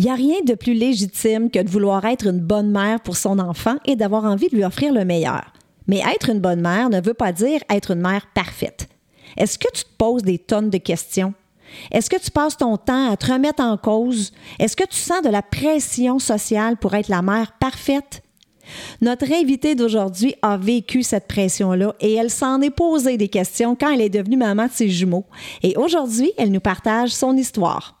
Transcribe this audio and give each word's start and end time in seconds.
Il 0.00 0.04
n'y 0.04 0.10
a 0.10 0.14
rien 0.14 0.40
de 0.46 0.54
plus 0.54 0.72
légitime 0.72 1.50
que 1.50 1.58
de 1.58 1.68
vouloir 1.68 2.06
être 2.06 2.26
une 2.26 2.40
bonne 2.40 2.70
mère 2.70 3.00
pour 3.00 3.18
son 3.18 3.38
enfant 3.38 3.76
et 3.84 3.96
d'avoir 3.96 4.24
envie 4.24 4.48
de 4.48 4.56
lui 4.56 4.64
offrir 4.64 4.94
le 4.94 5.04
meilleur. 5.04 5.52
Mais 5.88 5.98
être 5.98 6.30
une 6.30 6.40
bonne 6.40 6.62
mère 6.62 6.88
ne 6.88 7.02
veut 7.02 7.12
pas 7.12 7.32
dire 7.32 7.60
être 7.68 7.90
une 7.90 8.00
mère 8.00 8.26
parfaite. 8.32 8.88
Est-ce 9.36 9.58
que 9.58 9.70
tu 9.74 9.84
te 9.84 9.90
poses 9.98 10.22
des 10.22 10.38
tonnes 10.38 10.70
de 10.70 10.78
questions? 10.78 11.34
Est-ce 11.90 12.08
que 12.08 12.18
tu 12.18 12.30
passes 12.30 12.56
ton 12.56 12.78
temps 12.78 13.10
à 13.10 13.18
te 13.18 13.30
remettre 13.30 13.62
en 13.62 13.76
cause? 13.76 14.32
Est-ce 14.58 14.74
que 14.74 14.86
tu 14.88 14.96
sens 14.96 15.20
de 15.20 15.28
la 15.28 15.42
pression 15.42 16.18
sociale 16.18 16.78
pour 16.78 16.94
être 16.94 17.08
la 17.08 17.20
mère 17.20 17.52
parfaite? 17.60 18.22
Notre 19.02 19.30
invitée 19.30 19.74
d'aujourd'hui 19.74 20.34
a 20.40 20.56
vécu 20.56 21.02
cette 21.02 21.28
pression-là 21.28 21.94
et 22.00 22.14
elle 22.14 22.30
s'en 22.30 22.62
est 22.62 22.70
posé 22.70 23.18
des 23.18 23.28
questions 23.28 23.76
quand 23.78 23.90
elle 23.90 24.00
est 24.00 24.08
devenue 24.08 24.38
maman 24.38 24.64
de 24.64 24.72
ses 24.72 24.88
jumeaux. 24.88 25.26
Et 25.62 25.76
aujourd'hui, 25.76 26.32
elle 26.38 26.52
nous 26.52 26.60
partage 26.60 27.10
son 27.10 27.36
histoire. 27.36 28.00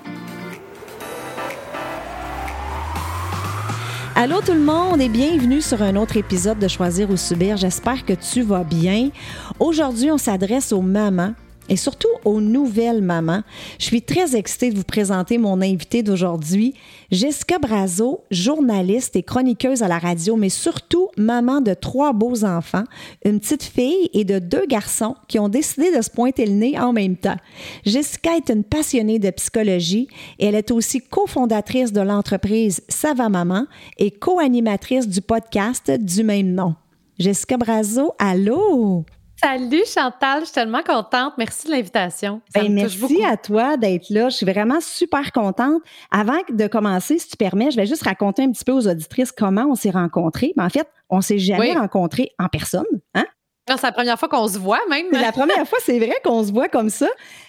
Allô 4.13 4.41
tout 4.41 4.53
le 4.53 4.59
monde 4.59 4.99
et 4.99 5.07
bienvenue 5.07 5.61
sur 5.61 5.81
un 5.81 5.95
autre 5.95 6.17
épisode 6.17 6.59
de 6.59 6.67
Choisir 6.67 7.09
ou 7.09 7.17
Subir. 7.17 7.55
J'espère 7.55 8.05
que 8.05 8.11
tu 8.13 8.41
vas 8.41 8.65
bien. 8.65 9.09
Aujourd'hui, 9.57 10.11
on 10.11 10.17
s'adresse 10.17 10.73
aux 10.73 10.81
mamans 10.81 11.33
et 11.69 11.75
surtout 11.75 12.09
aux 12.25 12.41
nouvelles 12.41 13.01
mamans. 13.01 13.43
Je 13.79 13.85
suis 13.85 14.01
très 14.01 14.35
excitée 14.35 14.71
de 14.71 14.77
vous 14.77 14.83
présenter 14.83 15.37
mon 15.37 15.61
invité 15.61 16.03
d'aujourd'hui, 16.03 16.73
Jessica 17.11 17.59
Brazo, 17.59 18.23
journaliste 18.31 19.15
et 19.15 19.23
chroniqueuse 19.23 19.83
à 19.83 19.87
la 19.87 19.99
radio, 19.99 20.35
mais 20.35 20.49
surtout 20.49 21.09
maman 21.17 21.61
de 21.61 21.73
trois 21.73 22.13
beaux 22.13 22.43
enfants, 22.43 22.83
une 23.25 23.39
petite 23.39 23.63
fille 23.63 24.09
et 24.13 24.23
de 24.25 24.39
deux 24.39 24.65
garçons 24.65 25.15
qui 25.27 25.39
ont 25.39 25.49
décidé 25.49 25.95
de 25.95 26.01
se 26.01 26.09
pointer 26.09 26.45
le 26.45 26.53
nez 26.53 26.79
en 26.79 26.93
même 26.93 27.15
temps. 27.15 27.37
Jessica 27.85 28.35
est 28.35 28.49
une 28.49 28.63
passionnée 28.63 29.19
de 29.19 29.29
psychologie 29.31 30.07
et 30.39 30.47
elle 30.47 30.55
est 30.55 30.71
aussi 30.71 31.01
cofondatrice 31.01 31.93
de 31.93 32.01
l'entreprise 32.01 32.81
Sava 32.89 33.29
Maman 33.29 33.65
et 33.97 34.11
co-animatrice 34.11 35.07
du 35.07 35.21
podcast 35.21 35.91
du 35.91 36.23
même 36.23 36.53
nom. 36.53 36.75
Jessica 37.19 37.57
Brazo, 37.57 38.13
allô? 38.17 39.05
Salut 39.43 39.83
Chantal, 39.87 40.41
je 40.41 40.45
suis 40.45 40.53
tellement 40.53 40.83
contente. 40.83 41.33
Merci 41.37 41.65
de 41.65 41.71
l'invitation. 41.71 42.41
Ben, 42.53 42.71
merci 42.71 43.23
à 43.25 43.37
toi 43.37 43.75
d'être 43.75 44.11
là. 44.11 44.29
Je 44.29 44.35
suis 44.35 44.45
vraiment 44.45 44.79
super 44.81 45.31
contente. 45.31 45.81
Avant 46.11 46.37
de 46.47 46.67
commencer, 46.67 47.17
si 47.17 47.29
tu 47.29 47.37
permets, 47.37 47.71
je 47.71 47.75
vais 47.75 47.87
juste 47.87 48.03
raconter 48.03 48.43
un 48.43 48.51
petit 48.51 48.63
peu 48.63 48.71
aux 48.71 48.87
auditrices 48.87 49.31
comment 49.31 49.65
on 49.67 49.73
s'est 49.73 49.89
rencontrés. 49.89 50.53
Ben, 50.55 50.65
en 50.65 50.69
fait, 50.69 50.87
on 51.09 51.21
s'est 51.21 51.39
jamais 51.39 51.73
rencontrés 51.73 52.31
en 52.37 52.49
personne. 52.49 52.85
Hein? 53.15 53.25
C'est 53.67 53.81
la 53.81 53.91
première 53.91 54.19
fois 54.19 54.29
qu'on 54.29 54.47
se 54.47 54.59
voit, 54.59 54.81
même. 54.89 55.07
C'est 55.11 55.21
la 55.21 55.31
première 55.31 55.67
fois, 55.67 55.79
c'est 55.81 55.97
vrai 55.97 56.15
qu'on 56.23 56.43
se 56.43 56.51
voit 56.51 56.67
comme 56.67 56.89
ça. 56.89 57.07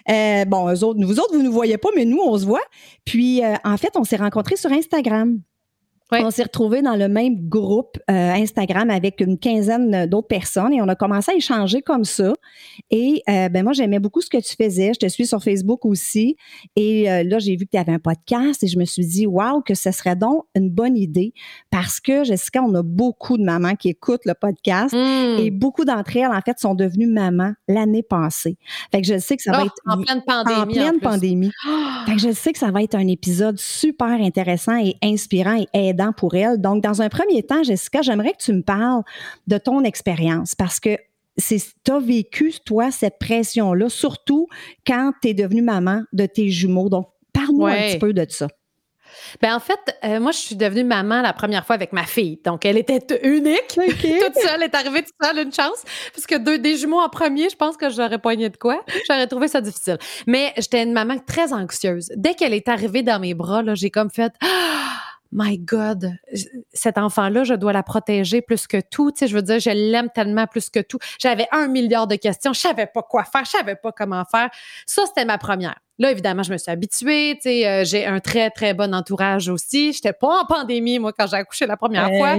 Euh, 0.08 0.44
bon, 0.46 0.72
eux 0.72 0.84
autres, 0.84 1.04
vous 1.04 1.20
autres, 1.20 1.32
vous 1.32 1.40
ne 1.40 1.44
nous 1.44 1.52
voyez 1.52 1.76
pas, 1.76 1.88
mais 1.94 2.06
nous, 2.06 2.20
on 2.24 2.38
se 2.38 2.46
voit. 2.46 2.62
Puis, 3.04 3.44
euh, 3.44 3.54
en 3.64 3.76
fait, 3.76 3.90
on 3.96 4.04
s'est 4.04 4.16
rencontrés 4.16 4.56
sur 4.56 4.72
Instagram. 4.72 5.40
On 6.20 6.30
s'est 6.30 6.42
retrouvés 6.42 6.82
dans 6.82 6.96
le 6.96 7.08
même 7.08 7.48
groupe 7.48 7.98
euh, 8.10 8.32
Instagram 8.32 8.90
avec 8.90 9.20
une 9.20 9.38
quinzaine 9.38 10.06
d'autres 10.06 10.28
personnes 10.28 10.72
et 10.72 10.82
on 10.82 10.88
a 10.88 10.94
commencé 10.94 11.32
à 11.32 11.34
échanger 11.34 11.82
comme 11.82 12.04
ça. 12.04 12.32
Et 12.90 13.22
euh, 13.28 13.48
ben 13.48 13.62
moi, 13.62 13.72
j'aimais 13.72 13.98
beaucoup 13.98 14.20
ce 14.20 14.28
que 14.28 14.38
tu 14.38 14.54
faisais. 14.56 14.92
Je 14.94 14.98
te 14.98 15.08
suis 15.08 15.26
sur 15.26 15.42
Facebook 15.42 15.84
aussi. 15.84 16.36
Et 16.76 17.10
euh, 17.10 17.22
là, 17.24 17.38
j'ai 17.38 17.56
vu 17.56 17.66
que 17.66 17.70
tu 17.72 17.78
avais 17.78 17.92
un 17.92 17.98
podcast 17.98 18.62
et 18.62 18.66
je 18.66 18.78
me 18.78 18.84
suis 18.84 19.06
dit, 19.06 19.26
waouh, 19.26 19.62
que 19.62 19.74
ce 19.74 19.90
serait 19.90 20.16
donc 20.16 20.44
une 20.54 20.70
bonne 20.70 20.96
idée 20.96 21.32
parce 21.70 22.00
que, 22.00 22.24
Jessica, 22.24 22.62
on 22.62 22.74
a 22.74 22.82
beaucoup 22.82 23.38
de 23.38 23.44
mamans 23.44 23.74
qui 23.74 23.88
écoutent 23.88 24.24
le 24.26 24.34
podcast 24.34 24.94
hmm. 24.94 25.40
et 25.40 25.50
beaucoup 25.50 25.84
d'entre 25.84 26.16
elles, 26.16 26.26
en 26.26 26.40
fait, 26.40 26.58
sont 26.58 26.74
devenues 26.74 27.06
mamans 27.06 27.52
l'année 27.68 28.02
passée. 28.02 28.56
Fait 28.90 29.00
que 29.00 29.06
je 29.06 29.18
sais 29.18 29.36
que 29.36 29.42
ça 29.42 29.52
va 29.52 29.62
oh, 29.62 29.66
être... 29.66 29.74
En 29.86 30.02
pleine 30.02 30.22
pandémie. 30.22 30.60
En 30.60 30.66
pleine 30.66 31.00
pandémie. 31.00 31.52
Fait 32.06 32.14
que 32.14 32.20
je 32.20 32.32
sais 32.32 32.52
que 32.52 32.58
ça 32.58 32.70
va 32.70 32.82
être 32.82 32.96
un 32.96 33.06
épisode 33.06 33.58
super 33.58 34.08
intéressant 34.08 34.76
et 34.76 34.96
inspirant 35.02 35.56
et 35.56 35.88
aidant 35.88 36.01
pour 36.10 36.34
elle. 36.34 36.60
Donc, 36.60 36.82
dans 36.82 37.00
un 37.02 37.08
premier 37.08 37.44
temps, 37.44 37.62
Jessica, 37.62 38.02
j'aimerais 38.02 38.32
que 38.32 38.42
tu 38.42 38.52
me 38.52 38.62
parles 38.62 39.02
de 39.46 39.58
ton 39.58 39.84
expérience 39.84 40.56
parce 40.56 40.80
que 40.80 40.96
tu 41.38 41.92
as 41.92 41.98
vécu, 42.00 42.54
toi, 42.64 42.90
cette 42.90 43.18
pression-là, 43.20 43.88
surtout 43.88 44.48
quand 44.84 45.12
tu 45.22 45.28
es 45.28 45.34
devenue 45.34 45.62
maman 45.62 46.02
de 46.12 46.26
tes 46.26 46.48
jumeaux. 46.48 46.88
Donc, 46.88 47.08
parle-nous 47.32 47.66
un 47.66 47.74
petit 47.74 47.98
peu 47.98 48.12
de 48.12 48.26
ça. 48.28 48.48
Ben 49.40 49.54
en 49.54 49.60
fait, 49.60 49.78
euh, 50.04 50.20
moi, 50.20 50.32
je 50.32 50.38
suis 50.38 50.56
devenue 50.56 50.84
maman 50.84 51.22
la 51.22 51.32
première 51.32 51.64
fois 51.66 51.74
avec 51.74 51.92
ma 51.92 52.04
fille. 52.04 52.40
Donc, 52.44 52.64
elle 52.64 52.78
était 52.78 53.00
unique, 53.22 53.68
toute 53.68 54.34
seule. 54.34 54.50
Elle 54.54 54.62
est 54.62 54.74
arrivée 54.74 55.02
toute 55.02 55.14
seule, 55.22 55.38
une 55.38 55.52
chance. 55.52 55.84
Parce 56.14 56.26
que 56.26 56.38
deux, 56.38 56.58
des 56.58 56.76
jumeaux 56.76 57.00
en 57.00 57.08
premier, 57.08 57.48
je 57.48 57.56
pense 57.56 57.76
que 57.76 57.90
j'aurais 57.90 58.18
poigné 58.18 58.48
de 58.48 58.56
quoi. 58.56 58.82
J'aurais 59.08 59.26
trouvé 59.26 59.48
ça 59.48 59.60
difficile. 59.60 59.98
Mais 60.26 60.52
j'étais 60.56 60.82
une 60.82 60.92
maman 60.92 61.18
très 61.18 61.52
anxieuse. 61.52 62.10
Dès 62.16 62.34
qu'elle 62.34 62.54
est 62.54 62.68
arrivée 62.68 63.02
dans 63.02 63.20
mes 63.20 63.34
bras, 63.34 63.62
j'ai 63.74 63.90
comme 63.90 64.10
fait... 64.10 64.32
Ah! 64.42 65.11
My 65.32 65.58
God, 65.58 66.12
cet 66.72 66.98
enfant-là, 66.98 67.44
je 67.44 67.54
dois 67.54 67.72
la 67.72 67.82
protéger 67.82 68.42
plus 68.42 68.66
que 68.66 68.80
tout. 68.80 69.10
Tu 69.10 69.20
sais, 69.20 69.26
je 69.26 69.34
veux 69.34 69.42
dire, 69.42 69.58
je 69.58 69.70
l'aime 69.70 70.10
tellement 70.14 70.46
plus 70.46 70.68
que 70.68 70.80
tout. 70.80 70.98
J'avais 71.18 71.48
un 71.52 71.68
milliard 71.68 72.06
de 72.06 72.16
questions, 72.16 72.52
je 72.52 72.60
savais 72.60 72.86
pas 72.86 73.02
quoi 73.02 73.24
faire, 73.24 73.44
je 73.44 73.50
savais 73.50 73.76
pas 73.76 73.92
comment 73.92 74.24
faire. 74.24 74.50
Ça, 74.86 75.04
c'était 75.06 75.24
ma 75.24 75.38
première. 75.38 75.78
Là, 75.98 76.10
évidemment, 76.10 76.42
je 76.42 76.52
me 76.52 76.58
suis 76.58 76.70
habituée. 76.70 77.34
Tu 77.36 77.42
sais, 77.42 77.66
euh, 77.66 77.84
j'ai 77.84 78.06
un 78.06 78.20
très, 78.20 78.50
très 78.50 78.74
bon 78.74 78.94
entourage 78.94 79.48
aussi. 79.48 79.92
J'étais 79.92 80.12
pas 80.12 80.42
en 80.42 80.44
pandémie, 80.44 80.98
moi, 80.98 81.12
quand 81.16 81.26
j'ai 81.26 81.36
accouché 81.36 81.66
la 81.66 81.76
première 81.76 82.08
fois. 82.08 82.36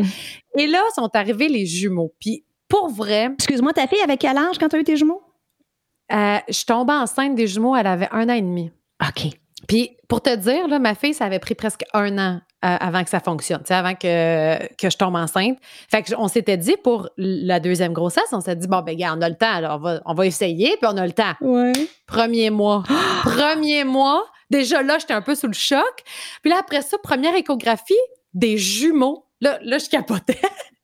Et 0.57 0.67
là, 0.67 0.81
sont 0.95 1.09
arrivés 1.15 1.49
les 1.49 1.65
jumeaux. 1.65 2.13
Puis, 2.19 2.43
pour 2.67 2.89
vrai. 2.89 3.29
Excuse-moi, 3.33 3.73
ta 3.73 3.87
fille 3.87 4.01
avait 4.03 4.17
quel 4.17 4.37
âge 4.37 4.57
quand 4.59 4.69
tu 4.69 4.75
as 4.75 4.79
eu 4.79 4.83
tes 4.83 4.97
jumeaux? 4.97 5.21
Euh, 6.11 6.37
je 6.47 6.53
suis 6.53 6.65
tombée 6.65 6.93
enceinte 6.93 7.35
des 7.35 7.47
jumeaux, 7.47 7.75
elle 7.75 7.87
avait 7.87 8.09
un 8.11 8.29
an 8.29 8.33
et 8.33 8.41
demi. 8.41 8.71
OK. 9.01 9.31
Puis, 9.67 9.97
pour 10.07 10.21
te 10.21 10.35
dire, 10.35 10.67
là, 10.67 10.79
ma 10.79 10.95
fille, 10.95 11.13
ça 11.13 11.25
avait 11.25 11.39
pris 11.39 11.55
presque 11.55 11.83
un 11.93 12.17
an 12.17 12.41
euh, 12.65 12.77
avant 12.79 13.03
que 13.03 13.09
ça 13.09 13.19
fonctionne, 13.19 13.63
avant 13.69 13.95
que, 13.95 14.75
que 14.75 14.89
je 14.89 14.97
tombe 14.97 15.15
enceinte. 15.15 15.57
Fait 15.89 16.01
que 16.01 16.13
on 16.17 16.27
s'était 16.27 16.57
dit 16.57 16.75
pour 16.83 17.09
la 17.17 17.59
deuxième 17.59 17.93
grossesse, 17.93 18.31
on 18.31 18.41
s'est 18.41 18.55
dit, 18.55 18.67
bon, 18.67 18.81
ben, 18.81 18.95
gars, 18.95 19.13
on 19.17 19.21
a 19.21 19.29
le 19.29 19.35
temps, 19.35 19.53
alors 19.53 19.77
on 19.77 19.79
va, 19.79 20.01
on 20.05 20.13
va 20.13 20.25
essayer, 20.25 20.77
puis 20.77 20.89
on 20.91 20.97
a 20.97 21.05
le 21.05 21.13
temps. 21.13 21.33
Ouais. 21.41 21.73
Premier 22.07 22.49
mois. 22.49 22.83
Premier 23.23 23.83
mois. 23.83 24.25
Déjà 24.49 24.81
là, 24.83 24.97
j'étais 24.99 25.13
un 25.13 25.21
peu 25.21 25.35
sous 25.35 25.47
le 25.47 25.53
choc. 25.53 26.03
Puis 26.41 26.51
là, 26.51 26.57
après 26.59 26.81
ça, 26.81 26.97
première 26.99 27.35
échographie, 27.35 27.93
des 28.33 28.57
jumeaux. 28.57 29.25
Là, 29.41 29.59
là 29.61 29.77
je 29.77 29.89
capotais. 29.89 30.39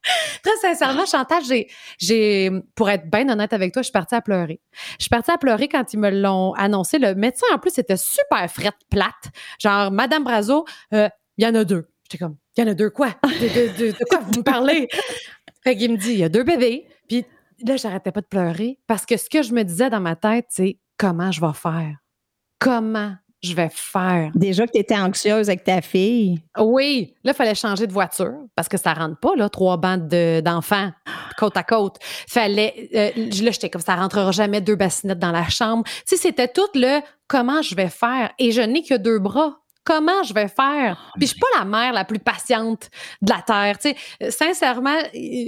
Très 0.44 0.56
sincèrement, 0.62 1.06
Chantal, 1.06 1.44
j'ai, 1.44 1.68
j'ai, 1.98 2.52
pour 2.76 2.90
être 2.90 3.10
bien 3.10 3.28
honnête 3.30 3.54
avec 3.54 3.74
toi, 3.74 3.82
je 3.82 3.88
suis 3.88 3.94
partie 3.94 4.16
à 4.16 4.22
pleurer. 4.22 4.62
Je 4.98 5.04
suis 5.04 5.10
partie 5.10 5.32
à 5.32 5.38
pleurer 5.38 5.68
quand 5.68 5.94
ils 5.94 6.00
me 6.00 6.10
l'ont 6.10 6.54
annoncé. 6.54 7.00
Le 7.00 7.16
médecin, 7.16 7.48
en 7.54 7.60
plus, 7.60 7.78
était 7.78 7.98
super 7.98 8.50
frette, 8.50 8.76
plate. 8.90 9.32
Genre, 9.60 9.92
Madame 9.92 10.24
Brazo, 10.24 10.66
euh, 10.94 11.10
il 11.38 11.46
y 11.46 11.48
en 11.48 11.56
a 11.56 11.64
deux. 11.64 11.88
J'étais 12.04 12.24
comme, 12.24 12.38
il 12.58 12.64
y 12.64 12.68
en 12.68 12.72
a 12.72 12.74
deux 12.74 12.90
quoi? 12.90 13.10
De, 13.24 14.06
quoi 14.10 14.20
vous 14.20 14.40
me 14.40 14.44
parlez? 14.44 14.88
fait 15.64 15.76
qu'il 15.76 15.92
me 15.92 15.98
dit, 15.98 16.12
il 16.12 16.20
y 16.20 16.24
a 16.24 16.30
deux 16.30 16.44
bébés. 16.44 16.88
Puis 17.08 17.26
là, 17.66 17.78
j'arrêtais 17.78 18.12
pas 18.12 18.22
de 18.22 18.26
pleurer 18.26 18.80
parce 18.88 19.06
que 19.06 19.18
ce 19.18 19.30
que 19.30 19.44
je 19.44 19.54
me 19.54 19.64
disais 19.64 19.90
dans 19.90 20.00
ma 20.00 20.16
tête, 20.16 20.46
c'est 20.50 20.80
comment 20.98 21.32
je 21.32 21.42
vais 21.42 21.54
faire? 21.54 21.98
Comment 22.60 23.16
je 23.42 23.54
vais 23.54 23.70
faire? 23.72 24.32
Déjà 24.36 24.66
que 24.66 24.72
tu 24.72 24.80
étais 24.80 24.98
anxieuse 24.98 25.50
avec 25.50 25.64
ta 25.64 25.82
fille. 25.82 26.42
Oui. 26.58 27.14
Là, 27.24 27.32
il 27.32 27.36
fallait 27.36 27.56
changer 27.56 27.88
de 27.88 27.94
voiture 27.94 28.36
parce 28.56 28.68
que 28.68 28.78
ça 28.78 28.94
rentre 28.94 29.20
pas, 29.20 29.36
là, 29.36 29.50
trois 29.50 29.78
bandes 29.78 30.08
d'enfants 30.44 30.92
côte 31.38 31.58
à 31.58 31.64
côte. 31.64 31.98
Fallait, 32.02 32.90
euh, 32.94 33.12
là, 33.16 33.52
j'étais 33.52 33.70
comme 33.70 33.82
ça 33.82 33.96
rentrera 33.96 34.32
jamais 34.32 34.62
deux 34.62 34.76
bassinettes 34.76 35.20
dans 35.20 35.32
la 35.32 35.48
chambre. 35.48 35.84
Tu 35.86 35.94
sais, 36.06 36.18
c'était 36.18 36.50
tout 36.50 36.68
le 36.76 37.00
comment 37.28 37.62
je 37.62 37.76
vais 37.76 37.90
faire? 37.90 38.32
Et 38.40 38.52
je 38.52 38.62
n'ai 38.62 38.84
que 38.84 38.96
deux 38.96 39.20
bras 39.20 39.60
comment 39.90 40.22
je 40.22 40.36
vais 40.36 40.48
faire? 40.48 40.98
Ah, 41.00 41.12
puis 41.16 41.26
je 41.26 41.32
suis 41.32 41.40
pas 41.40 41.48
la 41.58 41.66
mère 41.66 41.94
la 41.94 42.06
plus 42.06 42.20
patiente 42.20 42.92
de 43.24 43.32
la 43.32 43.42
Terre. 43.42 43.80
Tu 43.80 43.90
sais, 43.90 44.32
sincèrement, 44.32 45.00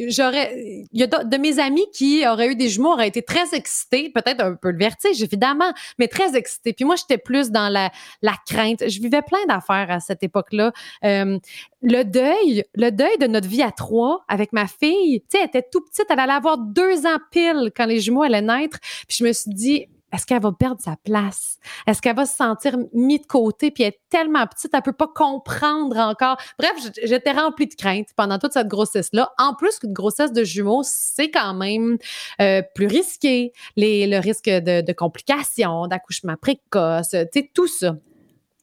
j'aurais. 0.07 0.51
Il 0.91 0.99
y 0.99 1.03
a 1.03 1.07
de, 1.07 1.37
mes 1.37 1.59
amis 1.59 1.85
qui 1.93 2.25
auraient 2.27 2.47
eu 2.47 2.55
des 2.55 2.69
jumeaux, 2.69 2.93
auraient 2.93 3.07
été 3.07 3.21
très 3.21 3.53
excités, 3.53 4.09
peut-être 4.09 4.41
un 4.43 4.55
peu 4.55 4.71
le 4.71 4.79
vertige, 4.79 5.21
évidemment, 5.21 5.71
mais 5.99 6.07
très 6.07 6.35
excités. 6.35 6.73
Puis 6.73 6.85
moi, 6.85 6.95
j'étais 6.95 7.19
plus 7.19 7.51
dans 7.51 7.69
la, 7.69 7.91
la 8.23 8.33
crainte. 8.47 8.89
Je 8.89 8.99
vivais 8.99 9.21
plein 9.21 9.45
d'affaires 9.47 9.91
à 9.91 9.99
cette 9.99 10.23
époque-là. 10.23 10.71
Euh, 11.05 11.37
le 11.83 12.03
deuil, 12.03 12.63
le 12.73 12.89
deuil 12.89 13.17
de 13.19 13.27
notre 13.27 13.47
vie 13.47 13.61
à 13.61 13.71
trois 13.71 14.23
avec 14.27 14.53
ma 14.53 14.65
fille, 14.65 15.21
tu 15.21 15.37
sais, 15.37 15.43
elle 15.43 15.49
était 15.49 15.67
tout 15.71 15.81
petite, 15.81 16.07
elle 16.09 16.19
allait 16.19 16.33
avoir 16.33 16.57
deux 16.57 17.05
ans 17.05 17.19
pile 17.29 17.71
quand 17.75 17.85
les 17.85 17.99
jumeaux 17.99 18.23
allaient 18.23 18.41
naître. 18.41 18.79
Puis 19.07 19.17
je 19.19 19.23
me 19.23 19.33
suis 19.33 19.51
dit, 19.51 19.87
est-ce 20.11 20.25
qu'elle 20.25 20.41
va 20.41 20.51
perdre 20.51 20.81
sa 20.81 20.95
place? 21.03 21.57
Est-ce 21.87 22.01
qu'elle 22.01 22.15
va 22.15 22.25
se 22.25 22.35
sentir 22.35 22.77
mise 22.93 23.21
de 23.21 23.27
côté 23.27 23.71
puis 23.71 23.83
est 23.83 23.99
tellement 24.09 24.45
petite, 24.47 24.71
elle 24.73 24.81
peut 24.81 24.93
pas 24.93 25.07
comprendre 25.07 25.97
encore? 25.97 26.37
Bref, 26.59 26.71
j'étais 27.03 27.31
remplie 27.31 27.67
de 27.67 27.75
crainte 27.75 28.07
pendant 28.15 28.39
toute 28.39 28.53
cette 28.53 28.67
grossesse-là. 28.67 29.31
En 29.37 29.53
plus 29.55 29.79
qu'une 29.79 29.93
grossesse 29.93 30.33
de 30.33 30.43
jumeaux, 30.43 30.83
c'est 30.83 31.31
quand 31.31 31.53
même 31.53 31.97
euh, 32.41 32.61
plus 32.75 32.87
risqué. 32.87 33.53
Les, 33.75 34.07
le 34.07 34.19
risque 34.19 34.49
de, 34.49 34.81
de 34.81 34.93
complications, 34.93 35.87
d'accouchement 35.87 36.35
précoce, 36.39 37.09
tu 37.09 37.17
sais, 37.33 37.51
tout 37.53 37.67
ça. 37.67 37.95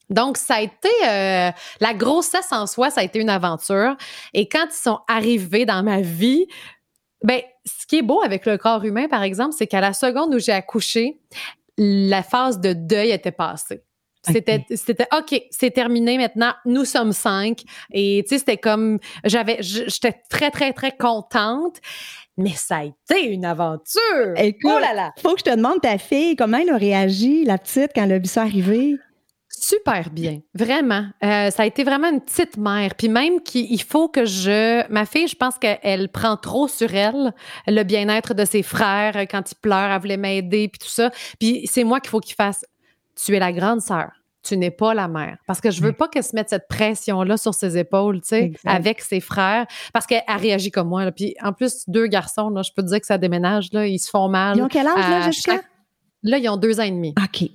Donc, 0.09 0.37
ça 0.37 0.55
a 0.55 0.61
été 0.61 0.89
euh, 1.07 1.51
la 1.79 1.93
grossesse 1.93 2.51
en 2.51 2.65
soi, 2.65 2.89
ça 2.89 3.01
a 3.01 3.03
été 3.03 3.19
une 3.19 3.29
aventure. 3.29 3.95
Et 4.33 4.47
quand 4.47 4.65
ils 4.69 4.81
sont 4.81 4.99
arrivés 5.07 5.65
dans 5.65 5.83
ma 5.83 6.01
vie, 6.01 6.47
ben, 7.23 7.41
ce 7.79 7.85
qui 7.87 7.97
est 7.97 8.01
beau 8.01 8.21
avec 8.23 8.45
le 8.45 8.57
corps 8.57 8.83
humain, 8.83 9.07
par 9.07 9.23
exemple, 9.23 9.55
c'est 9.57 9.67
qu'à 9.67 9.81
la 9.81 9.93
seconde 9.93 10.33
où 10.33 10.39
j'ai 10.39 10.51
accouché, 10.51 11.19
la 11.77 12.23
phase 12.23 12.59
de 12.59 12.73
deuil 12.73 13.11
était 13.11 13.31
passée. 13.31 13.81
C'était, 14.21 14.65
c'était 14.75 15.07
OK, 15.17 15.41
c'est 15.49 15.71
terminé 15.71 16.17
maintenant. 16.17 16.53
Nous 16.65 16.85
sommes 16.85 17.13
cinq. 17.13 17.61
Et 17.93 18.23
tu 18.27 18.29
sais, 18.29 18.39
c'était 18.39 18.57
comme, 18.57 18.99
j'avais, 19.23 19.57
j'étais 19.61 20.15
très, 20.29 20.51
très, 20.51 20.73
très 20.73 20.91
contente. 20.91 21.77
Mais 22.37 22.51
ça 22.51 22.77
a 22.77 22.83
été 22.85 23.25
une 23.27 23.45
aventure. 23.45 24.33
Écoute, 24.35 24.71
oh 24.75 24.79
là 24.79 24.93
là. 24.93 25.13
Faut 25.21 25.33
que 25.33 25.39
je 25.39 25.51
te 25.51 25.55
demande 25.55 25.81
ta 25.81 25.97
fille, 25.97 26.35
comment 26.35 26.57
elle 26.57 26.69
a 26.69 26.77
réagi, 26.77 27.43
la 27.43 27.57
petite, 27.57 27.91
quand 27.95 28.03
elle 28.03 28.13
a 28.13 28.19
vu 28.19 28.27
ça 28.27 28.43
arriver? 28.43 28.97
Super 29.61 30.09
bien, 30.09 30.39
vraiment. 30.53 31.05
Euh, 31.23 31.51
ça 31.51 31.63
a 31.63 31.65
été 31.65 31.83
vraiment 31.83 32.09
une 32.09 32.21
petite 32.21 32.55
mère. 32.55 32.95
Puis 32.95 33.09
même 33.09 33.41
qu'il 33.41 33.81
faut 33.81 34.07
que 34.07 34.25
je... 34.25 34.89
Ma 34.89 35.05
fille, 35.05 35.27
je 35.27 35.35
pense 35.35 35.57
qu'elle 35.57 36.09
prend 36.09 36.37
trop 36.37 36.67
sur 36.67 36.93
elle 36.93 37.33
le 37.67 37.83
bien-être 37.83 38.33
de 38.33 38.45
ses 38.45 38.63
frères 38.63 39.15
quand 39.29 39.51
ils 39.51 39.55
pleurent, 39.55 39.91
elle 39.91 39.99
voulait 39.99 40.17
m'aider, 40.17 40.69
puis 40.69 40.79
tout 40.79 40.91
ça. 40.93 41.11
Puis 41.39 41.67
c'est 41.69 41.83
moi 41.83 41.99
qu'il 41.99 42.09
faut 42.09 42.21
qu'il 42.21 42.35
fasse. 42.35 42.65
Tu 43.15 43.35
es 43.35 43.39
la 43.39 43.51
grande 43.51 43.81
sœur. 43.81 44.11
Tu 44.41 44.55
n'es 44.55 44.71
pas 44.71 44.93
la 44.93 45.09
mère. 45.09 45.37
Parce 45.45 45.59
que 45.59 45.69
je 45.69 45.81
veux 45.81 45.91
pas 45.91 46.07
qu'elle 46.07 46.23
se 46.23 46.33
mette 46.33 46.49
cette 46.49 46.69
pression-là 46.69 47.35
sur 47.35 47.53
ses 47.53 47.77
épaules, 47.77 48.21
tu 48.21 48.29
sais, 48.29 48.53
avec 48.65 49.01
ses 49.01 49.19
frères. 49.19 49.65
Parce 49.91 50.05
qu'elle 50.05 50.23
réagit 50.27 50.71
comme 50.71 50.87
moi. 50.87 51.11
Puis 51.11 51.35
en 51.43 51.51
plus, 51.51 51.83
deux 51.87 52.07
garçons, 52.07 52.49
là, 52.49 52.61
je 52.61 52.71
peux 52.73 52.81
te 52.81 52.87
dire 52.87 53.01
que 53.01 53.05
ça 53.05 53.17
déménage, 53.17 53.67
là, 53.73 53.85
ils 53.85 53.99
se 53.99 54.09
font 54.09 54.29
mal. 54.29 54.57
Ils 54.57 54.63
ont 54.63 54.69
quel 54.69 54.87
âge, 54.87 55.09
là, 55.09 55.21
jusqu'à? 55.29 55.59
Là, 56.23 56.37
ils 56.37 56.47
ont 56.47 56.57
deux 56.57 56.79
ans 56.79 56.83
et 56.83 56.91
demi. 56.91 57.13
OK. 57.21 57.49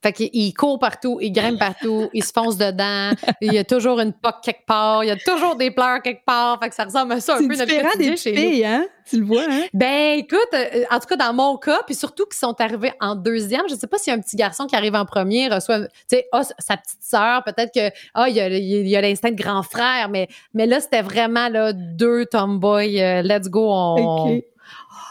Fait 0.00 0.12
qu'il 0.12 0.54
court 0.54 0.78
partout, 0.78 1.18
il 1.20 1.32
grimpe 1.32 1.58
partout, 1.58 2.08
il 2.12 2.22
se 2.22 2.32
fonce 2.32 2.56
dedans, 2.56 3.10
il 3.40 3.52
y 3.52 3.58
a 3.58 3.64
toujours 3.64 3.98
une 3.98 4.12
poque 4.12 4.42
quelque 4.42 4.64
part, 4.64 5.02
il 5.02 5.08
y 5.08 5.10
a 5.10 5.16
toujours 5.16 5.56
des 5.56 5.72
pleurs 5.72 6.02
quelque 6.02 6.24
part. 6.24 6.60
Fait 6.62 6.68
que 6.68 6.74
ça 6.74 6.84
ressemble 6.84 7.12
à 7.12 7.20
ça 7.20 7.34
un 7.34 7.38
peu 7.38 7.56
notre 7.56 7.66
quotidien 7.66 8.10
des 8.10 8.16
chez 8.16 8.34
filles, 8.34 8.64
hein? 8.64 8.86
Tu 9.10 9.18
le 9.18 9.26
vois, 9.26 9.42
hein? 9.48 9.62
Ben, 9.72 10.18
écoute, 10.18 10.38
euh, 10.54 10.84
en 10.90 11.00
tout 11.00 11.06
cas, 11.06 11.16
dans 11.16 11.32
mon 11.32 11.56
cas, 11.56 11.80
puis 11.84 11.94
surtout 11.96 12.26
qu'ils 12.26 12.38
sont 12.38 12.54
arrivés 12.60 12.92
en 13.00 13.16
deuxième, 13.16 13.62
je 13.68 13.74
sais 13.74 13.86
pas 13.86 13.98
s'il 13.98 14.12
y 14.12 14.14
a 14.14 14.18
un 14.18 14.22
petit 14.22 14.36
garçon 14.36 14.66
qui 14.66 14.76
arrive 14.76 14.94
en 14.94 15.04
premier, 15.04 15.48
reçoit, 15.48 15.80
tu 15.80 15.88
sais, 16.08 16.26
oh, 16.32 16.42
sa 16.58 16.76
petite 16.76 17.02
sœur, 17.02 17.42
peut-être 17.44 17.72
que, 17.74 17.88
ah, 18.14 18.24
oh, 18.24 18.24
il 18.28 18.36
y 18.36 18.96
a, 18.96 19.00
l'instinct 19.00 19.30
de 19.30 19.42
grand 19.42 19.62
frère, 19.62 20.10
mais, 20.10 20.28
mais 20.54 20.66
là, 20.66 20.80
c'était 20.80 21.02
vraiment, 21.02 21.48
là, 21.48 21.72
deux 21.72 22.26
tomboys, 22.26 23.00
euh, 23.00 23.22
let's 23.22 23.48
go, 23.48 23.68
on, 23.68 24.40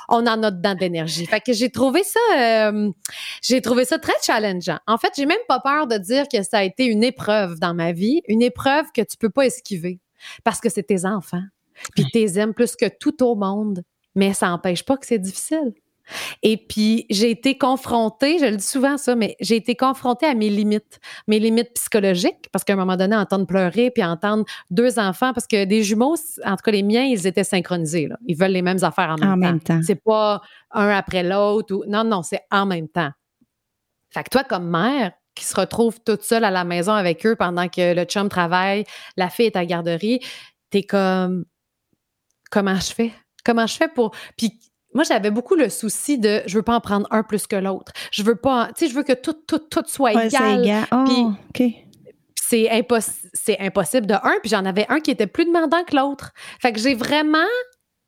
on 0.07 0.25
en 0.27 0.43
a 0.43 0.51
dedans 0.51 0.75
d'énergie. 0.75 1.25
Fait 1.25 1.41
que 1.41 1.53
j'ai 1.53 1.69
trouvé 1.69 2.03
ça, 2.03 2.19
euh, 2.35 2.91
j'ai 3.41 3.61
trouvé 3.61 3.85
ça 3.85 3.99
très 3.99 4.13
challengeant. 4.23 4.79
En 4.87 4.97
fait, 4.97 5.13
j'ai 5.15 5.25
même 5.25 5.37
pas 5.47 5.59
peur 5.59 5.87
de 5.87 5.97
dire 5.97 6.27
que 6.27 6.41
ça 6.43 6.59
a 6.59 6.63
été 6.63 6.85
une 6.85 7.03
épreuve 7.03 7.59
dans 7.59 7.73
ma 7.73 7.91
vie, 7.91 8.21
une 8.27 8.41
épreuve 8.41 8.85
que 8.93 9.01
tu 9.01 9.17
peux 9.17 9.29
pas 9.29 9.45
esquiver 9.45 9.99
parce 10.43 10.59
que 10.59 10.69
c'est 10.69 10.83
tes 10.83 11.05
enfants. 11.05 11.43
Puis 11.95 12.05
tu 12.05 12.19
les 12.19 12.39
aimes 12.39 12.53
plus 12.53 12.75
que 12.75 12.87
tout 12.87 13.23
au 13.23 13.35
monde, 13.35 13.83
mais 14.15 14.33
ça 14.33 14.47
n'empêche 14.47 14.83
pas 14.83 14.97
que 14.97 15.05
c'est 15.05 15.19
difficile. 15.19 15.73
Et 16.43 16.57
puis, 16.57 17.05
j'ai 17.09 17.31
été 17.31 17.57
confrontée, 17.57 18.39
je 18.39 18.45
le 18.45 18.57
dis 18.57 18.65
souvent 18.65 18.97
ça, 18.97 19.15
mais 19.15 19.35
j'ai 19.39 19.55
été 19.55 19.75
confrontée 19.75 20.25
à 20.25 20.33
mes 20.33 20.49
limites, 20.49 20.99
mes 21.27 21.39
limites 21.39 21.73
psychologiques, 21.73 22.47
parce 22.51 22.63
qu'à 22.63 22.73
un 22.73 22.77
moment 22.77 22.95
donné, 22.95 23.15
entendre 23.15 23.45
pleurer, 23.45 23.91
puis 23.91 24.03
entendre 24.03 24.45
deux 24.69 24.99
enfants, 24.99 25.33
parce 25.33 25.47
que 25.47 25.65
des 25.65 25.83
jumeaux, 25.83 26.15
en 26.45 26.55
tout 26.55 26.63
cas 26.63 26.71
les 26.71 26.83
miens, 26.83 27.03
ils 27.03 27.27
étaient 27.27 27.43
synchronisés. 27.43 28.07
Là. 28.07 28.17
Ils 28.25 28.37
veulent 28.37 28.51
les 28.51 28.61
mêmes 28.61 28.83
affaires 28.83 29.15
en 29.21 29.37
même 29.37 29.59
temps. 29.59 29.81
C'est 29.83 30.01
pas 30.01 30.41
un 30.71 30.89
après 30.89 31.23
l'autre. 31.23 31.75
Ou... 31.75 31.83
Non, 31.87 32.03
non, 32.03 32.23
c'est 32.23 32.41
en 32.51 32.65
même 32.65 32.87
temps. 32.87 33.11
Fait 34.09 34.23
que 34.23 34.29
toi, 34.29 34.43
comme 34.43 34.69
mère, 34.69 35.11
qui 35.35 35.45
se 35.45 35.55
retrouve 35.55 35.99
toute 36.03 36.23
seule 36.23 36.43
à 36.43 36.51
la 36.51 36.63
maison 36.63 36.93
avec 36.93 37.25
eux 37.25 37.35
pendant 37.35 37.67
que 37.67 37.93
le 37.93 38.03
chum 38.05 38.29
travaille, 38.29 38.85
la 39.17 39.29
fille 39.29 39.45
est 39.45 39.55
à 39.55 39.59
la 39.59 39.65
garderie, 39.65 40.19
t'es 40.71 40.83
comme, 40.83 41.45
comment 42.49 42.75
je 42.75 42.93
fais? 42.93 43.13
Comment 43.45 43.67
je 43.67 43.75
fais 43.75 43.87
pour. 43.87 44.11
Puis 44.35 44.59
moi, 44.97 45.03
j'avais 45.03 45.29
beaucoup 45.29 45.53
le 45.53 45.69
souci 45.69 46.17
de 46.17 46.41
je 46.47 46.57
veux 46.57 46.63
pas 46.63 46.73
en 46.73 46.81
prendre 46.81 47.05
un 47.11 47.21
plus 47.21 47.45
que 47.45 47.55
l'autre. 47.55 47.91
Je 48.11 48.23
veux 48.23 48.35
pas, 48.35 48.69
tu 48.75 48.83
sais, 48.83 48.91
je 48.91 48.95
veux 48.95 49.03
que 49.03 49.13
tout, 49.13 49.33
tout, 49.33 49.59
tout 49.59 49.83
soit 49.85 50.25
égal. 50.25 50.87
Oh, 50.91 51.31
c'est 52.41 53.59
impossible 53.59 54.07
de 54.07 54.15
un, 54.15 54.39
puis 54.41 54.49
j'en 54.49 54.65
avais 54.65 54.87
un 54.89 54.99
qui 54.99 55.11
était 55.11 55.27
plus 55.27 55.45
demandant 55.45 55.83
que 55.83 55.95
l'autre. 55.95 56.31
Fait 56.59 56.73
que 56.73 56.79
j'ai 56.79 56.95
vraiment 56.95 57.37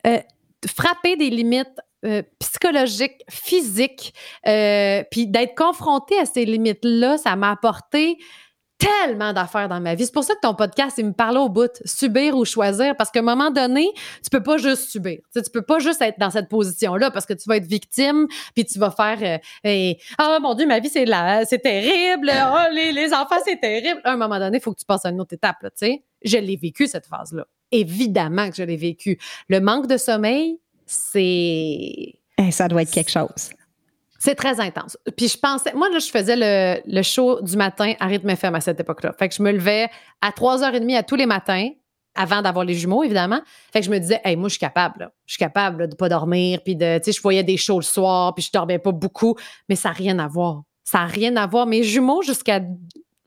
euh, 0.07 0.17
frappé 0.65 1.15
des 1.15 1.29
limites 1.29 1.79
euh, 2.05 2.23
psychologiques, 2.39 3.21
physiques, 3.29 4.15
euh, 4.47 5.03
puis 5.11 5.27
d'être 5.27 5.53
confrontée 5.55 6.17
à 6.17 6.25
ces 6.25 6.43
limites-là, 6.43 7.19
ça 7.19 7.35
m'a 7.35 7.51
apporté 7.51 8.17
tellement 8.79 9.33
d'affaires 9.33 9.67
dans 9.67 9.79
ma 9.79 9.93
vie. 9.93 10.05
C'est 10.05 10.13
pour 10.13 10.23
ça 10.23 10.33
que 10.33 10.39
ton 10.39 10.55
podcast, 10.55 10.97
il 10.97 11.07
me 11.07 11.13
parlait 11.13 11.39
au 11.39 11.49
bout, 11.49 11.69
subir 11.85 12.35
ou 12.35 12.45
choisir, 12.45 12.95
parce 12.95 13.11
qu'à 13.11 13.19
un 13.19 13.23
moment 13.23 13.51
donné, 13.51 13.91
tu 14.23 14.29
peux 14.31 14.41
pas 14.41 14.57
juste 14.57 14.89
subir. 14.89 15.19
Tu, 15.33 15.41
sais, 15.41 15.51
peux 15.51 15.61
pas 15.61 15.79
juste 15.79 16.01
être 16.01 16.17
dans 16.17 16.29
cette 16.29 16.47
position-là 16.47 17.11
parce 17.11 17.25
que 17.25 17.33
tu 17.33 17.47
vas 17.47 17.57
être 17.57 17.65
victime, 17.65 18.27
puis 18.55 18.65
tu 18.65 18.79
vas 18.79 18.91
faire 18.91 19.41
euh, 19.65 19.93
oh 20.21 20.37
mon 20.41 20.55
Dieu, 20.55 20.65
ma 20.65 20.79
vie 20.79 20.89
c'est 20.89 21.05
là, 21.05 21.45
c'est 21.45 21.59
terrible, 21.59 22.31
oh, 22.31 22.73
les, 22.73 22.93
les 22.93 23.13
enfants 23.13 23.35
c'est 23.45 23.59
terrible. 23.59 23.99
À 24.05 24.13
un 24.13 24.17
moment 24.17 24.39
donné, 24.39 24.57
il 24.57 24.61
faut 24.61 24.73
que 24.73 24.79
tu 24.79 24.85
passes 24.85 25.05
à 25.05 25.09
une 25.09 25.19
autre 25.19 25.33
étape. 25.33 25.57
Tu 25.61 25.69
sais. 25.75 26.03
Je 26.23 26.37
l'ai 26.37 26.55
vécu 26.55 26.87
cette 26.87 27.05
phase-là. 27.05 27.45
Évidemment 27.71 28.49
que 28.49 28.55
je 28.55 28.63
l'ai 28.63 28.77
vécu. 28.77 29.19
Le 29.47 29.59
manque 29.59 29.87
de 29.87 29.97
sommeil, 29.97 30.59
c'est 30.85 32.15
ça 32.51 32.67
doit 32.67 32.83
être 32.83 32.91
quelque 32.91 33.11
chose. 33.11 33.51
C'est 34.19 34.35
très 34.35 34.59
intense. 34.59 34.97
Puis 35.17 35.29
je 35.29 35.37
pensais, 35.37 35.73
moi, 35.73 35.89
là, 35.89 35.99
je 35.99 36.09
faisais 36.09 36.35
le, 36.35 36.81
le 36.85 37.01
show 37.01 37.41
du 37.41 37.55
matin 37.55 37.93
à 37.99 38.05
rythme 38.05 38.29
FM 38.29 38.53
à 38.53 38.61
cette 38.61 38.79
époque-là. 38.79 39.13
Fait 39.17 39.29
que 39.29 39.35
je 39.35 39.41
me 39.41 39.51
levais 39.51 39.89
à 40.21 40.31
3h30 40.31 40.97
à 40.97 41.03
tous 41.03 41.15
les 41.15 41.25
matins, 41.25 41.69
avant 42.15 42.41
d'avoir 42.41 42.65
les 42.65 42.73
jumeaux, 42.73 43.03
évidemment. 43.03 43.39
Fait 43.71 43.79
que 43.79 43.85
je 43.85 43.91
me 43.91 43.97
disais, 43.97 44.19
hey, 44.25 44.35
moi, 44.35 44.49
je 44.49 44.53
suis 44.53 44.59
capable, 44.59 44.99
là. 44.99 45.11
Je 45.25 45.33
suis 45.33 45.39
capable 45.39 45.87
de 45.87 45.95
pas 45.95 46.09
dormir, 46.09 46.59
puis 46.63 46.75
de, 46.75 46.97
tu 46.97 47.05
sais, 47.05 47.11
je 47.13 47.21
voyais 47.21 47.43
des 47.43 47.55
shows 47.55 47.79
le 47.79 47.83
soir, 47.83 48.35
puis 48.35 48.43
je 48.43 48.51
dormais 48.51 48.79
pas 48.79 48.91
beaucoup, 48.91 49.35
mais 49.69 49.75
ça 49.75 49.89
n'a 49.89 49.95
rien 49.95 50.19
à 50.19 50.27
voir. 50.27 50.63
Ça 50.83 50.99
n'a 50.99 51.05
rien 51.05 51.35
à 51.37 51.47
voir. 51.47 51.65
Mes 51.65 51.83
jumeaux, 51.83 52.21
jusqu'à 52.21 52.59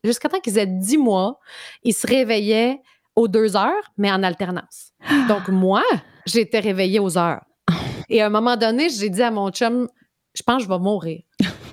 jusqu'à 0.03 0.29
temps 0.29 0.39
qu'ils 0.39 0.57
aient 0.57 0.67
10 0.67 0.97
mois, 0.97 1.39
ils 1.83 1.93
se 1.93 2.05
réveillaient 2.05 2.81
aux 3.15 3.27
deux 3.27 3.55
heures, 3.55 3.91
mais 3.97 4.11
en 4.11 4.21
alternance. 4.21 4.91
Donc, 5.27 5.47
moi, 5.47 5.83
j'étais 6.25 6.59
réveillée 6.59 6.99
aux 6.99 7.17
heures. 7.17 7.41
Et 8.09 8.21
à 8.21 8.27
un 8.27 8.29
moment 8.29 8.57
donné, 8.57 8.89
j'ai 8.89 9.09
dit 9.09 9.23
à 9.23 9.31
mon 9.31 9.49
chum, 9.49 9.87
je 10.33 10.41
pense 10.41 10.57
que 10.57 10.63
je 10.63 10.69
vais 10.69 10.79
mourir. 10.79 11.21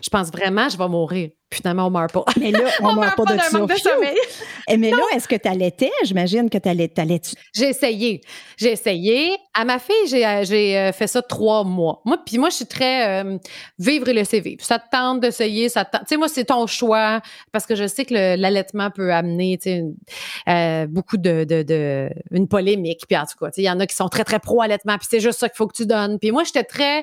Je 0.03 0.09
pense 0.09 0.31
vraiment 0.31 0.67
que 0.67 0.73
je 0.73 0.79
vais 0.79 0.89
mourir. 0.89 1.31
Finalement, 1.53 1.89
on 1.89 1.91
meurt 1.91 2.13
pas. 2.13 2.25
Mais 2.39 2.53
là, 2.53 2.61
on, 2.81 2.95
ne 2.95 3.01
meurt 3.01 3.17
pas, 3.17 3.25
de. 3.25 3.35
Et 3.35 4.17
eh, 4.69 4.77
mais 4.77 4.91
là, 4.91 5.03
est-ce 5.15 5.27
que 5.27 5.35
tu 5.35 5.49
allaitais? 5.49 5.91
J'imagine 6.05 6.49
que 6.49 6.59
tu 6.59 6.69
allais. 6.69 6.91
J'ai 7.55 7.69
essayé. 7.69 8.21
J'ai 8.57 8.73
essayé. 8.73 9.33
À 9.53 9.65
ma 9.65 9.81
fille, 9.81 10.07
j'ai 10.07 10.25
euh, 10.25 10.45
euh, 10.45 10.93
fait 10.93 11.09
ça 11.09 11.23
trois 11.23 11.65
mois. 11.65 12.03
Moi, 12.05 12.19
puis 12.25 12.39
moi, 12.39 12.51
je 12.51 12.57
suis 12.57 12.67
très 12.67 13.25
euh, 13.25 13.37
vivre 13.79 14.09
et 14.09 14.13
laisser 14.13 14.39
vivre. 14.39 14.65
Ça 14.65 14.79
te 14.79 14.89
tente 14.93 15.21
d'essayer, 15.21 15.69
ça 15.69 15.85
Tu 15.85 15.99
sais, 16.07 16.17
moi, 16.17 16.29
c'est 16.29 16.45
ton 16.45 16.69
choix 16.69 17.21
parce 17.51 17.67
que 17.67 17.75
je 17.75 17.89
sais 17.89 18.05
que 18.05 18.15
l'allaitement 18.15 18.91
peut 18.91 19.13
amener, 19.13 19.59
beaucoup 20.89 21.17
de, 21.17 21.45
de, 21.45 22.11
une 22.31 22.47
polémique. 22.47 23.07
Puis 23.09 23.19
en 23.19 23.25
tout 23.25 23.45
cas, 23.45 23.51
il 23.57 23.65
y 23.65 23.71
en 23.71 23.81
a 23.81 23.87
qui 23.87 23.97
sont 23.97 24.09
très, 24.09 24.25
très 24.25 24.39
pro-allaitement. 24.39 24.99
Puis 24.99 25.09
c'est 25.11 25.21
juste 25.21 25.41
ça 25.41 25.49
qu'il 25.49 25.57
faut 25.57 25.67
que 25.67 25.77
tu 25.77 25.87
donnes. 25.87 26.21
Puis 26.21 26.31
moi, 26.31 26.45
j'étais 26.45 26.65
très 26.65 27.03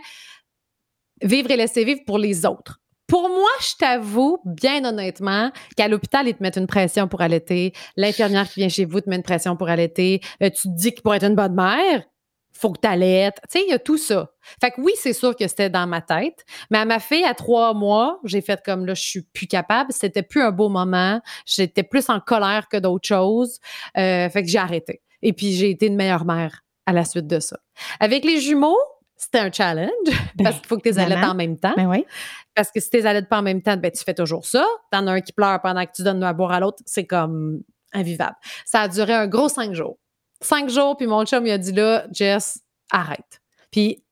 vivre 1.21 1.51
et 1.51 1.57
laisser 1.57 1.83
vivre 1.83 2.01
pour 2.05 2.17
les 2.17 2.45
autres. 2.45 2.79
Pour 3.07 3.29
moi, 3.29 3.49
je 3.61 3.75
t'avoue, 3.79 4.39
bien 4.43 4.83
honnêtement, 4.83 5.51
qu'à 5.77 5.87
l'hôpital, 5.87 6.27
ils 6.27 6.35
te 6.35 6.43
mettent 6.43 6.57
une 6.57 6.67
pression 6.67 7.07
pour 7.07 7.21
allaiter. 7.21 7.71
L'infirmière 7.95 8.49
qui 8.49 8.59
vient 8.59 8.69
chez 8.69 8.83
vous 8.83 8.99
te 8.99 9.09
met 9.09 9.15
une 9.15 9.23
pression 9.23 9.55
pour 9.55 9.69
allaiter. 9.69 10.19
Euh, 10.43 10.49
tu 10.49 10.63
te 10.63 10.75
dis 10.75 10.93
que 10.93 11.01
pour 11.01 11.15
être 11.15 11.23
une 11.23 11.35
bonne 11.35 11.55
mère, 11.55 12.03
faut 12.51 12.71
que 12.71 12.81
tu 12.81 12.87
allaites. 12.87 13.35
Tu 13.49 13.59
sais, 13.59 13.65
il 13.65 13.71
y 13.71 13.73
a 13.73 13.79
tout 13.79 13.97
ça. 13.97 14.31
Fait 14.59 14.71
que 14.71 14.81
oui, 14.81 14.91
c'est 14.97 15.13
sûr 15.13 15.35
que 15.35 15.47
c'était 15.47 15.69
dans 15.69 15.87
ma 15.87 16.01
tête. 16.01 16.43
Mais 16.69 16.79
à 16.79 16.85
ma 16.85 16.99
fille, 16.99 17.23
à 17.23 17.33
trois 17.33 17.73
mois, 17.73 18.19
j'ai 18.25 18.41
fait 18.41 18.61
comme 18.65 18.85
là, 18.85 18.93
je 18.93 19.03
suis 19.03 19.21
plus 19.21 19.47
capable. 19.47 19.93
C'était 19.93 20.23
plus 20.23 20.41
un 20.41 20.51
beau 20.51 20.67
moment. 20.67 21.21
J'étais 21.45 21.83
plus 21.83 22.09
en 22.09 22.19
colère 22.19 22.67
que 22.67 22.77
d'autres 22.77 23.07
choses. 23.07 23.59
Euh, 23.97 24.29
fait 24.29 24.43
que 24.43 24.49
j'ai 24.49 24.57
arrêté. 24.57 25.01
Et 25.21 25.33
puis, 25.33 25.53
j'ai 25.53 25.69
été 25.69 25.87
une 25.87 25.95
meilleure 25.95 26.25
mère 26.25 26.63
à 26.85 26.93
la 26.93 27.05
suite 27.05 27.27
de 27.27 27.39
ça. 27.39 27.57
Avec 27.99 28.25
les 28.25 28.41
jumeaux, 28.41 28.77
c'était 29.17 29.39
un 29.39 29.51
challenge 29.51 29.89
ben, 30.35 30.43
parce 30.43 30.57
qu'il 30.57 30.67
faut 30.67 30.77
que 30.77 30.83
tu 30.83 30.89
les 30.89 30.99
allaites 30.99 31.23
en 31.23 31.33
même 31.33 31.57
temps. 31.57 31.73
Ben 31.75 31.87
oui. 31.87 32.05
Parce 32.55 32.71
que 32.71 32.79
si 32.79 32.89
tu 32.89 32.97
les 32.97 33.05
allaites 33.05 33.27
pas 33.27 33.39
en 33.39 33.41
même 33.41 33.61
temps, 33.61 33.75
ben, 33.77 33.91
tu 33.91 34.03
fais 34.03 34.13
toujours 34.13 34.45
ça. 34.45 34.65
T'en 34.91 35.07
as 35.07 35.11
un 35.11 35.21
qui 35.21 35.33
pleure 35.33 35.59
pendant 35.61 35.85
que 35.85 35.91
tu 35.93 36.03
donnes 36.03 36.23
à 36.23 36.33
boire 36.33 36.51
à 36.51 36.59
l'autre. 36.59 36.81
C'est 36.85 37.05
comme 37.05 37.61
invivable. 37.93 38.35
Ça 38.65 38.81
a 38.81 38.87
duré 38.87 39.13
un 39.13 39.27
gros 39.27 39.49
cinq 39.49 39.73
jours. 39.73 39.97
Cinq 40.41 40.69
jours, 40.69 40.95
puis 40.97 41.07
mon 41.07 41.25
chum, 41.25 41.45
il 41.47 41.51
a 41.51 41.57
dit 41.57 41.71
là, 41.71 42.05
Jess, 42.11 42.59
arrête. 42.91 43.41
Puis 43.71 44.03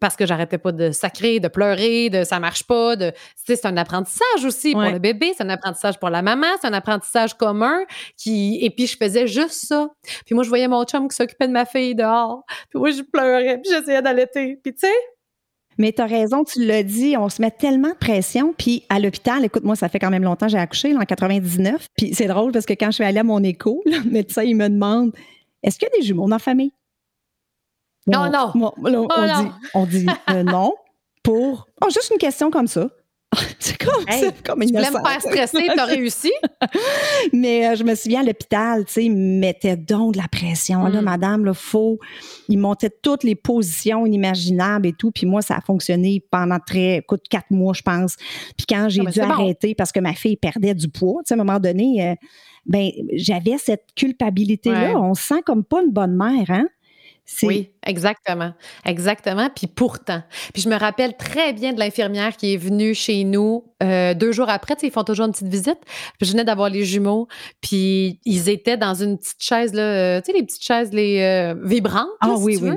parce 0.00 0.16
que 0.16 0.26
j'arrêtais 0.26 0.58
pas 0.58 0.72
de 0.72 0.90
sacrer, 0.90 1.40
de 1.40 1.48
pleurer, 1.48 2.10
de 2.10 2.24
ça 2.24 2.40
marche 2.40 2.64
pas, 2.64 2.96
de 2.96 3.12
c'est 3.36 3.66
un 3.66 3.76
apprentissage 3.76 4.44
aussi 4.44 4.72
pour 4.72 4.82
le 4.82 4.98
bébé, 4.98 5.32
c'est 5.36 5.44
un 5.44 5.50
apprentissage 5.50 5.98
pour 5.98 6.10
la 6.10 6.22
maman, 6.22 6.46
c'est 6.60 6.66
un 6.68 6.72
apprentissage 6.72 7.34
commun 7.34 7.80
qui 8.16 8.58
et 8.62 8.70
puis 8.70 8.86
je 8.86 8.96
faisais 8.96 9.26
juste 9.26 9.66
ça. 9.66 9.88
Puis 10.24 10.34
moi 10.34 10.44
je 10.44 10.48
voyais 10.48 10.68
mon 10.68 10.84
chum 10.84 11.08
qui 11.08 11.16
s'occupait 11.16 11.48
de 11.48 11.52
ma 11.52 11.64
fille 11.64 11.94
dehors, 11.94 12.44
puis 12.70 12.78
moi 12.78 12.90
je 12.90 13.02
pleurais, 13.02 13.60
puis 13.62 13.72
j'essayais 13.72 14.02
d'allaiter. 14.02 14.58
Puis 14.62 14.72
tu 14.74 14.80
sais, 14.86 14.94
mais 15.78 15.92
tu 15.92 16.02
as 16.02 16.06
raison, 16.06 16.44
tu 16.44 16.64
l'as 16.64 16.82
dit, 16.82 17.16
on 17.16 17.28
se 17.28 17.40
met 17.40 17.50
tellement 17.50 17.90
de 17.90 17.96
pression. 17.96 18.54
Puis 18.56 18.84
à 18.88 19.00
l'hôpital, 19.00 19.44
écoute, 19.44 19.64
moi, 19.64 19.74
ça 19.74 19.88
fait 19.88 19.98
quand 19.98 20.10
même 20.10 20.22
longtemps 20.22 20.46
que 20.46 20.52
j'ai 20.52 20.58
accouché, 20.58 20.94
en 20.94 21.00
99. 21.00 21.86
Puis 21.96 22.14
c'est 22.14 22.26
drôle 22.26 22.52
parce 22.52 22.66
que 22.66 22.74
quand 22.74 22.86
je 22.86 22.96
suis 22.96 23.04
allée 23.04 23.20
à 23.20 23.24
mon 23.24 23.42
écho, 23.42 23.82
le 23.86 24.10
médecin, 24.10 24.42
il 24.42 24.56
me 24.56 24.68
demande 24.68 25.12
est-ce 25.62 25.78
qu'il 25.78 25.88
y 25.92 25.96
a 25.96 26.00
des 26.00 26.06
jumeaux 26.06 26.28
dans 26.28 26.36
la 26.36 26.38
famille? 26.38 26.72
Non, 28.06 28.30
non. 28.30 28.52
on, 28.54 29.42
Dit, 29.42 29.50
on 29.74 29.86
dit 29.86 30.06
euh, 30.30 30.42
non 30.42 30.74
pour. 31.22 31.68
Oh, 31.80 31.88
juste 31.90 32.10
une 32.10 32.18
question 32.18 32.50
comme 32.50 32.66
ça. 32.66 32.88
c'est 33.58 33.78
comme 33.78 34.04
ça, 34.10 34.30
comme 34.44 34.60
Tu 34.60 34.74
voulais 34.74 34.90
me 34.90 35.08
faire 35.08 35.20
stresser, 35.20 35.66
t'as 35.74 35.84
réussi? 35.86 36.30
Mais 37.32 37.66
euh, 37.66 37.76
je 37.76 37.82
me 37.82 37.94
souviens 37.94 38.20
à 38.20 38.24
l'hôpital, 38.24 38.84
tu 38.84 38.92
sais, 38.92 39.04
ils 39.04 39.10
mettaient 39.10 39.76
donc 39.76 40.14
de 40.14 40.18
la 40.18 40.28
pression. 40.28 40.84
Là, 40.86 41.00
mm. 41.00 41.04
madame, 41.04 41.44
là, 41.46 41.54
faut. 41.54 41.98
Ils 42.50 42.58
montaient 42.58 42.90
toutes 42.90 43.24
les 43.24 43.34
positions 43.34 44.04
inimaginables 44.04 44.86
et 44.86 44.92
tout. 44.92 45.10
Puis 45.12 45.24
moi, 45.24 45.40
ça 45.40 45.56
a 45.56 45.60
fonctionné 45.62 46.22
pendant 46.30 46.58
très, 46.58 46.98
écoute, 46.98 47.22
quatre 47.30 47.50
mois, 47.50 47.72
je 47.72 47.82
pense. 47.82 48.16
Puis 48.56 48.66
quand 48.68 48.88
j'ai 48.90 49.02
dû 49.02 49.20
arrêter 49.20 49.74
parce 49.74 49.92
que 49.92 50.00
ma 50.00 50.12
fille 50.12 50.36
perdait 50.36 50.74
du 50.74 50.88
poids, 50.88 51.22
tu 51.24 51.28
sais, 51.28 51.34
à 51.34 51.40
un 51.40 51.44
moment 51.44 51.58
donné, 51.58 52.06
euh, 52.06 52.14
ben, 52.66 52.90
j'avais 53.14 53.56
cette 53.56 53.86
culpabilité-là. 53.96 55.00
On 55.00 55.14
se 55.14 55.22
sent 55.22 55.42
comme 55.46 55.64
pas 55.64 55.82
une 55.82 55.90
bonne 55.90 56.14
mère, 56.14 56.50
hein? 56.50 56.66
Oui, 57.42 57.70
exactement. 57.86 58.52
Exactement. 58.84 59.48
Puis 59.54 59.66
pourtant. 59.66 60.22
Puis 60.52 60.62
je 60.62 60.68
me 60.68 60.76
rappelle 60.76 61.16
très 61.16 61.52
bien 61.52 61.72
de 61.72 61.78
l'infirmière 61.78 62.36
qui 62.36 62.54
est 62.54 62.56
venue 62.56 62.94
chez 62.94 63.24
nous 63.24 63.64
euh, 63.82 64.14
deux 64.14 64.32
jours 64.32 64.50
après. 64.50 64.74
Ils 64.82 64.90
font 64.90 65.04
toujours 65.04 65.26
une 65.26 65.32
petite 65.32 65.48
visite. 65.48 65.78
Puis 66.18 66.26
je 66.26 66.32
venais 66.32 66.44
d'avoir 66.44 66.68
les 66.68 66.84
jumeaux. 66.84 67.28
Puis 67.60 68.20
ils 68.24 68.48
étaient 68.48 68.76
dans 68.76 68.94
une 68.94 69.18
petite 69.18 69.42
chaise, 69.42 69.72
là, 69.72 69.82
euh, 69.82 70.20
tu 70.20 70.32
sais, 70.32 70.38
les 70.38 70.44
petites 70.44 70.64
chaises 70.64 70.92
les, 70.92 71.20
euh, 71.20 71.54
vibrantes. 71.64 72.08
Ah 72.20 72.34
oui, 72.38 72.58
oui. 72.60 72.70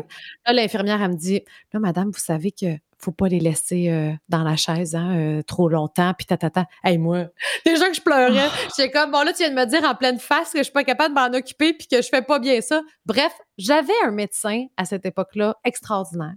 Là, 0.46 0.54
l'infirmière, 0.54 1.02
elle 1.02 1.12
me 1.12 1.18
dit 1.18 1.42
Là, 1.74 1.80
madame, 1.80 2.12
vous 2.12 2.20
savez 2.20 2.52
que 2.52 2.78
faut 2.98 3.12
pas 3.12 3.28
les 3.28 3.40
laisser 3.40 3.90
euh, 3.90 4.12
dans 4.30 4.44
la 4.44 4.56
chaise 4.56 4.96
hein, 4.96 5.18
euh, 5.18 5.42
trop 5.44 5.70
longtemps, 5.70 6.14
puis 6.18 6.26
tatata. 6.26 6.66
Hey, 6.84 6.98
moi, 6.98 7.26
déjà 7.66 7.88
que 7.88 7.96
je 7.96 8.02
pleurais, 8.02 8.48
oh. 8.48 8.70
j'étais 8.76 8.92
comme, 8.92 9.12
bon 9.12 9.24
là, 9.24 9.32
tu 9.32 9.40
viens 9.40 9.50
de 9.50 9.56
me 9.56 9.66
dire 9.66 9.84
en 9.84 9.96
pleine 9.96 10.20
face 10.20 10.52
que 10.52 10.60
je 10.60 10.64
suis 10.64 10.74
pas 10.74 10.84
capable 10.84 11.16
de 11.16 11.20
m'en 11.20 11.38
occuper 11.38 11.74
puis 11.74 11.88
que 11.88 12.02
je 12.02 12.08
fais 12.08 12.22
pas 12.22 12.40
bien 12.40 12.62
ça. 12.62 12.82
Bref, 13.06 13.34
j'avais 13.58 13.94
un 14.04 14.12
médecin 14.12 14.66
à 14.78 14.86
cette 14.86 15.06
époque-là 15.06 15.56
extraordinaire. 15.64 16.34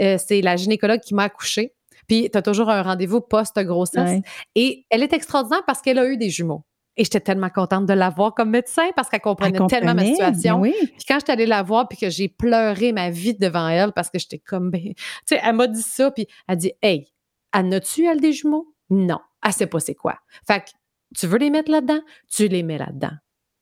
Euh, 0.00 0.16
c'est 0.24 0.40
la 0.40 0.56
gynécologue 0.56 1.00
qui 1.00 1.14
m'a 1.14 1.24
accouchée. 1.24 1.74
Puis 2.06 2.28
tu 2.30 2.36
as 2.36 2.42
toujours 2.42 2.70
un 2.70 2.82
rendez-vous 2.82 3.20
post-grossesse. 3.20 4.20
Et 4.54 4.86
elle 4.90 5.02
est 5.02 5.12
extraordinaire 5.12 5.62
parce 5.66 5.80
qu'elle 5.80 5.98
a 5.98 6.06
eu 6.06 6.16
des 6.16 6.28
jumeaux. 6.28 6.64
Et 6.96 7.04
j'étais 7.04 7.20
tellement 7.20 7.50
contente 7.50 7.86
de 7.86 7.92
la 7.92 8.10
voir 8.10 8.34
comme 8.34 8.50
médecin 8.50 8.90
parce 8.94 9.08
qu'elle 9.08 9.20
comprenait, 9.20 9.58
tellement 9.68 9.94
ma 9.94 10.04
situation. 10.04 10.62
Puis 10.62 11.04
quand 11.08 11.18
j'étais 11.18 11.32
allée 11.32 11.46
la 11.46 11.62
voir 11.62 11.88
puis 11.88 11.98
que 11.98 12.08
j'ai 12.08 12.28
pleuré 12.28 12.92
ma 12.92 13.10
vie 13.10 13.34
devant 13.34 13.68
elle 13.68 13.92
parce 13.92 14.10
que 14.10 14.18
j'étais 14.18 14.38
comme, 14.38 14.70
ben, 14.70 14.80
tu 14.80 14.94
sais, 15.26 15.40
elle 15.42 15.56
m'a 15.56 15.66
dit 15.66 15.82
ça 15.82 16.10
puis 16.12 16.28
elle 16.46 16.56
dit, 16.56 16.72
hey, 16.82 17.12
en 17.52 17.72
as-tu 17.72 18.04
elle 18.06 18.20
des 18.20 18.32
jumeaux? 18.32 18.74
Non, 18.90 19.18
elle 19.44 19.52
sait 19.52 19.66
pas 19.66 19.80
c'est 19.80 19.94
quoi. 19.94 20.18
Fait 20.46 20.60
que 20.60 20.70
tu 21.16 21.26
veux 21.26 21.38
les 21.38 21.50
mettre 21.50 21.70
là-dedans? 21.70 22.00
Tu 22.30 22.46
les 22.46 22.62
mets 22.62 22.78
là-dedans. 22.78 23.12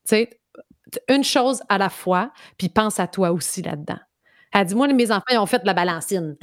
Tu 0.07 0.17
sais, 0.17 0.41
une 1.09 1.25
chose 1.25 1.63
à 1.69 1.79
la 1.79 1.89
fois 1.89 2.33
puis 2.59 2.69
pense 2.69 3.01
à 3.01 3.07
toi 3.07 3.33
aussi 3.33 3.63
là-dedans. 3.63 3.99
Elle 4.55 4.67
dit, 4.67 4.75
moi, 4.75 4.87
mes 4.89 5.11
enfants, 5.11 5.23
ils 5.31 5.39
ont 5.39 5.47
fait 5.47 5.61
de 5.61 5.67
la 5.67 5.75
balancine. 5.75 6.37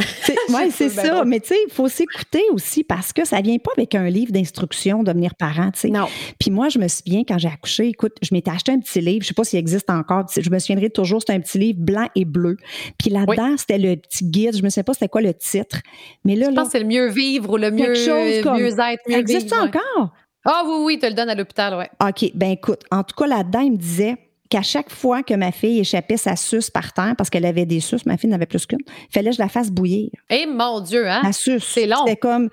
Oui, 0.49 0.71
c'est 0.71 0.89
ça. 0.89 1.23
Mais 1.25 1.39
tu 1.39 1.49
sais, 1.49 1.57
il 1.67 1.71
faut 1.71 1.87
s'écouter 1.87 2.43
aussi 2.51 2.83
parce 2.83 3.13
que 3.13 3.25
ça 3.25 3.41
vient 3.41 3.57
pas 3.57 3.71
avec 3.77 3.93
un 3.93 4.09
livre 4.09 4.31
d'instruction 4.31 5.03
de 5.03 5.07
devenir 5.09 5.35
parent, 5.35 5.71
tu 5.71 5.79
sais. 5.81 5.89
Non. 5.89 6.07
Puis 6.39 6.49
moi, 6.49 6.69
je 6.69 6.79
me 6.79 6.87
souviens, 6.87 7.23
quand 7.27 7.37
j'ai 7.37 7.49
accouché, 7.49 7.87
écoute, 7.89 8.13
je 8.21 8.29
m'étais 8.33 8.51
acheté 8.51 8.71
un 8.71 8.79
petit 8.79 9.01
livre, 9.01 9.23
je 9.23 9.27
sais 9.27 9.33
pas 9.33 9.43
s'il 9.43 9.59
existe 9.59 9.89
encore, 9.89 10.25
je 10.35 10.49
me 10.49 10.59
souviendrai 10.59 10.89
toujours, 10.89 11.21
c'était 11.21 11.33
un 11.33 11.39
petit 11.39 11.59
livre 11.59 11.79
blanc 11.79 12.07
et 12.15 12.25
bleu. 12.25 12.57
Puis 12.97 13.09
là-dedans, 13.09 13.55
c'était 13.57 13.77
le 13.77 13.95
petit 13.95 14.25
guide, 14.25 14.57
je 14.57 14.63
me 14.63 14.69
sais 14.69 14.83
pas 14.83 14.93
c'était 14.93 15.09
quoi 15.09 15.21
le 15.21 15.33
titre. 15.33 15.77
Mais 16.25 16.35
là, 16.35 16.47
je 16.49 16.55
pense 16.55 16.65
que 16.65 16.71
c'est 16.71 16.79
le 16.79 16.85
mieux 16.85 17.09
vivre 17.09 17.53
ou 17.53 17.57
le 17.57 17.71
mieux, 17.71 17.93
chose 17.95 18.41
comme, 18.43 18.57
mieux 18.57 18.79
être, 18.79 19.07
mieux 19.07 19.17
existe 19.17 19.53
encore? 19.53 20.13
Ah 20.45 20.63
oui, 20.65 20.73
oui, 20.83 20.99
tu 20.99 21.07
le 21.07 21.13
donnes 21.13 21.29
à 21.29 21.35
l'hôpital, 21.35 21.75
ouais. 21.75 21.89
OK, 22.01 22.31
ben 22.33 22.51
écoute, 22.51 22.81
en 22.91 23.03
tout 23.03 23.15
cas, 23.15 23.27
là-dedans, 23.27 23.59
il 23.59 23.73
me 23.73 23.77
disait 23.77 24.17
qu'à 24.49 24.61
chaque 24.61 24.89
fois 24.89 25.23
que 25.23 25.33
ma 25.33 25.51
fille 25.51 25.79
échappait 25.79 26.17
sa 26.17 26.35
suce 26.35 26.69
par 26.69 26.93
terre, 26.93 27.13
parce 27.17 27.29
qu'elle 27.29 27.45
avait 27.45 27.65
des 27.65 27.79
suces, 27.79 28.05
ma 28.05 28.17
fille 28.17 28.29
n'avait 28.29 28.45
plus 28.45 28.65
qu'une, 28.65 28.79
il 28.87 29.13
fallait 29.13 29.29
que 29.29 29.35
je 29.35 29.41
la 29.41 29.49
fasse 29.49 29.71
bouillir. 29.71 30.09
Eh 30.29 30.45
mon 30.47 30.81
Dieu, 30.81 31.07
hein? 31.07 31.21
La 31.23 31.33
suce. 31.33 31.65
C'est 31.65 31.85
long. 31.85 32.05
C'était 32.05 32.17
comme. 32.17 32.49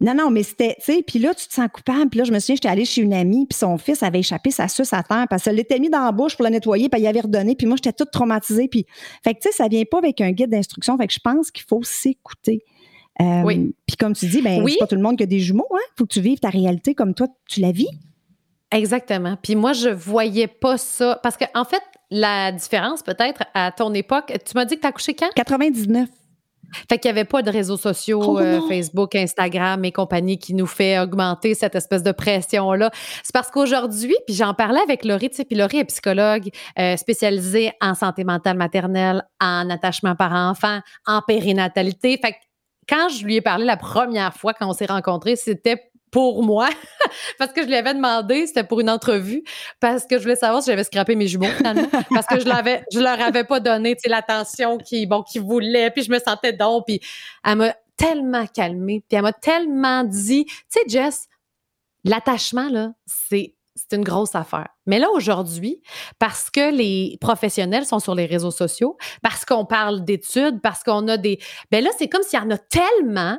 Non, 0.00 0.14
non, 0.14 0.30
mais 0.30 0.42
c'était, 0.42 0.76
tu 0.78 0.94
sais, 0.94 1.04
puis 1.06 1.18
là, 1.18 1.34
tu 1.34 1.46
te 1.46 1.52
sens 1.52 1.68
coupable. 1.72 2.08
Puis 2.08 2.18
là, 2.18 2.24
je 2.24 2.32
me 2.32 2.38
souviens, 2.38 2.54
j'étais 2.54 2.68
allée 2.68 2.86
chez 2.86 3.02
une 3.02 3.12
amie, 3.12 3.46
puis 3.46 3.58
son 3.58 3.76
fils 3.76 4.02
avait 4.02 4.20
échappé 4.20 4.50
sa 4.50 4.66
suce 4.66 4.94
à 4.94 5.02
terre 5.02 5.26
parce 5.28 5.44
qu'elle 5.44 5.56
l'était 5.56 5.78
mis 5.78 5.90
dans 5.90 6.02
la 6.02 6.10
bouche 6.10 6.36
pour 6.36 6.44
la 6.44 6.50
nettoyer, 6.50 6.88
puis 6.88 7.02
il 7.02 7.06
avait 7.06 7.20
redonné, 7.20 7.54
puis 7.54 7.66
moi, 7.66 7.76
j'étais 7.76 7.92
toute 7.92 8.10
traumatisée. 8.10 8.66
Puis, 8.68 8.86
fait 9.22 9.34
que, 9.34 9.40
tu 9.40 9.50
sais, 9.50 9.54
ça 9.54 9.68
vient 9.68 9.84
pas 9.84 9.98
avec 9.98 10.20
un 10.22 10.32
guide 10.32 10.50
d'instruction. 10.50 10.96
Fait 10.96 11.06
que 11.06 11.12
je 11.12 11.20
pense 11.22 11.50
qu'il 11.50 11.64
faut 11.68 11.82
s'écouter. 11.82 12.64
Euh, 13.20 13.42
oui. 13.42 13.74
Puis 13.86 13.96
comme 13.98 14.14
tu 14.14 14.26
dis, 14.26 14.40
ben, 14.40 14.66
c'est 14.66 14.78
pas 14.78 14.86
tout 14.86 14.94
le 14.94 15.02
monde 15.02 15.18
qui 15.18 15.24
a 15.24 15.26
des 15.26 15.40
jumeaux, 15.40 15.68
hein? 15.74 15.84
Faut 15.98 16.06
que 16.06 16.12
tu 16.12 16.22
vives 16.22 16.38
ta 16.38 16.48
réalité 16.48 16.94
comme 16.94 17.12
toi, 17.12 17.28
tu 17.46 17.60
la 17.60 17.70
vis. 17.70 17.88
Exactement. 18.72 19.36
Puis 19.42 19.56
moi, 19.56 19.72
je 19.72 19.88
voyais 19.88 20.46
pas 20.46 20.78
ça. 20.78 21.18
Parce 21.22 21.36
qu'en 21.36 21.46
en 21.54 21.64
fait, 21.64 21.82
la 22.10 22.52
différence, 22.52 23.02
peut-être, 23.02 23.42
à 23.54 23.72
ton 23.72 23.92
époque, 23.94 24.32
tu 24.44 24.52
m'as 24.54 24.64
dit 24.64 24.76
que 24.76 24.80
tu 24.80 24.86
as 24.86 24.92
couché 24.92 25.14
quand? 25.14 25.30
99. 25.34 26.08
Fait 26.88 26.98
qu'il 26.98 27.10
n'y 27.12 27.18
avait 27.18 27.26
pas 27.26 27.42
de 27.42 27.50
réseaux 27.50 27.76
sociaux, 27.76 28.22
oh, 28.24 28.38
euh, 28.38 28.60
Facebook, 28.68 29.14
Instagram 29.14 29.84
et 29.84 29.92
compagnie 29.92 30.38
qui 30.38 30.54
nous 30.54 30.66
fait 30.66 31.00
augmenter 31.00 31.54
cette 31.54 31.74
espèce 31.74 32.02
de 32.02 32.12
pression-là. 32.12 32.90
C'est 33.24 33.32
parce 33.32 33.50
qu'aujourd'hui, 33.50 34.14
puis 34.26 34.36
j'en 34.36 34.54
parlais 34.54 34.80
avec 34.80 35.04
Laurie, 35.04 35.30
tu 35.30 35.36
sais, 35.36 35.44
puis 35.44 35.56
Laurie 35.56 35.78
est 35.78 35.84
psychologue 35.86 36.48
euh, 36.78 36.96
spécialisée 36.96 37.72
en 37.80 37.94
santé 37.94 38.24
mentale 38.24 38.56
maternelle, 38.56 39.24
en 39.40 39.68
attachement 39.68 40.14
par 40.14 40.32
enfant, 40.32 40.80
en 41.06 41.22
périnatalité. 41.22 42.18
Fait 42.22 42.32
que 42.32 42.36
quand 42.88 43.08
je 43.08 43.24
lui 43.24 43.36
ai 43.36 43.40
parlé 43.40 43.64
la 43.64 43.76
première 43.76 44.34
fois 44.34 44.54
quand 44.54 44.68
on 44.68 44.72
s'est 44.72 44.86
rencontrés, 44.86 45.36
c'était 45.36 45.89
pour 46.10 46.42
moi, 46.42 46.68
parce 47.38 47.52
que 47.52 47.62
je 47.62 47.66
lui 47.66 47.76
avais 47.76 47.94
demandé, 47.94 48.46
c'était 48.46 48.64
pour 48.64 48.80
une 48.80 48.90
entrevue, 48.90 49.42
parce 49.80 50.06
que 50.06 50.18
je 50.18 50.22
voulais 50.22 50.36
savoir 50.36 50.62
si 50.62 50.70
j'avais 50.70 50.84
scrappé 50.84 51.14
mes 51.14 51.26
jumeaux 51.26 51.50
finalement, 51.56 51.88
parce 52.10 52.26
que 52.26 52.40
je 52.40 52.46
l'avais, 52.46 52.84
je 52.92 53.00
leur 53.00 53.20
avais 53.20 53.44
pas 53.44 53.60
donné, 53.60 53.96
l'attention 54.06 54.78
qui, 54.78 55.06
bon, 55.06 55.22
qui 55.22 55.38
voulait, 55.38 55.90
puis 55.90 56.02
je 56.02 56.10
me 56.10 56.18
sentais 56.18 56.52
donc, 56.52 56.84
puis 56.86 57.00
elle 57.44 57.56
m'a 57.56 57.74
tellement 57.96 58.46
calmée, 58.46 59.04
puis 59.08 59.16
elle 59.16 59.22
m'a 59.22 59.32
tellement 59.32 60.04
dit, 60.04 60.46
tu 60.46 60.54
sais, 60.68 60.80
Jess, 60.88 61.28
l'attachement 62.04 62.68
là, 62.68 62.92
c'est 63.06 63.54
c'est 63.76 63.96
une 63.96 64.04
grosse 64.04 64.34
affaire. 64.34 64.68
Mais 64.86 64.98
là, 64.98 65.08
aujourd'hui, 65.10 65.80
parce 66.18 66.50
que 66.50 66.74
les 66.74 67.16
professionnels 67.20 67.86
sont 67.86 67.98
sur 67.98 68.14
les 68.14 68.26
réseaux 68.26 68.50
sociaux, 68.50 68.96
parce 69.22 69.44
qu'on 69.44 69.64
parle 69.64 70.04
d'études, 70.04 70.60
parce 70.60 70.82
qu'on 70.82 71.06
a 71.08 71.16
des. 71.16 71.38
Ben 71.70 71.82
là, 71.82 71.90
c'est 71.96 72.08
comme 72.08 72.22
s'il 72.22 72.38
y 72.38 72.42
en 72.42 72.50
a 72.50 72.58
tellement 72.58 73.38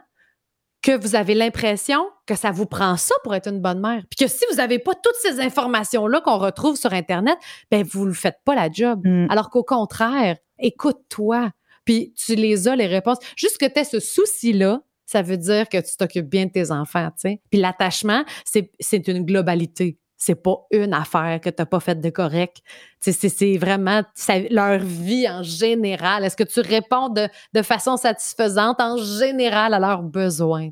que 0.81 0.97
vous 0.97 1.15
avez 1.15 1.35
l'impression 1.35 2.03
que 2.25 2.35
ça 2.35 2.51
vous 2.51 2.65
prend 2.65 2.97
ça 2.97 3.13
pour 3.23 3.35
être 3.35 3.47
une 3.47 3.61
bonne 3.61 3.79
mère. 3.79 4.03
Puis 4.09 4.25
que 4.25 4.31
si 4.31 4.43
vous 4.50 4.57
n'avez 4.57 4.79
pas 4.79 4.93
toutes 4.95 5.15
ces 5.21 5.39
informations-là 5.39 6.21
qu'on 6.21 6.38
retrouve 6.38 6.75
sur 6.75 6.93
Internet, 6.93 7.38
ben 7.69 7.83
vous 7.83 8.05
ne 8.05 8.13
faites 8.13 8.39
pas 8.45 8.55
la 8.55 8.69
job. 8.71 9.01
Mm. 9.03 9.27
Alors 9.29 9.50
qu'au 9.50 9.63
contraire, 9.63 10.38
écoute-toi. 10.59 11.51
Puis 11.85 12.13
tu 12.13 12.35
les 12.35 12.67
as, 12.67 12.75
les 12.75 12.88
réponses. 12.88 13.17
Juste 13.35 13.57
que 13.57 13.65
tu 13.65 13.79
aies 13.79 13.83
ce 13.83 14.00
souci-là, 14.00 14.81
ça 15.05 15.21
veut 15.21 15.38
dire 15.38 15.67
que 15.67 15.77
tu 15.77 15.97
t'occupes 15.97 16.29
bien 16.29 16.45
de 16.45 16.51
tes 16.51 16.71
enfants, 16.71 17.09
tu 17.11 17.29
sais. 17.29 17.41
Puis 17.50 17.59
l'attachement, 17.59 18.23
c'est 18.45 19.07
une 19.07 19.25
globalité 19.25 19.97
c'est 20.21 20.35
pas 20.35 20.67
une 20.69 20.93
affaire 20.93 21.41
que 21.41 21.49
tu 21.49 21.55
n'as 21.57 21.65
pas 21.65 21.79
faite 21.79 21.99
de 21.99 22.11
correct. 22.11 22.57
C'est 22.99 23.57
vraiment 23.57 24.03
leur 24.51 24.77
vie 24.77 25.27
en 25.27 25.41
général. 25.41 26.23
Est-ce 26.23 26.37
que 26.37 26.43
tu 26.43 26.59
réponds 26.59 27.09
de, 27.09 27.27
façon 27.63 27.97
satisfaisante 27.97 28.79
en 28.79 28.97
général 28.97 29.73
à 29.73 29.79
leurs 29.79 30.03
besoins? 30.03 30.69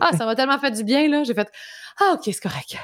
Ah, 0.00 0.16
ça 0.16 0.24
m'a 0.24 0.36
tellement 0.36 0.60
fait 0.60 0.70
du 0.70 0.84
bien, 0.84 1.08
là. 1.08 1.24
J'ai 1.24 1.34
fait 1.34 1.50
Ah, 2.00 2.14
OK, 2.14 2.20
c'est 2.26 2.40
correct. 2.40 2.76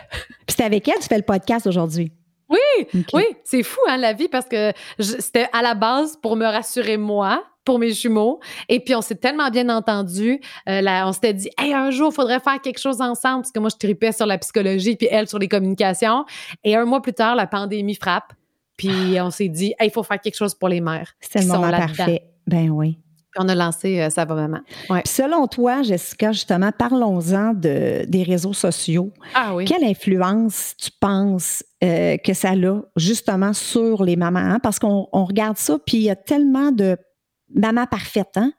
Puis 0.46 0.56
c'est 0.56 0.64
avec 0.64 0.88
elle 0.88 0.94
que 0.94 1.02
tu 1.02 1.06
fais 1.06 1.16
le 1.16 1.22
podcast 1.22 1.68
aujourd'hui. 1.68 2.12
Oui, 2.50 3.02
oui, 3.12 3.24
c'est 3.44 3.62
fou, 3.62 3.80
hein, 3.88 3.96
la 3.96 4.12
vie, 4.12 4.28
parce 4.28 4.46
que 4.46 4.72
c'était 4.98 5.48
à 5.52 5.62
la 5.62 5.74
base 5.74 6.16
pour 6.20 6.36
me 6.36 6.44
rassurer 6.44 6.96
moi, 6.96 7.44
pour 7.64 7.78
mes 7.78 7.92
jumeaux. 7.92 8.40
Et 8.68 8.80
puis, 8.80 8.94
on 8.94 9.00
s'est 9.00 9.14
tellement 9.14 9.50
bien 9.50 9.68
entendu. 9.68 10.40
Euh, 10.68 10.82
on 11.04 11.12
s'était 11.12 11.34
dit, 11.34 11.50
hey, 11.58 11.72
un 11.72 11.90
jour, 11.90 12.10
il 12.10 12.14
faudrait 12.14 12.40
faire 12.40 12.60
quelque 12.60 12.80
chose 12.80 13.00
ensemble, 13.00 13.42
parce 13.42 13.52
que 13.52 13.60
moi, 13.60 13.70
je 13.70 13.76
tripais 13.76 14.12
sur 14.12 14.26
la 14.26 14.38
psychologie, 14.38 14.96
puis 14.96 15.08
elle 15.10 15.28
sur 15.28 15.38
les 15.38 15.48
communications. 15.48 16.24
Et 16.64 16.74
un 16.74 16.84
mois 16.84 17.00
plus 17.02 17.12
tard, 17.12 17.36
la 17.36 17.46
pandémie 17.46 17.94
frappe. 17.94 18.32
Puis, 18.76 19.20
on 19.20 19.30
s'est 19.30 19.48
dit, 19.48 19.74
hey, 19.78 19.88
il 19.88 19.90
faut 19.92 20.02
faire 20.02 20.20
quelque 20.20 20.36
chose 20.36 20.54
pour 20.54 20.68
les 20.68 20.80
mères. 20.80 21.12
C'est 21.20 21.40
le 21.40 21.46
moment 21.46 21.70
parfait. 21.70 22.24
Ben 22.46 22.70
oui. 22.70 22.98
Puis 23.32 23.44
on 23.44 23.48
a 23.48 23.54
lancé 23.54 24.00
euh, 24.00 24.10
Ça 24.10 24.24
va 24.24 24.34
maman. 24.34 24.60
Ouais. 24.88 25.02
selon 25.06 25.46
toi, 25.46 25.82
Jessica, 25.82 26.32
justement, 26.32 26.70
parlons-en 26.76 27.54
de, 27.54 28.04
des 28.06 28.22
réseaux 28.22 28.52
sociaux. 28.52 29.12
Ah 29.34 29.54
oui. 29.54 29.64
Quelle 29.64 29.84
influence 29.84 30.74
tu 30.76 30.90
penses 31.00 31.64
euh, 31.84 32.16
que 32.16 32.34
ça 32.34 32.50
a 32.50 32.80
justement 32.96 33.52
sur 33.52 34.04
les 34.04 34.16
mamans? 34.16 34.40
Hein? 34.40 34.58
Parce 34.60 34.78
qu'on 34.78 35.06
regarde 35.12 35.56
ça, 35.56 35.78
puis 35.84 35.98
il 35.98 36.02
y 36.04 36.10
a 36.10 36.16
tellement 36.16 36.72
de 36.72 36.96
maman 37.54 37.86
parfaite, 37.86 38.36
hein? 38.36 38.52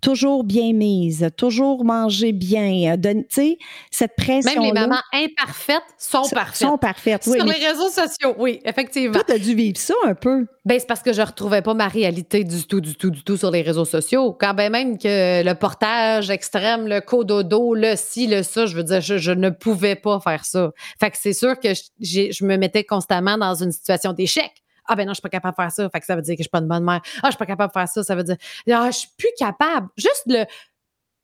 Toujours 0.00 0.44
bien 0.44 0.72
mise, 0.72 1.28
toujours 1.36 1.84
manger 1.84 2.32
bien, 2.32 2.94
euh, 2.94 3.12
tu 3.12 3.24
sais, 3.28 3.58
cette 3.90 4.14
pression. 4.16 4.62
Même 4.62 4.62
les 4.62 4.72
mamans 4.72 5.00
imparfaites 5.12 5.82
sont 5.98 6.28
parfaites. 6.28 6.68
Sont 6.68 6.78
parfaites, 6.78 7.26
oui. 7.26 7.38
Sur 7.38 7.46
les 7.46 7.66
réseaux 7.66 7.88
sociaux, 7.88 8.34
oui, 8.38 8.60
effectivement. 8.64 9.20
Toi, 9.26 9.34
as 9.34 9.38
dû 9.38 9.54
vivre 9.54 9.76
ça 9.76 9.94
un 10.06 10.14
peu. 10.14 10.46
Ben, 10.64 10.78
c'est 10.78 10.86
parce 10.86 11.02
que 11.02 11.12
je 11.12 11.22
retrouvais 11.22 11.62
pas 11.62 11.74
ma 11.74 11.88
réalité 11.88 12.44
du 12.44 12.66
tout, 12.66 12.80
du 12.80 12.94
tout, 12.94 13.10
du 13.10 13.22
tout 13.22 13.36
sur 13.36 13.50
les 13.50 13.62
réseaux 13.62 13.84
sociaux. 13.84 14.32
Quand 14.38 14.54
ben 14.54 14.70
même 14.70 14.98
que 14.98 15.42
le 15.44 15.54
portage 15.54 16.30
extrême, 16.30 16.86
le 16.86 17.00
cododo, 17.00 17.74
le 17.74 17.94
ci, 17.96 18.26
le 18.26 18.42
ça, 18.42 18.66
je 18.66 18.76
veux 18.76 18.84
dire, 18.84 19.00
je, 19.00 19.32
ne 19.32 19.50
pouvais 19.50 19.96
pas 19.96 20.20
faire 20.20 20.44
ça. 20.44 20.70
Fait 21.00 21.10
que 21.10 21.16
c'est 21.20 21.32
sûr 21.32 21.58
que 21.58 21.68
je 22.00 22.44
me 22.44 22.56
mettais 22.56 22.84
constamment 22.84 23.36
dans 23.36 23.54
une 23.54 23.72
situation 23.72 24.12
d'échec. 24.12 24.52
Ah 24.88 24.96
ben 24.96 25.06
non, 25.06 25.12
je 25.12 25.16
suis 25.16 25.22
pas 25.22 25.28
capable 25.28 25.56
de 25.56 25.62
faire 25.62 25.72
ça. 25.72 25.88
Fait 25.90 26.00
que 26.00 26.06
ça 26.06 26.16
veut 26.16 26.22
dire 26.22 26.34
que 26.34 26.38
je 26.38 26.44
suis 26.44 26.50
pas 26.50 26.58
une 26.58 26.68
bonne 26.68 26.84
mère. 26.84 27.00
Ah, 27.18 27.26
je 27.26 27.30
suis 27.30 27.38
pas 27.38 27.46
capable 27.46 27.72
de 27.72 27.78
faire 27.78 27.88
ça. 27.88 28.02
Ça 28.02 28.14
veut 28.14 28.24
dire, 28.24 28.36
ah, 28.72 28.90
je 28.90 28.98
suis 28.98 29.08
plus 29.16 29.30
capable. 29.38 29.88
Juste 29.96 30.24
le, 30.26 30.44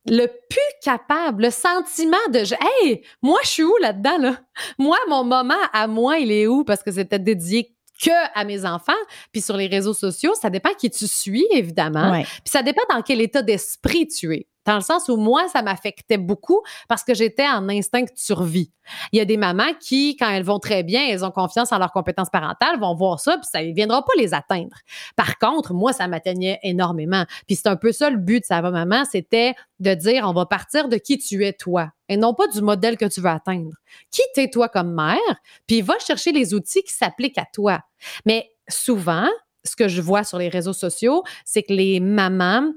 le 0.07 0.27
plus 0.27 0.61
capable, 0.83 1.45
le 1.45 1.51
sentiment 1.51 2.17
de 2.31 2.41
hey, 2.85 3.03
moi 3.23 3.39
je 3.43 3.49
suis 3.49 3.65
où 3.65 3.75
là-dedans 3.81 4.19
là? 4.19 4.37
Moi 4.79 4.99
mon 5.09 5.25
moment 5.25 5.55
à 5.73 5.87
moi, 5.87 6.19
il 6.19 6.31
est 6.31 6.47
où? 6.47 6.65
Parce 6.65 6.83
que 6.83 6.93
c'était 6.93 7.19
dédié 7.19 7.75
que 8.03 8.11
à 8.39 8.45
mes 8.45 8.67
enfants. 8.67 8.93
Puis 9.33 9.41
sur 9.41 9.57
les 9.57 9.67
réseaux 9.67 9.95
sociaux, 9.95 10.35
ça 10.35 10.51
dépend 10.51 10.75
qui 10.75 10.91
tu 10.91 11.07
suis 11.07 11.47
évidemment. 11.53 12.11
Puis 12.23 12.43
ça 12.47 12.63
dépend 12.63 12.83
dans 12.91 13.03
quel 13.03 13.21
état 13.21 13.41
d'esprit 13.43 14.07
tu 14.09 14.35
es 14.35 14.47
dans 14.65 14.77
le 14.77 14.81
sens 14.83 15.09
où 15.09 15.17
moi, 15.17 15.49
ça 15.49 15.63
m'affectait 15.63 16.19
beaucoup 16.19 16.61
parce 16.89 17.05
que 17.05 17.15
j'étais 17.15 17.47
en 17.47 17.69
instinct 17.69 18.03
de 18.03 18.11
survie. 18.15 18.73
Il 19.13 19.19
y 19.19 19.21
a 19.21 19.25
des 19.25 19.37
mamans 19.37 19.73
qui, 19.81 20.17
quand 20.17 20.29
elles 20.29 20.45
vont 20.45 20.59
très 20.59 20.83
bien, 20.83 21.07
elles 21.09 21.25
ont 21.25 21.31
confiance 21.31 21.73
en 21.73 21.79
leurs 21.79 21.93
compétences 21.93 22.31
parentales, 22.31 22.79
vont 22.79 22.95
voir 22.95 23.21
ça, 23.21 23.39
puis 23.39 23.49
ça 23.51 23.63
ne 23.63 23.73
viendra 23.73 24.05
pas 24.05 24.13
les 24.19 24.35
atteindre. 24.35 24.77
Par 25.17 25.39
contre, 25.39 25.73
moi, 25.73 25.93
ça 25.93 26.07
m'atteignait 26.09 26.59
énormément. 26.63 27.25
Puis 27.47 27.57
c'est 27.57 27.69
un 27.69 27.77
peu 27.77 27.93
ça 27.93 28.11
le 28.11 28.19
but 28.19 28.41
de 28.41 28.45
Ça 28.45 28.61
va 28.61 28.71
maman, 28.71 29.05
c'était 29.11 29.55
de 29.81 29.95
dire, 29.95 30.25
on 30.29 30.33
va 30.33 30.47
partir 30.47 30.89
de 30.89 30.97
qui 30.97 31.19
tu 31.19 31.45
es 31.45 31.53
toi 31.53 31.91
et 32.09 32.17
non 32.17 32.35
pas 32.35 32.47
du 32.49 32.61
modèle 32.61 32.97
que 32.97 33.07
tu 33.07 33.21
veux 33.21 33.31
atteindre. 33.31 33.73
Qui 34.11 34.23
t'es 34.35 34.51
toi 34.51 34.69
comme 34.69 34.95
mère, 34.95 35.19
puis 35.67 35.83
va 35.83 35.99
chercher 35.99 36.33
les 36.33 36.55
outils 36.55 36.83
qui 36.83 36.93
s'appliquent 36.93 37.39
à 37.39 37.47
toi. 37.53 37.81
Mais 38.27 38.51
souvent, 38.69 39.29
ce 39.65 39.77
que 39.77 39.89
je 39.89 40.03
vois 40.03 40.25
sur 40.25 40.39
les 40.39 40.49
réseaux 40.49 40.73
sociaux, 40.73 41.25
c'est 41.45 41.63
que 41.63 41.73
les 41.73 42.01
mamans 42.01 42.73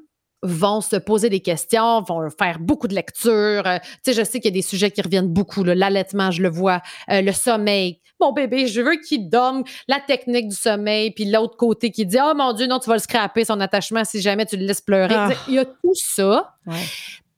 vont 0.47 0.81
se 0.81 0.95
poser 0.95 1.29
des 1.29 1.39
questions, 1.39 2.01
vont 2.01 2.29
faire 2.29 2.59
beaucoup 2.59 2.87
de 2.87 2.95
lectures. 2.95 3.65
Euh, 3.65 3.79
tu 4.03 4.11
sais, 4.11 4.13
je 4.13 4.23
sais 4.23 4.39
qu'il 4.39 4.51
y 4.51 4.53
a 4.53 4.57
des 4.57 4.61
sujets 4.61 4.91
qui 4.91 5.01
reviennent 5.01 5.27
beaucoup. 5.27 5.63
L'allaitement, 5.63 6.31
je 6.31 6.41
le 6.41 6.49
vois. 6.49 6.81
Euh, 7.11 7.21
le 7.21 7.31
sommeil. 7.31 7.99
Mon 8.19 8.33
bébé, 8.33 8.67
je 8.67 8.81
veux 8.81 8.95
qu'il 8.95 9.29
dorme. 9.29 9.63
La 9.87 9.99
technique 9.99 10.49
du 10.49 10.55
sommeil. 10.55 11.11
Puis 11.11 11.25
l'autre 11.25 11.57
côté 11.57 11.91
qui 11.91 12.05
dit, 12.05 12.17
oh 12.21 12.33
mon 12.35 12.53
Dieu, 12.53 12.67
non, 12.67 12.79
tu 12.79 12.89
vas 12.89 12.95
le 12.95 13.01
scraper, 13.01 13.45
son 13.45 13.59
attachement, 13.59 14.03
si 14.03 14.21
jamais 14.21 14.45
tu 14.45 14.57
le 14.57 14.65
laisses 14.65 14.81
pleurer. 14.81 15.15
Ah. 15.15 15.29
Il 15.47 15.55
y 15.55 15.59
a 15.59 15.65
tout 15.65 15.93
ça. 15.93 16.55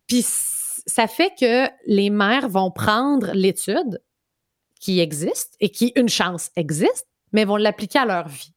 Puis 0.07 0.25
ça 0.25 1.07
fait 1.07 1.33
que 1.39 1.69
les 1.85 2.09
mères 2.09 2.47
vont 2.47 2.71
prendre 2.71 3.31
l'étude 3.33 4.01
qui 4.79 4.99
existe 4.99 5.55
et 5.59 5.69
qui, 5.69 5.91
une 5.95 6.09
chance, 6.09 6.51
existe, 6.55 7.07
mais 7.33 7.45
vont 7.45 7.57
l'appliquer 7.57 7.99
à 7.99 8.05
leur 8.05 8.27
vie. 8.27 8.53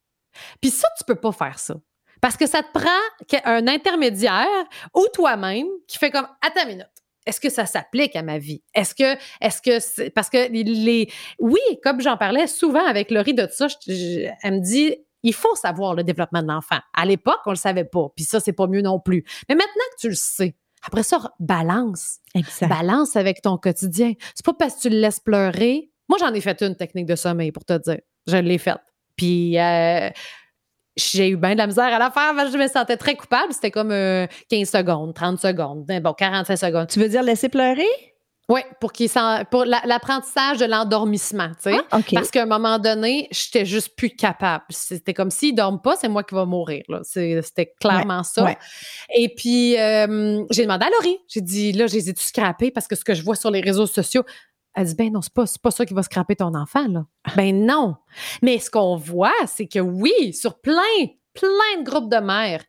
Puis 0.60 0.70
ça, 0.70 0.88
tu 0.96 1.04
peux 1.04 1.16
pas 1.16 1.32
faire 1.32 1.58
ça. 1.58 1.74
Parce 2.22 2.36
que 2.36 2.46
ça 2.46 2.62
te 2.62 2.72
prend 2.72 3.42
un 3.44 3.66
intermédiaire 3.66 4.46
ou 4.94 5.04
toi-même 5.12 5.66
qui 5.88 5.98
fait 5.98 6.10
comme 6.10 6.26
à 6.40 6.50
ta 6.50 6.64
minute. 6.64 6.86
Est-ce 7.26 7.40
que 7.40 7.50
ça 7.50 7.66
s'applique 7.66 8.16
à 8.16 8.22
ma 8.22 8.38
vie? 8.38 8.62
Est-ce 8.74 8.94
que, 8.94 9.18
est-ce 9.40 9.60
que, 9.60 10.08
parce 10.10 10.30
que 10.30 10.50
les, 10.50 11.10
oui, 11.40 11.60
comme 11.82 12.00
j'en 12.00 12.16
parlais 12.16 12.46
souvent 12.46 12.84
avec 12.86 13.10
Laurie 13.10 13.34
de 13.34 13.46
ça, 13.50 13.66
elle 13.86 14.54
me 14.54 14.60
dit, 14.60 14.96
il 15.24 15.34
faut 15.34 15.54
savoir 15.56 15.94
le 15.94 16.04
développement 16.04 16.42
de 16.42 16.48
l'enfant. 16.48 16.78
À 16.94 17.04
l'époque, 17.04 17.40
on 17.46 17.50
le 17.50 17.56
savait 17.56 17.84
pas, 17.84 18.08
puis 18.16 18.24
ça, 18.24 18.40
c'est 18.40 18.52
pas 18.52 18.66
mieux 18.66 18.82
non 18.82 18.98
plus. 18.98 19.24
Mais 19.48 19.54
maintenant 19.54 19.84
que 19.96 20.00
tu 20.00 20.08
le 20.08 20.14
sais, 20.14 20.56
après 20.84 21.02
ça, 21.02 21.32
balance. 21.40 22.18
Exact. 22.34 22.68
Balance 22.68 23.16
avec 23.16 23.42
ton 23.42 23.56
quotidien. 23.56 24.14
C'est 24.34 24.46
pas 24.46 24.54
parce 24.54 24.76
que 24.76 24.80
tu 24.82 24.90
le 24.90 24.98
laisses 24.98 25.20
pleurer. 25.20 25.90
Moi, 26.08 26.18
j'en 26.18 26.32
ai 26.34 26.40
fait 26.40 26.60
une 26.62 26.76
technique 26.76 27.06
de 27.06 27.16
sommeil 27.16 27.52
pour 27.52 27.64
te 27.64 27.78
dire. 27.78 28.00
Je 28.26 28.36
l'ai 28.36 28.58
faite. 28.58 28.80
Puis, 29.16 29.58
euh, 29.58 30.10
j'ai 30.96 31.30
eu 31.30 31.36
bien 31.36 31.52
de 31.52 31.58
la 31.58 31.66
misère 31.66 31.92
à 31.92 31.98
la 31.98 32.10
faire. 32.10 32.34
Je 32.50 32.58
me 32.58 32.68
sentais 32.68 32.96
très 32.96 33.14
coupable. 33.16 33.52
C'était 33.52 33.70
comme 33.70 33.88
15 33.88 33.92
euh, 33.92 34.26
secondes, 34.50 35.14
30 35.14 35.40
secondes, 35.40 35.86
bon, 35.86 36.12
45 36.12 36.56
secondes. 36.56 36.86
Tu 36.88 37.00
veux 37.00 37.08
dire 37.08 37.22
laisser 37.22 37.48
pleurer? 37.48 37.86
Oui, 38.48 38.60
pour 38.80 38.92
qu'il 38.92 39.08
pour 39.50 39.64
l'apprentissage 39.64 40.58
de 40.58 40.66
l'endormissement, 40.66 41.48
tu 41.50 41.70
sais. 41.70 41.80
Ah, 41.90 42.00
Parce 42.12 42.30
qu'à 42.30 42.42
un 42.42 42.46
moment 42.46 42.78
donné, 42.78 43.28
j'étais 43.30 43.64
juste 43.64 43.96
plus 43.96 44.10
capable. 44.10 44.64
C'était 44.68 45.14
comme 45.14 45.30
s'il 45.30 45.52
ne 45.52 45.58
dorment 45.58 45.80
pas, 45.80 45.96
c'est 45.96 46.08
moi 46.08 46.24
qui 46.24 46.34
vais 46.34 46.44
mourir. 46.44 46.82
C'était 47.02 47.72
clairement 47.80 48.24
ça. 48.24 48.54
Et 49.14 49.32
puis, 49.34 49.78
euh, 49.78 50.44
j'ai 50.50 50.62
demandé 50.62 50.84
à 50.84 50.90
Laurie. 50.90 51.18
J'ai 51.28 51.40
dit, 51.40 51.72
là, 51.72 51.86
j'ai 51.86 52.02
tout 52.12 52.22
scrappé 52.22 52.70
parce 52.72 52.88
que 52.88 52.96
ce 52.96 53.04
que 53.04 53.14
je 53.14 53.22
vois 53.22 53.36
sur 53.36 53.50
les 53.50 53.60
réseaux 53.60 53.86
sociaux, 53.86 54.24
elle 54.74 54.86
dit, 54.86 54.94
ben 54.94 55.12
non, 55.12 55.22
c'est 55.22 55.32
pas, 55.32 55.44
pas 55.62 55.70
ça 55.70 55.84
qui 55.84 55.94
va 55.94 56.02
scraper 56.02 56.36
ton 56.36 56.54
enfant, 56.54 56.86
là. 56.88 57.04
Ben 57.36 57.66
non. 57.66 57.96
Mais 58.42 58.58
ce 58.58 58.70
qu'on 58.70 58.96
voit, 58.96 59.32
c'est 59.46 59.66
que 59.66 59.78
oui, 59.78 60.32
sur 60.32 60.60
plein, 60.60 60.82
plein 61.34 61.80
de 61.80 61.84
groupes 61.84 62.10
de 62.10 62.18
mères, 62.18 62.62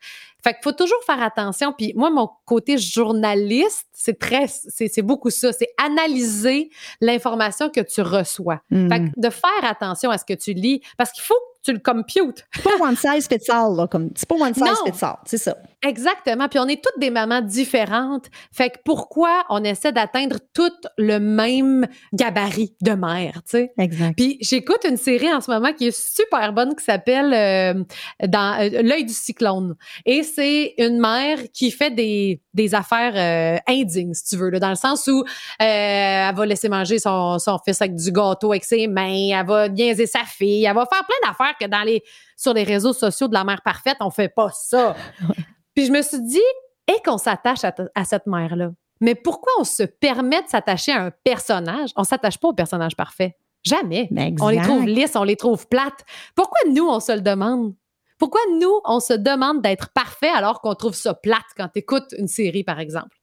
fait 0.43 0.53
qu'il 0.55 0.63
faut 0.63 0.73
toujours 0.73 1.01
faire 1.05 1.23
attention. 1.23 1.71
Puis 1.71 1.93
moi, 1.95 2.09
mon 2.09 2.29
côté 2.45 2.77
journaliste, 2.77 3.87
c'est 3.93 4.19
très, 4.19 4.47
c'est 4.47 5.01
beaucoup 5.01 5.29
ça. 5.29 5.53
C'est 5.53 5.69
analyser 5.81 6.69
l'information 6.99 7.69
que 7.69 7.79
tu 7.79 8.01
reçois. 8.01 8.59
Fait 8.69 8.77
que 8.77 9.03
hmm. 9.03 9.11
de 9.15 9.29
faire 9.29 9.63
attention 9.63 10.09
à 10.09 10.17
ce 10.17 10.25
que 10.25 10.33
tu 10.33 10.51
lis, 10.51 10.81
parce 10.97 11.11
qu'il 11.13 11.23
faut 11.23 11.39
tu 11.63 11.71
le 11.71 11.79
computes. 11.79 12.45
C'est 12.53 12.63
pas 12.63 12.75
one 12.81 12.95
size 12.95 13.27
fits 13.27 13.49
all, 13.49 13.75
là. 13.75 13.87
Comme, 13.87 14.09
c'est 14.15 14.27
pas 14.27 14.35
one 14.35 14.53
size 14.53 14.77
fits 14.85 15.05
all, 15.05 15.15
c'est 15.25 15.37
ça. 15.37 15.57
Exactement. 15.83 16.47
Puis 16.47 16.59
on 16.59 16.67
est 16.67 16.81
toutes 16.81 16.99
des 16.99 17.09
mamans 17.09 17.41
différentes. 17.41 18.27
Fait 18.51 18.69
que 18.69 18.77
pourquoi 18.85 19.43
on 19.49 19.63
essaie 19.63 19.91
d'atteindre 19.91 20.37
tout 20.53 20.71
le 20.97 21.19
même 21.19 21.87
gabarit 22.13 22.73
de 22.81 22.91
mère, 22.91 23.33
tu 23.43 23.57
sais? 23.57 23.73
Exact. 23.77 24.13
Puis 24.15 24.37
j'écoute 24.41 24.85
une 24.87 24.97
série 24.97 25.31
en 25.33 25.41
ce 25.41 25.51
moment 25.51 25.73
qui 25.73 25.87
est 25.87 25.97
super 25.97 26.53
bonne 26.53 26.75
qui 26.75 26.83
s'appelle 26.83 27.33
euh, 27.33 27.83
dans 28.25 28.61
euh, 28.61 28.81
L'œil 28.81 29.03
du 29.03 29.13
cyclone. 29.13 29.75
Et 30.05 30.23
c'est 30.23 30.73
une 30.77 30.99
mère 30.99 31.39
qui 31.53 31.69
fait 31.69 31.91
des, 31.91 32.41
des 32.53 32.75
affaires 32.75 33.13
euh, 33.15 33.59
indignes, 33.67 34.13
si 34.13 34.23
tu 34.23 34.37
veux, 34.37 34.49
là, 34.49 34.59
dans 34.59 34.69
le 34.69 34.75
sens 34.75 35.07
où 35.07 35.23
elle 35.59 36.33
va 36.33 36.45
laisser 36.45 36.69
manger 36.69 36.99
son, 36.99 37.39
son 37.39 37.59
fils 37.59 37.81
avec 37.81 37.95
du 37.95 38.11
gâteau 38.11 38.51
avec 38.51 38.63
ses 38.63 38.87
mains, 38.87 39.37
elle 39.37 39.45
va 39.45 39.67
niaiser 39.67 40.07
sa 40.07 40.23
fille, 40.23 40.63
elle 40.63 40.75
va 40.75 40.85
faire 40.85 41.03
plein 41.05 41.29
d'affaires 41.29 41.55
que 41.59 41.67
dans 41.67 41.83
les, 41.83 42.01
sur 42.37 42.53
les 42.53 42.63
réseaux 42.63 42.93
sociaux 42.93 43.27
de 43.27 43.33
la 43.33 43.43
mère 43.43 43.61
parfaite, 43.61 43.97
on 43.99 44.09
fait 44.09 44.29
pas 44.29 44.49
ça. 44.53 44.95
Puis 45.75 45.85
je 45.85 45.91
me 45.91 46.01
suis 46.01 46.21
dit, 46.21 46.41
et 46.87 47.01
qu'on 47.05 47.17
s'attache 47.17 47.63
à, 47.63 48.05
cette 48.05 48.27
mère-là. 48.27 48.71
Mais 49.01 49.15
pourquoi 49.15 49.51
on 49.59 49.63
se 49.63 49.83
permet 49.83 50.41
de 50.43 50.47
s'attacher 50.47 50.91
à 50.91 51.03
un 51.03 51.11
personnage? 51.23 51.91
On 51.95 52.03
s'attache 52.03 52.37
pas 52.37 52.49
au 52.49 52.53
personnage 52.53 52.95
parfait. 52.95 53.35
Jamais. 53.63 54.09
On 54.41 54.49
les 54.49 54.61
trouve 54.61 54.85
lisses, 54.85 55.15
on 55.15 55.23
les 55.23 55.35
trouve 55.35 55.67
plates. 55.67 56.03
Pourquoi 56.35 56.59
nous, 56.69 56.87
on 56.87 56.99
se 56.99 57.13
le 57.13 57.21
demande? 57.21 57.73
Pourquoi 58.19 58.41
nous, 58.59 58.79
on 58.85 58.99
se 58.99 59.13
demande 59.13 59.61
d'être 59.61 59.89
parfait 59.93 60.29
alors 60.29 60.61
qu'on 60.61 60.75
trouve 60.75 60.93
ça 60.93 61.13
plate 61.13 61.43
quand 61.57 61.69
tu 61.69 61.79
écoutes 61.79 62.13
une 62.17 62.27
série, 62.27 62.63
par 62.63 62.79
exemple? 62.79 63.17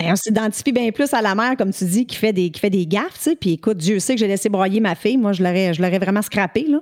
On 0.00 0.16
s'identifie 0.16 0.72
bien 0.72 0.90
plus 0.90 1.12
à 1.14 1.22
la 1.22 1.34
mère, 1.34 1.56
comme 1.56 1.72
tu 1.72 1.84
dis, 1.84 2.06
qui 2.06 2.16
fait 2.16 2.32
des, 2.32 2.50
qui 2.50 2.60
fait 2.60 2.70
des 2.70 2.86
gaffes, 2.86 3.14
tu 3.14 3.22
sais. 3.30 3.36
Puis 3.36 3.52
écoute, 3.54 3.78
Dieu 3.78 3.98
sait 3.98 4.14
que 4.14 4.20
j'ai 4.20 4.28
laissé 4.28 4.48
broyer 4.48 4.80
ma 4.80 4.94
fille. 4.94 5.16
Moi, 5.16 5.32
je 5.32 5.42
l'aurais, 5.42 5.74
je 5.74 5.82
l'aurais 5.82 5.98
vraiment 5.98 6.22
scrappé, 6.22 6.66
là. 6.68 6.80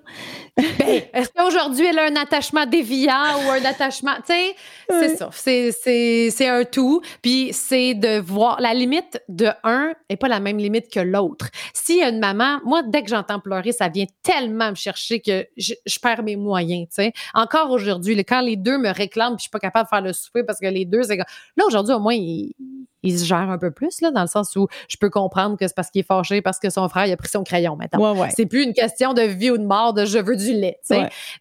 Ben, 0.56 1.02
est-ce 1.14 1.30
qu'aujourd'hui, 1.34 1.86
elle 1.86 1.98
a 1.98 2.04
un 2.04 2.16
attachement 2.16 2.66
déviant 2.66 3.12
ou 3.44 3.50
un 3.50 3.64
attachement, 3.64 4.14
tu 4.26 4.32
sais, 4.32 4.54
c'est 4.88 5.16
ça. 5.16 5.30
C'est, 5.32 6.48
un 6.48 6.64
tout. 6.64 7.00
Puis 7.22 7.50
c'est 7.52 7.94
de 7.94 8.20
voir 8.20 8.60
la 8.60 8.74
limite 8.74 9.22
de 9.28 9.48
un 9.64 9.92
n'est 10.08 10.16
pas 10.16 10.28
la 10.28 10.40
même 10.40 10.58
limite 10.58 10.90
que 10.92 11.00
l'autre. 11.00 11.48
Si 11.72 12.02
une 12.02 12.18
maman, 12.18 12.60
moi, 12.64 12.82
dès 12.82 13.02
que 13.02 13.08
j'entends 13.08 13.40
pleurer, 13.40 13.72
ça 13.72 13.88
vient 13.88 14.06
tellement 14.22 14.70
me 14.70 14.74
chercher 14.74 15.20
que 15.20 15.46
je, 15.56 15.74
perds 16.02 16.22
mes 16.22 16.36
moyens, 16.36 16.88
tu 16.88 17.02
sais. 17.02 17.12
Encore 17.34 17.70
aujourd'hui, 17.70 18.16
quand 18.24 18.40
les 18.40 18.56
deux 18.56 18.78
me 18.78 18.90
réclament 18.90 19.36
puis 19.36 19.40
je 19.40 19.42
suis 19.42 19.50
pas 19.50 19.58
capable 19.58 19.84
de 19.84 19.88
faire 19.88 20.00
le 20.02 20.12
souper 20.12 20.42
parce 20.42 20.58
que 20.58 20.66
les 20.66 20.84
deux, 20.84 21.02
c'est 21.02 21.16
Là, 21.56 21.64
aujourd'hui, 21.66 21.94
au 21.94 22.00
moins, 22.00 22.16
il 23.02 23.18
se 23.18 23.24
gère 23.24 23.50
un 23.50 23.58
peu 23.58 23.70
plus, 23.70 24.00
là, 24.00 24.10
dans 24.10 24.20
le 24.20 24.26
sens 24.26 24.54
où 24.56 24.68
je 24.88 24.96
peux 24.96 25.10
comprendre 25.10 25.56
que 25.56 25.66
c'est 25.66 25.74
parce 25.74 25.90
qu'il 25.90 26.00
est 26.00 26.06
fâché, 26.06 26.42
parce 26.42 26.58
que 26.58 26.70
son 26.70 26.88
frère 26.88 27.06
il 27.06 27.12
a 27.12 27.16
pris 27.16 27.28
son 27.28 27.44
crayon 27.44 27.76
maintenant. 27.76 28.00
C'est 28.34 28.46
plus 28.46 28.64
une 28.64 28.74
question 28.74 29.14
de 29.14 29.22
vie 29.22 29.50
ou 29.50 29.58
de 29.58 29.64
mort, 29.64 29.94
de 29.94 30.04
je 30.04 30.18
veux 30.18 30.36
du 30.36 30.52
lait. 30.52 30.78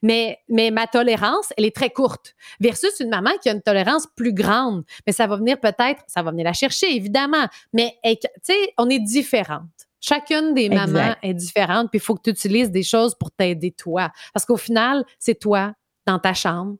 Mais, 0.01 0.39
mais 0.47 0.71
ma 0.71 0.87
tolérance, 0.87 1.53
elle 1.57 1.65
est 1.65 1.75
très 1.75 1.89
courte. 1.89 2.35
Versus 2.59 2.99
une 2.99 3.09
maman 3.09 3.31
qui 3.41 3.49
a 3.49 3.53
une 3.53 3.61
tolérance 3.61 4.07
plus 4.15 4.33
grande. 4.33 4.83
Mais 5.05 5.13
ça 5.13 5.27
va 5.27 5.35
venir 5.35 5.59
peut-être, 5.59 6.03
ça 6.07 6.21
va 6.21 6.31
venir 6.31 6.45
la 6.45 6.53
chercher, 6.53 6.95
évidemment. 6.95 7.47
Mais 7.73 7.97
tu 8.03 8.15
sais, 8.41 8.73
on 8.77 8.89
est 8.89 8.99
différentes. 8.99 9.63
Chacune 10.01 10.53
des 10.53 10.69
mamans 10.69 11.15
est 11.21 11.33
différente, 11.33 11.89
puis 11.89 11.99
il 11.99 12.01
faut 12.01 12.15
que 12.15 12.21
tu 12.23 12.29
utilises 12.29 12.71
des 12.71 12.83
choses 12.83 13.15
pour 13.15 13.31
t'aider 13.31 13.71
toi. 13.71 14.11
Parce 14.33 14.45
qu'au 14.45 14.55
final, 14.55 15.03
c'est 15.19 15.37
toi 15.37 15.73
dans 16.05 16.19
ta 16.19 16.33
chambre, 16.33 16.77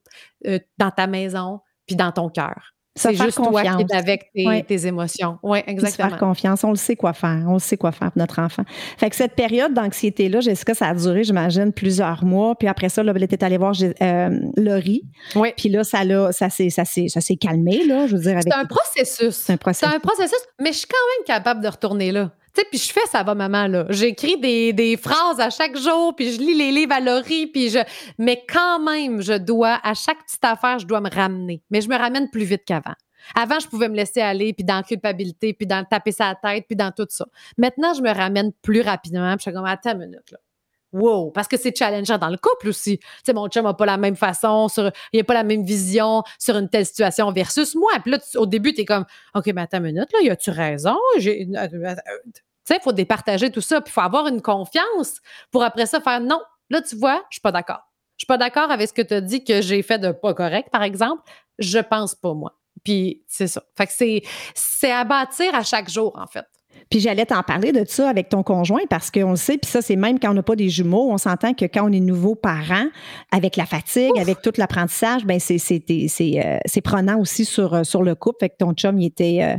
euh, 0.47 0.59
dans 0.77 0.89
ta 0.89 1.05
maison, 1.05 1.59
puis 1.85 1.97
dans 1.97 2.12
ton 2.13 2.29
cœur. 2.29 2.73
C'est 2.99 3.15
juste 3.15 3.38
toi 3.38 3.62
qui 3.62 3.67
es 3.67 3.95
avec 3.95 4.31
tes, 4.67 4.88
émotions. 4.88 5.38
Oui, 5.43 5.59
exactement. 5.67 6.09
faire 6.09 6.17
confiance. 6.17 6.63
On 6.63 6.71
le 6.71 6.75
sait 6.75 6.95
quoi 6.95 7.13
faire. 7.13 7.43
On 7.47 7.53
le 7.53 7.59
sait 7.59 7.77
quoi 7.77 7.91
faire 7.91 8.12
pour 8.12 8.19
notre 8.19 8.39
enfant. 8.39 8.63
Fait 8.97 9.09
que 9.09 9.15
cette 9.15 9.35
période 9.35 9.73
d'anxiété-là, 9.73 10.41
Jessica, 10.41 10.73
ça 10.73 10.88
a 10.88 10.93
duré, 10.93 11.23
j'imagine, 11.23 11.71
plusieurs 11.71 12.25
mois. 12.25 12.55
Puis 12.55 12.67
après 12.67 12.89
ça, 12.89 13.03
là, 13.03 13.13
elle 13.15 13.23
était 13.23 13.43
allée 13.43 13.57
voir 13.57 13.73
euh, 13.81 14.39
Laurie. 14.57 15.03
Oui. 15.35 15.53
Puis 15.55 15.69
là, 15.69 15.83
ça, 15.83 16.01
s'est, 16.49 16.69
ça, 16.69 16.85
s'est, 16.85 17.35
calmé, 17.38 17.85
là, 17.85 18.07
je 18.07 18.15
veux 18.15 18.21
dire. 18.21 18.39
C'est 18.41 18.53
un 18.53 18.65
processus. 18.65 19.35
C'est 19.35 19.53
un 19.53 19.57
processus. 19.57 19.89
C'est 19.89 19.95
un 19.95 19.99
processus, 19.99 20.39
mais 20.59 20.71
je 20.71 20.79
suis 20.79 20.88
quand 20.88 20.97
même 21.17 21.38
capable 21.38 21.62
de 21.62 21.67
retourner 21.67 22.12
là. 22.12 22.31
Tu 22.53 22.62
sais, 22.62 22.67
puis 22.69 22.79
je 22.79 22.91
fais 22.91 23.05
ça 23.12 23.23
va 23.23 23.35
maman 23.35 23.67
là. 23.67 23.85
J'écris 23.89 24.38
des, 24.38 24.97
phrases 24.97 25.39
à 25.39 25.49
chaque 25.49 25.77
jour, 25.77 26.15
puis 26.15 26.33
je 26.33 26.39
lis 26.39 26.55
les 26.55 26.71
livres 26.71 26.93
à 26.93 26.99
Laurie, 26.99 27.47
puis 27.47 27.69
je 27.69 27.79
mais 28.17 28.43
quand 28.47 28.79
même, 28.79 29.21
je 29.21 29.33
dois 29.33 29.79
à 29.83 29.93
chaque 29.93 30.23
petite 30.25 30.43
affaire, 30.43 30.79
je 30.79 30.88
dois 30.88 31.01
me 31.01 31.09
ramener. 31.09 31.62
Mais 31.69 31.81
je 31.81 31.89
me 31.89 31.97
ramène 31.97 32.29
plus 32.29 32.43
vite 32.43 32.63
qu'avant. 32.65 32.95
Avant, 33.35 33.59
je 33.59 33.67
pouvais 33.67 33.89
me 33.89 33.95
laisser 33.95 34.21
aller, 34.21 34.53
puis 34.53 34.63
dans 34.63 34.77
la 34.77 34.83
culpabilité, 34.83 35.53
puis 35.53 35.67
dans 35.67 35.83
taper 35.83 36.12
sa 36.12 36.35
tête, 36.35 36.65
puis 36.67 36.75
dans 36.75 36.91
tout 36.91 37.07
ça. 37.09 37.25
Maintenant, 37.57 37.93
je 37.93 38.01
me 38.01 38.12
ramène 38.12 38.51
plus 38.62 38.81
rapidement, 38.81 39.35
puis 39.35 39.45
je 39.45 39.51
suis 39.51 39.53
comme, 39.53 39.65
attends 39.65 39.91
une 39.91 39.99
minute, 39.99 40.31
là. 40.31 40.38
Wow! 40.91 41.32
Parce 41.32 41.47
que 41.47 41.58
c'est 41.58 41.75
challengeant 41.75 42.17
dans 42.17 42.30
le 42.30 42.38
couple 42.38 42.69
aussi. 42.69 42.97
Tu 42.99 43.06
sais, 43.23 43.34
mon 43.34 43.47
chum 43.47 43.63
n'a 43.63 43.73
pas 43.73 43.86
la 43.86 43.97
même 43.97 44.15
façon, 44.15 44.67
sur, 44.67 44.91
il 45.13 45.19
n'a 45.19 45.23
pas 45.23 45.36
la 45.36 45.43
même 45.43 45.63
vision 45.63 46.23
sur 46.39 46.58
une 46.58 46.69
telle 46.69 46.86
situation 46.86 47.32
versus 47.32 47.75
moi. 47.75 47.91
Puis 48.02 48.12
là, 48.12 48.19
au 48.36 48.45
début, 48.45 48.73
tu 48.73 48.82
es 48.82 48.86
comme, 48.86 49.06
OK, 49.36 49.47
mais 49.47 49.62
attends 49.62 49.78
une 49.78 49.84
minute, 49.84 50.12
là, 50.13 50.19
y 50.21 50.30
a-tu 50.30 50.49
raison? 50.49 50.97
J'ai, 51.17 51.47
euh, 51.56 51.67
euh, 51.73 51.95
tu 52.25 52.41
sais, 52.63 52.78
il 52.78 52.84
faut 52.84 52.91
départager 52.91 53.52
tout 53.52 53.62
ça, 53.62 53.82
puis 53.82 53.91
il 53.91 53.93
faut 53.93 54.02
avoir 54.02 54.28
une 54.28 54.41
confiance 54.41 55.19
pour 55.52 55.63
après 55.63 55.86
ça 55.86 56.02
faire 56.02 56.21
non. 56.21 56.41
Là, 56.69 56.82
tu 56.82 56.95
vois, 56.95 57.23
je 57.30 57.36
suis 57.36 57.41
pas 57.41 57.52
d'accord. 57.52 57.82
Je 58.17 58.23
suis 58.23 58.28
pas 58.28 58.38
d'accord 58.38 58.69
avec 58.69 58.89
ce 58.89 58.93
que 58.93 59.02
tu 59.02 59.13
as 59.13 59.21
dit 59.21 59.43
que 59.43 59.62
j'ai 59.62 59.82
fait 59.82 59.97
de 59.97 60.12
pas 60.12 60.34
correct, 60.34 60.69
par 60.71 60.84
exemple. 60.84 61.23
Je 61.58 61.80
pense 61.80 62.15
pas, 62.15 62.34
moi. 62.34 62.60
Puis 62.84 63.23
c'est 63.28 63.47
ça. 63.47 63.63
Fait 63.78 63.88
que 63.88 63.93
c'est, 63.93 64.21
c'est 64.56 64.91
à 64.91 65.04
bâtir 65.04 65.54
à 65.56 65.63
chaque 65.63 65.89
jour, 65.89 66.17
en 66.17 66.28
fait. 66.28 66.45
Puis 66.89 66.99
j'allais 66.99 67.25
t'en 67.25 67.43
parler 67.43 67.71
de 67.71 67.86
ça 67.88 68.10
avec 68.10 68.29
ton 68.29 68.41
conjoint 68.41 68.82
parce 68.89 69.12
qu'on 69.12 69.32
le 69.32 69.36
sait, 69.36 69.58
puis 69.58 69.69
ça, 69.69 69.82
c'est 69.82 69.95
même 69.95 70.19
quand 70.19 70.32
on 70.32 70.34
n'a 70.34 70.43
pas 70.43 70.55
des 70.55 70.69
jumeaux, 70.69 71.12
on 71.12 71.17
s'entend 71.17 71.53
que 71.53 71.65
quand 71.65 71.88
on 71.88 71.91
est 71.91 71.99
nouveau 71.99 72.34
parent, 72.36 72.86
avec 73.32 73.58
la 73.58 73.65
fatigue, 73.65 74.17
avec 74.19 74.41
tout 74.41 74.53
l'apprentissage, 74.58 75.25
ben 75.25 75.39
c'est, 75.39 75.60
c'est, 75.60 75.84
c'est, 76.08 76.43
euh, 76.43 76.58
c'est 76.65 76.82
prenant 76.82 77.19
aussi 77.19 77.45
sur, 77.45 77.75
euh, 77.75 77.84
sur 77.84 78.01
le 78.01 78.15
couple. 78.15 78.38
Fait 78.39 78.49
que 78.49 78.55
ton 78.58 78.73
chum, 78.73 78.99
il 78.99 79.05
était. 79.05 79.39
Euh, 79.41 79.58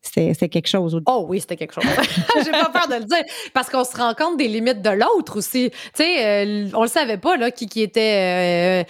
c'était, 0.00 0.48
quelque 0.48 0.68
chose. 0.68 1.00
Oh 1.06 1.26
oui, 1.28 1.40
c'était 1.40 1.56
quelque 1.56 1.74
chose. 1.74 1.84
J'ai 2.44 2.50
pas 2.50 2.70
peur 2.72 2.88
de 2.88 2.94
le 2.94 3.04
dire. 3.04 3.22
Parce 3.52 3.68
qu'on 3.68 3.84
se 3.84 3.96
rend 3.96 4.14
compte 4.14 4.38
des 4.38 4.48
limites 4.48 4.80
de 4.80 4.90
l'autre 4.90 5.36
aussi. 5.36 5.70
Tu 5.70 6.02
sais, 6.02 6.70
on 6.72 6.82
le 6.82 6.88
savait 6.88 7.18
pas, 7.18 7.36
là, 7.36 7.50
qui, 7.50 7.66
qui 7.66 7.82
était 7.82 8.86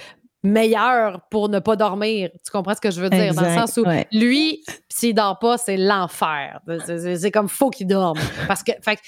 meilleur 0.48 1.20
pour 1.30 1.48
ne 1.48 1.58
pas 1.58 1.76
dormir. 1.76 2.30
Tu 2.44 2.50
comprends 2.50 2.74
ce 2.74 2.80
que 2.80 2.90
je 2.90 3.00
veux 3.00 3.10
dire? 3.10 3.34
Dans 3.34 3.42
le 3.42 3.54
sens 3.54 3.76
où 3.76 3.84
lui, 4.12 4.64
s'il 4.88 5.14
dort 5.14 5.38
pas, 5.38 5.58
c'est 5.58 5.76
l'enfer. 5.76 6.60
C'est 6.86 7.30
comme 7.30 7.48
faut 7.48 7.70
qu'il 7.70 7.86
dorme. 7.86 8.18
Parce 8.46 8.62
que, 8.62 8.72
fait, 8.82 8.98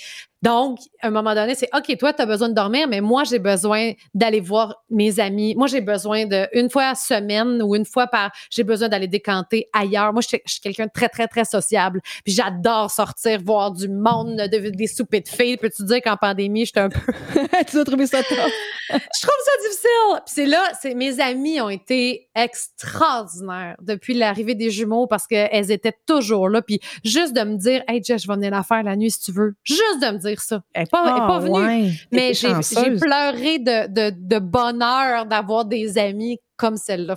donc, 0.43 0.79
à 1.03 1.09
un 1.09 1.11
moment 1.11 1.35
donné, 1.35 1.55
c'est 1.55 1.69
OK, 1.77 1.97
toi, 1.99 2.13
tu 2.15 2.23
as 2.23 2.27
besoin 2.27 2.49
de 2.49 2.55
dormir, 2.55 2.89
mais 2.89 3.03
moi, 3.03 3.25
j'ai 3.25 3.39
besoin 3.39 3.93
d'aller 4.15 4.41
voir 4.41 4.83
mes 4.89 5.21
amis. 5.21 5.55
Moi, 5.55 5.67
j'ai 5.67 5.83
besoin 5.83 6.25
de 6.25 6.49
une 6.55 6.71
fois 6.71 6.95
semaine 6.95 7.63
ou 7.63 7.77
une 7.77 7.85
fois 7.85 8.07
par. 8.07 8.31
J'ai 8.51 8.65
besoin 8.65 8.89
d'aller 8.89 9.07
décanter 9.07 9.69
ailleurs. 9.73 10.13
Moi, 10.15 10.23
je 10.23 10.39
suis 10.47 10.61
quelqu'un 10.61 10.87
de 10.87 10.93
très, 10.93 11.09
très, 11.09 11.29
très 11.29 11.45
sociable. 11.45 12.01
Puis 12.25 12.33
j'adore 12.33 12.91
sortir, 12.91 13.41
voir 13.45 13.71
du 13.73 13.89
monde, 13.89 14.37
de, 14.37 14.71
des 14.71 14.87
soupers 14.87 15.23
de 15.23 15.29
filles. 15.29 15.59
Peux-tu 15.59 15.85
dire 15.85 16.01
qu'en 16.01 16.17
pandémie, 16.17 16.65
j'étais 16.65 16.81
un 16.81 16.89
peu. 16.89 17.13
tu 17.71 17.79
as 17.79 17.85
trouvé 17.85 18.07
ça 18.07 18.23
top? 18.23 18.39
je 18.91 19.21
trouve 19.21 19.41
ça 19.45 19.53
difficile. 19.63 19.91
Puis 20.25 20.35
c'est 20.35 20.47
là, 20.47 20.63
c'est 20.81 20.95
mes 20.95 21.21
amis 21.21 21.61
ont 21.61 21.69
été 21.69 22.29
extraordinaires 22.35 23.77
depuis 23.83 24.15
l'arrivée 24.15 24.55
des 24.55 24.71
jumeaux 24.71 25.07
parce 25.07 25.27
qu'elles 25.27 25.71
étaient 25.71 25.97
toujours 26.07 26.49
là. 26.49 26.63
Puis 26.63 26.81
juste 27.05 27.35
de 27.35 27.43
me 27.43 27.57
dire, 27.57 27.83
hey, 27.89 28.03
Jess, 28.03 28.23
je 28.23 28.29
vais 28.29 28.35
venir 28.35 28.51
la 28.51 28.63
faire 28.63 28.83
la 28.83 28.97
nuit 28.97 29.11
si 29.11 29.21
tu 29.21 29.33
veux. 29.33 29.55
Juste 29.65 30.01
de 30.01 30.11
me 30.13 30.19
dire 30.19 30.30
ça. 30.39 30.63
Elle 30.73 30.83
n'est 30.83 30.87
pas, 30.87 31.03
pas, 31.03 31.37
ah, 31.37 31.41
venue. 31.41 31.93
Mais 32.13 32.35
j'ai 32.35 32.53
pleuré 32.53 33.59
de, 33.59 33.89
de, 33.89 34.15
de 34.17 34.39
bonheur 34.39 35.27
d'avoir 35.27 35.65
des 35.65 35.99
amis 35.99 36.39
comme 36.57 36.77
celle-là. 36.77 37.17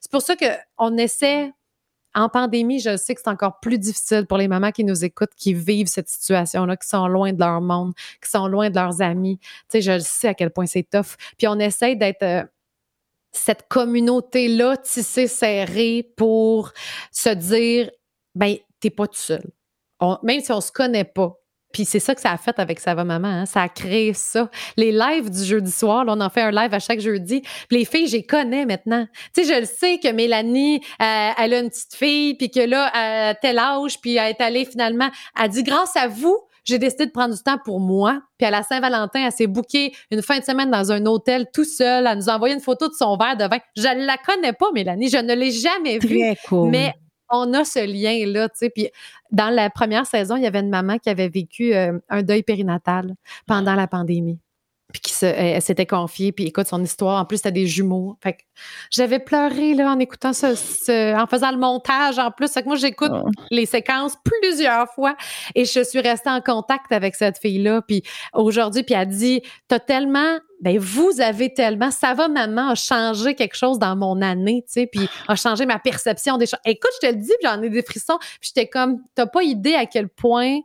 c'est 0.00 0.10
pour 0.10 0.22
ça 0.22 0.34
qu'on 0.36 0.96
essaie 0.98 1.50
en 2.14 2.28
pandémie, 2.28 2.80
je 2.80 2.96
sais 2.96 3.14
que 3.14 3.22
c'est 3.24 3.30
encore 3.30 3.58
plus 3.60 3.78
difficile 3.78 4.26
pour 4.26 4.36
les 4.36 4.48
mamans 4.48 4.70
qui 4.70 4.84
nous 4.84 5.04
écoutent, 5.04 5.34
qui 5.34 5.54
vivent 5.54 5.86
cette 5.86 6.08
situation-là, 6.08 6.76
qui 6.76 6.86
sont 6.86 7.06
loin 7.08 7.32
de 7.32 7.38
leur 7.38 7.60
monde, 7.60 7.94
qui 8.22 8.30
sont 8.30 8.48
loin 8.48 8.68
de 8.68 8.74
leurs 8.74 9.00
amis. 9.00 9.38
Tu 9.70 9.80
sais, 9.80 9.82
je 9.82 9.98
sais 9.98 10.28
à 10.28 10.34
quel 10.34 10.50
point 10.50 10.66
c'est 10.66 10.82
tough. 10.88 11.16
Puis 11.38 11.48
on 11.48 11.58
essaie 11.58 11.96
d'être 11.96 12.22
euh, 12.22 12.44
cette 13.32 13.66
communauté-là 13.68 14.76
tissée 14.76 15.26
serrée 15.26 16.06
pour 16.16 16.72
se 17.10 17.30
dire, 17.30 17.90
ben, 18.34 18.56
t'es 18.80 18.90
pas 18.90 19.06
tout 19.06 19.14
seul. 19.16 19.42
même 20.22 20.40
si 20.40 20.52
on 20.52 20.60
se 20.60 20.72
connaît 20.72 21.04
pas, 21.04 21.34
puis 21.72 21.84
c'est 21.84 22.00
ça 22.00 22.14
que 22.14 22.20
ça 22.20 22.32
a 22.32 22.36
fait 22.36 22.58
avec 22.58 22.80
Ça 22.80 22.94
va 22.94 23.04
maman. 23.04 23.28
Hein. 23.28 23.46
Ça 23.46 23.62
a 23.62 23.68
créé 23.68 24.12
ça. 24.14 24.50
Les 24.76 24.92
lives 24.92 25.30
du 25.30 25.44
jeudi 25.44 25.70
soir, 25.70 26.04
là, 26.04 26.14
on 26.16 26.20
en 26.20 26.30
fait 26.30 26.42
un 26.42 26.50
live 26.50 26.72
à 26.74 26.78
chaque 26.78 27.00
jeudi. 27.00 27.42
Puis 27.68 27.78
les 27.78 27.84
filles, 27.84 28.06
j'y 28.06 28.26
connais 28.26 28.66
maintenant. 28.66 29.06
Tu 29.34 29.44
sais, 29.44 29.54
je 29.54 29.60
le 29.60 29.66
sais 29.66 29.98
que 29.98 30.12
Mélanie, 30.12 30.82
euh, 31.00 31.30
elle 31.38 31.54
a 31.54 31.60
une 31.60 31.70
petite 31.70 31.94
fille, 31.94 32.34
puis 32.34 32.50
que 32.50 32.60
là, 32.60 32.90
à 32.92 33.34
tel 33.34 33.58
âge, 33.58 34.00
puis 34.00 34.16
elle 34.16 34.30
est 34.30 34.40
allée 34.40 34.64
finalement, 34.64 35.10
elle 35.40 35.50
dit 35.50 35.62
grâce 35.62 35.96
à 35.96 36.08
vous, 36.08 36.38
j'ai 36.64 36.78
décidé 36.78 37.06
de 37.06 37.10
prendre 37.10 37.34
du 37.34 37.42
temps 37.42 37.58
pour 37.64 37.80
moi. 37.80 38.22
Puis 38.38 38.46
à 38.46 38.50
la 38.50 38.62
Saint-Valentin, 38.62 39.26
elle 39.26 39.32
s'est 39.32 39.46
bookée 39.46 39.92
une 40.10 40.22
fin 40.22 40.38
de 40.38 40.44
semaine 40.44 40.70
dans 40.70 40.92
un 40.92 41.04
hôtel 41.06 41.46
tout 41.52 41.64
seul. 41.64 42.06
Elle 42.06 42.18
nous 42.18 42.30
a 42.30 42.36
envoyé 42.36 42.54
une 42.54 42.60
photo 42.60 42.88
de 42.88 42.94
son 42.94 43.16
verre 43.16 43.36
de 43.36 43.44
vin. 43.44 43.58
Je 43.76 43.88
ne 43.88 44.04
la 44.06 44.16
connais 44.16 44.52
pas, 44.52 44.70
Mélanie. 44.72 45.08
Je 45.08 45.18
ne 45.18 45.34
l'ai 45.34 45.50
jamais 45.50 45.98
vue. 45.98 46.20
Cool. 46.48 46.70
Mais 46.70 46.94
on 47.32 47.52
a 47.54 47.64
ce 47.64 47.84
lien-là, 47.84 48.48
tu 48.50 48.58
sais. 48.58 48.70
Puis 48.70 48.88
dans 49.30 49.48
la 49.48 49.70
première 49.70 50.06
saison, 50.06 50.36
il 50.36 50.42
y 50.42 50.46
avait 50.46 50.60
une 50.60 50.70
maman 50.70 50.98
qui 50.98 51.08
avait 51.08 51.28
vécu 51.28 51.74
euh, 51.74 51.98
un 52.08 52.22
deuil 52.22 52.42
périnatal 52.42 53.14
pendant 53.46 53.74
la 53.74 53.86
pandémie. 53.86 54.38
Puis 54.92 55.00
qui 55.00 55.24
elle, 55.24 55.62
s'était 55.62 55.86
confiée, 55.86 56.32
puis 56.32 56.44
écoute 56.44 56.66
son 56.66 56.82
histoire. 56.82 57.18
En 57.18 57.24
plus, 57.24 57.38
c'était 57.38 57.52
des 57.52 57.66
jumeaux. 57.66 58.18
Fait 58.22 58.34
que 58.34 58.42
j'avais 58.90 59.18
pleuré 59.18 59.72
là, 59.72 59.90
en 59.90 59.98
écoutant 59.98 60.34
ce, 60.34 61.16
en 61.18 61.26
faisant 61.26 61.50
le 61.50 61.56
montage 61.56 62.18
en 62.18 62.30
plus. 62.30 62.52
Fait 62.52 62.62
que 62.62 62.68
moi, 62.68 62.76
j'écoute 62.76 63.10
ah. 63.10 63.22
les 63.50 63.64
séquences 63.64 64.16
plusieurs 64.22 64.92
fois 64.92 65.16
et 65.54 65.64
je 65.64 65.82
suis 65.82 66.00
restée 66.00 66.28
en 66.28 66.42
contact 66.42 66.92
avec 66.92 67.14
cette 67.14 67.38
fille-là. 67.38 67.80
Puis 67.80 68.02
aujourd'hui, 68.34 68.82
puis 68.82 68.94
elle 68.94 69.08
dit 69.08 69.40
T'as 69.66 69.80
tellement 69.80 70.38
ben 70.62 70.78
vous 70.78 71.20
avez 71.20 71.52
tellement, 71.52 71.90
ça 71.90 72.14
va 72.14 72.28
maman 72.28 72.70
a 72.70 72.74
changé 72.74 73.34
quelque 73.34 73.56
chose 73.56 73.78
dans 73.78 73.96
mon 73.96 74.22
année, 74.22 74.62
tu 74.66 74.72
sais, 74.72 74.86
puis 74.86 75.08
a 75.28 75.34
changé 75.36 75.66
ma 75.66 75.78
perception 75.78 76.38
des 76.38 76.46
choses. 76.46 76.60
Écoute, 76.64 76.92
je 77.02 77.08
te 77.08 77.12
le 77.12 77.20
dis, 77.20 77.32
j'en 77.42 77.60
ai 77.60 77.68
des 77.68 77.82
frissons, 77.82 78.18
puis 78.40 78.52
j'étais 78.54 78.68
comme, 78.68 79.02
t'as 79.14 79.26
pas 79.26 79.42
idée 79.42 79.74
à 79.74 79.86
quel 79.86 80.08
point 80.08 80.60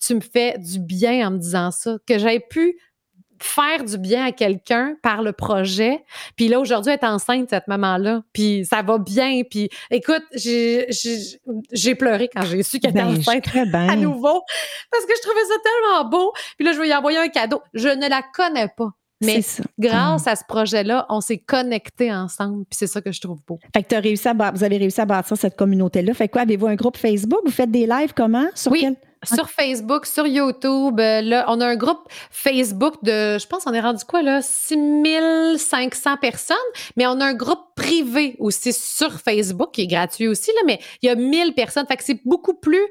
tu 0.00 0.14
me 0.14 0.20
fais 0.20 0.56
du 0.56 0.78
bien 0.78 1.26
en 1.26 1.32
me 1.32 1.38
disant 1.38 1.72
ça, 1.72 1.98
que 2.06 2.18
j'avais 2.18 2.40
pu 2.40 2.78
faire 3.42 3.84
du 3.84 3.98
bien 3.98 4.26
à 4.26 4.32
quelqu'un 4.32 4.96
par 5.02 5.22
le 5.22 5.32
projet. 5.32 6.04
Puis 6.36 6.48
là, 6.48 6.60
aujourd'hui, 6.60 6.92
elle 6.92 6.98
est 6.98 7.10
enceinte, 7.10 7.48
cette 7.50 7.68
maman-là. 7.68 8.22
Puis 8.32 8.66
ça 8.70 8.82
va 8.82 8.98
bien. 8.98 9.42
Puis 9.48 9.70
écoute, 9.90 10.22
j'ai 10.34 11.94
pleuré 11.94 12.28
quand 12.28 12.42
j'ai 12.44 12.62
su 12.62 12.78
qu'elle 12.78 12.90
était 12.90 13.02
ben, 13.02 13.18
enceinte 13.18 13.44
à 13.72 13.96
nouveau 13.96 14.42
parce 14.90 15.06
que 15.06 15.12
je 15.16 15.22
trouvais 15.22 15.44
ça 15.44 15.54
tellement 15.64 16.10
beau. 16.10 16.32
Puis 16.56 16.66
là, 16.66 16.72
je 16.72 16.78
vais 16.78 16.86
lui 16.86 16.94
envoyer 16.94 17.18
un 17.18 17.28
cadeau. 17.28 17.62
Je 17.72 17.88
ne 17.88 18.08
la 18.08 18.22
connais 18.34 18.68
pas. 18.76 18.90
Mais 19.20 19.40
grâce 19.78 20.26
à 20.26 20.34
ce 20.34 20.44
projet-là, 20.48 21.06
on 21.08 21.20
s'est 21.20 21.38
connectés 21.38 22.12
ensemble, 22.12 22.64
puis 22.64 22.78
c'est 22.78 22.86
ça 22.86 23.00
que 23.00 23.12
je 23.12 23.20
trouve 23.20 23.38
beau. 23.46 23.58
Fait 23.74 23.82
que 23.82 23.94
as 23.94 24.00
réussi 24.00 24.28
à 24.28 24.32
vous 24.32 24.64
avez 24.64 24.78
réussi 24.78 25.00
à 25.00 25.06
bâtir 25.06 25.36
cette 25.36 25.56
communauté-là. 25.56 26.14
Fait 26.14 26.28
quoi, 26.28 26.42
avez-vous 26.42 26.66
un 26.66 26.74
groupe 26.74 26.96
Facebook? 26.96 27.40
Vous 27.44 27.52
faites 27.52 27.70
des 27.70 27.86
lives 27.86 28.14
comment? 28.14 28.46
Sur 28.54 28.72
oui. 28.72 28.86
Sur 29.22 29.50
Facebook, 29.50 30.06
sur 30.06 30.26
YouTube. 30.26 30.98
Euh, 30.98 31.20
là, 31.20 31.44
on 31.48 31.60
a 31.60 31.66
un 31.66 31.76
groupe 31.76 32.08
Facebook 32.30 32.94
de, 33.02 33.38
je 33.38 33.46
pense, 33.46 33.64
on 33.66 33.74
est 33.74 33.80
rendu 33.80 34.04
quoi, 34.04 34.22
là? 34.22 34.40
6500 34.40 36.16
personnes, 36.16 36.56
mais 36.96 37.06
on 37.06 37.20
a 37.20 37.26
un 37.26 37.34
groupe 37.34 37.60
privé 37.76 38.36
aussi 38.38 38.72
sur 38.72 39.20
Facebook 39.20 39.72
qui 39.72 39.82
est 39.82 39.86
gratuit 39.86 40.26
aussi, 40.26 40.50
là, 40.52 40.60
mais 40.66 40.80
il 41.02 41.06
y 41.06 41.10
a 41.10 41.14
1000 41.14 41.54
personnes. 41.54 41.86
Fait 41.86 41.96
que 41.96 42.04
c'est 42.04 42.20
beaucoup 42.24 42.54
plus, 42.54 42.82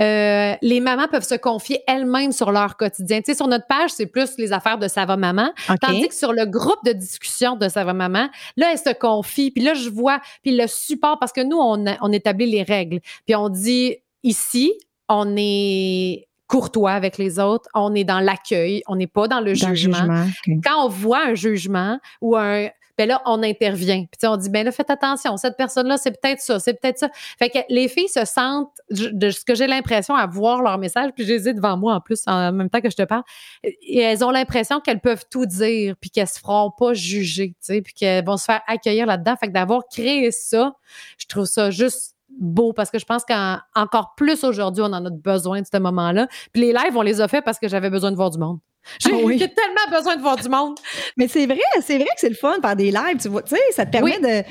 euh, 0.00 0.54
les 0.62 0.80
mamans 0.80 1.08
peuvent 1.08 1.26
se 1.26 1.34
confier 1.34 1.82
elles-mêmes 1.86 2.32
sur 2.32 2.50
leur 2.50 2.76
quotidien. 2.76 3.18
Tu 3.18 3.32
sais, 3.32 3.34
sur 3.34 3.48
notre 3.48 3.66
page, 3.66 3.90
c'est 3.90 4.06
plus 4.06 4.38
les 4.38 4.52
affaires 4.52 4.78
de 4.78 4.88
Ça 4.88 5.04
va 5.04 5.16
maman. 5.16 5.52
Tandis 5.80 6.08
que 6.08 6.14
sur 6.14 6.32
le 6.32 6.46
groupe 6.46 6.82
de 6.86 6.92
discussion 6.92 7.56
de 7.56 7.68
Ça 7.68 7.84
va 7.84 7.92
maman, 7.92 8.30
là, 8.56 8.72
elles 8.72 8.78
se 8.78 8.94
confient. 8.94 9.50
Puis 9.50 9.62
là, 9.62 9.74
je 9.74 9.90
vois, 9.90 10.20
puis 10.42 10.56
le 10.56 10.66
support, 10.66 11.18
parce 11.18 11.32
que 11.32 11.42
nous, 11.42 11.58
on, 11.58 11.84
on 12.00 12.12
établit 12.12 12.50
les 12.50 12.62
règles. 12.62 13.00
Puis 13.26 13.34
on 13.36 13.50
dit, 13.50 13.96
ici, 14.22 14.72
on 15.08 15.34
est 15.36 16.26
courtois 16.46 16.92
avec 16.92 17.18
les 17.18 17.38
autres, 17.38 17.68
on 17.74 17.94
est 17.94 18.04
dans 18.04 18.20
l'accueil, 18.20 18.82
on 18.86 18.96
n'est 18.96 19.06
pas 19.06 19.28
dans 19.28 19.40
le 19.40 19.54
jugement. 19.54 20.26
Quand 20.62 20.84
on 20.84 20.88
voit 20.88 21.26
un 21.26 21.34
jugement 21.34 21.98
ou 22.20 22.36
un 22.36 22.68
ben 22.96 23.08
là, 23.08 23.22
on 23.26 23.42
intervient. 23.42 24.04
Puis 24.04 24.28
on 24.28 24.36
dit, 24.36 24.48
ben 24.48 24.64
là, 24.64 24.72
faites 24.72 24.90
attention, 24.90 25.36
cette 25.36 25.56
personne-là, 25.56 25.96
c'est 25.96 26.12
peut-être 26.12 26.40
ça, 26.40 26.60
c'est 26.60 26.74
peut-être 26.74 26.98
ça. 26.98 27.08
Fait 27.38 27.50
que 27.50 27.58
les 27.68 27.88
filles 27.88 28.08
se 28.08 28.24
sentent, 28.24 28.70
de 28.90 29.30
ce 29.30 29.44
que 29.44 29.54
j'ai 29.54 29.66
l'impression 29.66 30.14
à 30.14 30.26
voir 30.26 30.62
leur 30.62 30.78
message, 30.78 31.10
puis 31.14 31.24
j'ai 31.24 31.40
devant 31.52 31.76
moi 31.76 31.94
en 31.94 32.00
plus, 32.00 32.22
en 32.26 32.52
même 32.52 32.70
temps 32.70 32.80
que 32.80 32.90
je 32.90 32.96
te 32.96 33.02
parle, 33.02 33.24
et 33.62 34.00
elles 34.00 34.24
ont 34.24 34.30
l'impression 34.30 34.80
qu'elles 34.80 35.00
peuvent 35.00 35.24
tout 35.30 35.46
dire, 35.46 35.96
puis 36.00 36.10
qu'elles 36.10 36.28
se 36.28 36.38
feront 36.38 36.70
pas 36.70 36.94
juger, 36.94 37.48
tu 37.48 37.56
sais, 37.60 37.82
puis 37.82 37.94
qu'elles 37.94 38.24
vont 38.24 38.36
se 38.36 38.44
faire 38.44 38.62
accueillir 38.66 39.06
là-dedans. 39.06 39.34
Fait 39.38 39.48
que 39.48 39.52
d'avoir 39.52 39.82
créé 39.90 40.30
ça, 40.30 40.74
je 41.18 41.26
trouve 41.26 41.46
ça 41.46 41.70
juste 41.70 42.13
beau 42.38 42.72
parce 42.72 42.90
que 42.90 42.98
je 42.98 43.04
pense 43.04 43.24
qu'encore 43.24 44.14
plus 44.16 44.44
aujourd'hui, 44.44 44.82
on 44.82 44.92
en 44.92 45.04
a 45.04 45.10
besoin 45.10 45.60
de 45.60 45.66
ce 45.70 45.78
moment-là. 45.78 46.28
Puis 46.52 46.62
les 46.62 46.72
lives, 46.72 46.96
on 46.96 47.02
les 47.02 47.20
a 47.20 47.28
fait 47.28 47.42
parce 47.42 47.58
que 47.58 47.68
j'avais 47.68 47.90
besoin 47.90 48.10
de 48.10 48.16
voir 48.16 48.30
du 48.30 48.38
monde. 48.38 48.58
J'ai 48.98 49.12
ah 49.12 49.16
tellement 49.16 49.98
besoin 49.98 50.16
de 50.16 50.20
voir 50.20 50.36
du 50.36 50.48
monde. 50.48 50.78
Mais 51.16 51.28
c'est 51.28 51.46
vrai, 51.46 51.58
c'est 51.80 51.96
vrai 51.96 52.06
que 52.06 52.18
c'est 52.18 52.28
le 52.28 52.34
fun 52.34 52.56
par 52.60 52.76
des 52.76 52.90
lives, 52.90 53.16
tu 53.20 53.28
vois, 53.28 53.42
tu 53.42 53.54
sais, 53.54 53.62
ça 53.72 53.86
te 53.86 53.90
permet 53.90 54.18
de. 54.18 54.44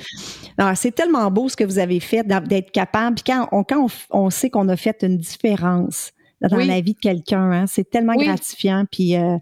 C'est 0.75 0.93
tellement 0.93 1.29
beau 1.29 1.49
ce 1.49 1.55
que 1.55 1.63
vous 1.63 1.79
avez 1.79 1.99
fait, 1.99 2.25
d'être 2.25 2.71
capable. 2.71 3.15
Puis 3.15 3.23
quand 3.33 3.47
on, 3.51 3.63
quand 3.63 3.87
on, 4.11 4.29
sait 4.29 4.49
qu'on 4.49 4.69
a 4.69 4.75
fait 4.75 5.03
une 5.03 5.17
différence 5.17 6.11
dans 6.41 6.57
la 6.57 6.81
vie 6.81 6.93
de 6.93 6.99
quelqu'un, 6.99 7.51
hein, 7.51 7.65
c'est 7.67 7.89
tellement 7.89 8.15
gratifiant. 8.15 8.85
Puis 8.91 9.15
euh, 9.15 9.37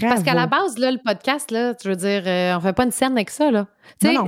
Parce 0.00 0.22
qu'à 0.22 0.34
la 0.34 0.46
base, 0.46 0.78
là, 0.78 0.90
le 0.90 0.98
podcast, 1.04 1.50
là, 1.50 1.74
tu 1.74 1.88
veux 1.88 1.96
dire, 1.96 2.22
euh, 2.26 2.56
on 2.56 2.60
fait 2.60 2.72
pas 2.72 2.84
une 2.84 2.92
scène 2.92 3.12
avec 3.12 3.30
ça, 3.30 3.50
là. 3.50 3.66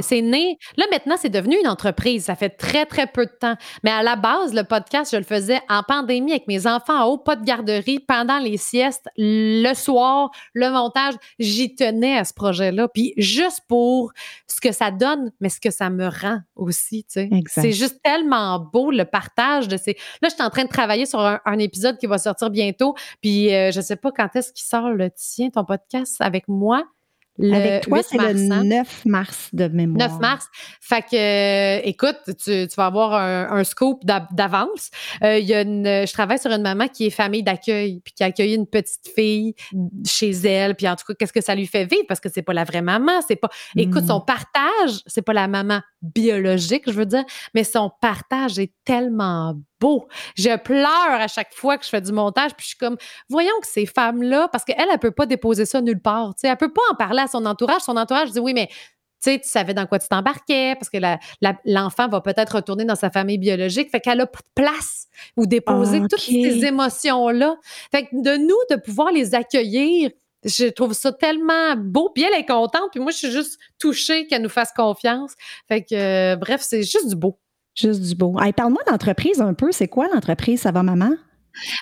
C'est 0.00 0.22
né. 0.22 0.58
Là, 0.76 0.84
maintenant, 0.90 1.16
c'est 1.18 1.28
devenu 1.28 1.56
une 1.58 1.68
entreprise. 1.68 2.24
Ça 2.24 2.36
fait 2.36 2.50
très, 2.50 2.86
très 2.86 3.06
peu 3.06 3.26
de 3.26 3.30
temps. 3.30 3.56
Mais 3.84 3.90
à 3.90 4.02
la 4.02 4.16
base, 4.16 4.54
le 4.54 4.64
podcast, 4.64 5.12
je 5.12 5.16
le 5.16 5.24
faisais 5.24 5.60
en 5.68 5.82
pandémie 5.82 6.32
avec 6.32 6.46
mes 6.48 6.66
enfants 6.66 7.02
en 7.02 7.06
haut, 7.06 7.18
pas 7.18 7.36
de 7.36 7.44
garderie, 7.44 8.00
pendant 8.00 8.38
les 8.38 8.56
siestes, 8.56 9.08
le 9.16 9.74
soir, 9.74 10.30
le 10.54 10.70
montage. 10.70 11.14
J'y 11.38 11.74
tenais 11.74 12.18
à 12.18 12.24
ce 12.24 12.34
projet-là. 12.34 12.88
Puis 12.88 13.14
juste 13.16 13.62
pour 13.68 14.12
ce 14.46 14.60
que 14.60 14.72
ça 14.72 14.90
donne, 14.90 15.32
mais 15.40 15.48
ce 15.48 15.60
que 15.60 15.70
ça 15.70 15.90
me 15.90 16.08
rend 16.08 16.40
aussi. 16.56 17.06
C'est 17.08 17.72
juste 17.72 18.00
tellement 18.02 18.58
beau, 18.58 18.90
le 18.90 19.04
partage 19.04 19.68
de 19.68 19.76
ces. 19.76 19.96
Là, 20.22 20.28
je 20.28 20.34
suis 20.34 20.42
en 20.42 20.50
train 20.50 20.64
de 20.64 20.68
travailler 20.68 21.06
sur 21.06 21.20
un, 21.20 21.58
épisode 21.58 21.98
qui 21.98 22.06
va 22.06 22.18
sortir 22.18 22.50
bientôt. 22.50 22.94
Puis 23.20 23.52
euh, 23.52 23.72
je 23.72 23.80
sais 23.80 23.96
pas 23.96 24.12
quand 24.12 24.28
est-ce 24.36 24.52
qu'il 24.52 24.64
sort 24.64 24.90
le 24.90 25.10
tien, 25.10 25.50
ton 25.50 25.64
podcast 25.64 26.16
avec 26.20 26.46
moi. 26.48 26.84
Avec 27.40 27.84
toi, 27.84 28.02
c'est 28.02 28.18
le 28.18 28.32
9 28.32 28.72
hein? 28.72 28.84
mars 29.04 29.50
de 29.52 29.68
mémoire. 29.68 30.08
9 30.08 30.20
mars. 30.20 30.46
Fait 30.80 31.02
que, 31.02 31.16
euh, 31.16 31.80
écoute, 31.84 32.18
tu, 32.26 32.66
tu, 32.66 32.76
vas 32.76 32.86
avoir 32.86 33.14
un, 33.14 33.64
scoop 33.64 34.04
d'avance. 34.04 34.90
Euh, 35.22 35.38
y 35.38 35.54
a 35.54 35.62
une, 35.62 35.84
je 35.84 36.12
travaille 36.12 36.38
sur 36.38 36.50
une 36.50 36.62
maman 36.62 36.88
qui 36.88 37.06
est 37.06 37.10
famille 37.10 37.42
d'accueil, 37.42 38.00
puis 38.04 38.14
qui 38.14 38.22
a 38.22 38.26
accueilli 38.26 38.54
une 38.54 38.66
petite 38.66 39.08
fille 39.14 39.54
chez 40.06 40.30
elle. 40.30 40.74
Puis 40.74 40.88
en 40.88 40.96
tout 40.96 41.04
cas, 41.06 41.14
qu'est-ce 41.14 41.32
que 41.32 41.40
ça 41.40 41.54
lui 41.54 41.66
fait 41.66 41.84
vivre? 41.84 42.04
Parce 42.08 42.20
que 42.20 42.28
c'est 42.28 42.42
pas 42.42 42.52
la 42.54 42.64
vraie 42.64 42.82
maman. 42.82 43.20
C'est 43.26 43.36
pas. 43.36 43.50
Écoute, 43.76 44.06
son 44.06 44.18
hmm. 44.18 44.26
partage, 44.26 45.00
c'est 45.06 45.22
pas 45.22 45.32
la 45.32 45.48
maman 45.48 45.80
biologique, 46.02 46.84
je 46.86 46.92
veux 46.92 47.06
dire, 47.06 47.24
mais 47.54 47.64
son 47.64 47.90
partage 48.00 48.58
est 48.58 48.72
tellement 48.84 49.54
beau. 49.80 50.08
Je 50.36 50.56
pleure 50.56 51.20
à 51.20 51.28
chaque 51.28 51.54
fois 51.54 51.78
que 51.78 51.84
je 51.84 51.90
fais 51.90 52.00
du 52.00 52.12
montage, 52.12 52.52
puis 52.54 52.64
je 52.64 52.68
suis 52.68 52.78
comme, 52.78 52.96
voyons 53.28 53.54
que 53.60 53.66
ces 53.66 53.86
femmes-là, 53.86 54.48
parce 54.48 54.64
qu'elle, 54.64 54.86
elle 54.92 54.98
peut 54.98 55.10
pas 55.10 55.26
déposer 55.26 55.66
ça 55.66 55.80
nulle 55.80 56.00
part, 56.00 56.34
tu 56.34 56.40
sais, 56.40 56.48
elle 56.48 56.56
peut 56.56 56.72
pas 56.72 56.82
en 56.90 56.94
parler 56.94 57.20
à 57.20 57.26
son 57.26 57.44
entourage. 57.46 57.82
Son 57.82 57.96
entourage 57.96 58.32
dit, 58.32 58.40
oui, 58.40 58.54
mais 58.54 58.68
tu 59.20 59.32
sais, 59.32 59.40
tu 59.40 59.48
savais 59.48 59.74
dans 59.74 59.86
quoi 59.86 59.98
tu 59.98 60.06
t'embarquais, 60.06 60.76
parce 60.76 60.88
que 60.90 60.98
l'enfant 61.64 62.08
va 62.08 62.20
peut-être 62.20 62.56
retourner 62.56 62.84
dans 62.84 62.94
sa 62.94 63.10
famille 63.10 63.38
biologique. 63.38 63.90
Fait 63.90 64.00
qu'elle 64.00 64.20
a 64.20 64.26
pas 64.26 64.38
de 64.38 64.62
place 64.62 65.08
où 65.36 65.46
déposer 65.46 66.00
toutes 66.08 66.20
ces 66.20 66.64
émotions-là. 66.64 67.56
Fait 67.90 68.04
que 68.04 68.10
de 68.12 68.36
nous, 68.36 68.56
de 68.70 68.76
pouvoir 68.76 69.10
les 69.10 69.34
accueillir, 69.34 70.10
je 70.44 70.66
trouve 70.66 70.92
ça 70.92 71.12
tellement 71.12 71.74
beau. 71.76 72.10
Puis 72.14 72.22
elle 72.22 72.38
est 72.38 72.46
contente, 72.46 72.90
puis 72.92 73.00
moi, 73.00 73.10
je 73.10 73.16
suis 73.16 73.32
juste 73.32 73.58
touchée 73.80 74.28
qu'elle 74.28 74.42
nous 74.42 74.48
fasse 74.48 74.72
confiance. 74.72 75.32
Fait 75.66 75.82
que, 75.82 75.94
euh, 75.94 76.36
bref, 76.36 76.60
c'est 76.62 76.84
juste 76.84 77.08
du 77.08 77.16
beau. 77.16 77.40
Juste 77.78 78.02
du 78.02 78.14
beau. 78.14 78.36
Parle-moi 78.56 78.82
d'entreprise 78.90 79.40
un 79.40 79.54
peu. 79.54 79.70
C'est 79.70 79.88
quoi 79.88 80.08
l'entreprise 80.12 80.62
Ça 80.62 80.72
va 80.72 80.82
maman? 80.82 81.10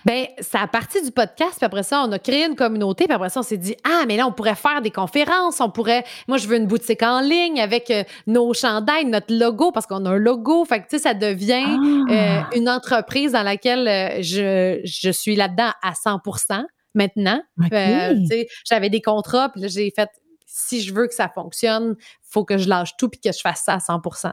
Bien, 0.04 0.26
ça 0.40 0.60
a 0.60 0.66
parti 0.68 1.02
du 1.02 1.10
podcast, 1.10 1.54
puis 1.56 1.66
après 1.66 1.82
ça, 1.82 2.02
on 2.06 2.12
a 2.12 2.18
créé 2.18 2.46
une 2.46 2.54
communauté, 2.54 3.04
puis 3.04 3.12
après 3.12 3.28
ça, 3.28 3.40
on 3.40 3.42
s'est 3.42 3.56
dit 3.56 3.76
Ah, 3.84 4.04
mais 4.06 4.16
là, 4.16 4.26
on 4.26 4.32
pourrait 4.32 4.54
faire 4.54 4.80
des 4.80 4.90
conférences, 4.90 5.60
on 5.60 5.70
pourrait. 5.70 6.04
Moi, 6.28 6.38
je 6.38 6.48
veux 6.48 6.56
une 6.56 6.66
boutique 6.66 7.02
en 7.02 7.20
ligne 7.20 7.60
avec 7.60 7.90
euh, 7.90 8.04
nos 8.26 8.54
chandails, 8.54 9.04
notre 9.04 9.34
logo, 9.34 9.72
parce 9.72 9.86
qu'on 9.86 10.04
a 10.06 10.10
un 10.10 10.18
logo. 10.18 10.64
Fait 10.64 10.80
que, 10.80 10.88
tu 10.88 10.96
sais, 10.96 11.02
ça 11.02 11.14
devient 11.14 11.64
euh, 12.10 12.40
ah! 12.40 12.48
une 12.54 12.68
entreprise 12.68 13.32
dans 13.32 13.42
laquelle 13.42 13.88
euh, 13.88 14.22
je, 14.22 14.80
je 14.84 15.10
suis 15.10 15.36
là-dedans 15.36 15.70
à 15.82 15.92
100% 15.92 16.64
maintenant. 16.94 17.42
J'avais 17.70 18.90
des 18.90 19.02
contrats, 19.02 19.50
puis 19.50 19.60
là, 19.62 19.68
j'ai 19.68 19.92
fait 19.94 20.08
si 20.56 20.80
je 20.80 20.94
veux 20.94 21.06
que 21.06 21.14
ça 21.14 21.28
fonctionne, 21.28 21.96
faut 22.22 22.44
que 22.44 22.56
je 22.56 22.66
lâche 22.66 22.96
tout 22.96 23.10
puis 23.10 23.20
que 23.20 23.30
je 23.30 23.40
fasse 23.40 23.62
ça 23.62 23.74
à 23.74 23.78
100% 23.78 24.32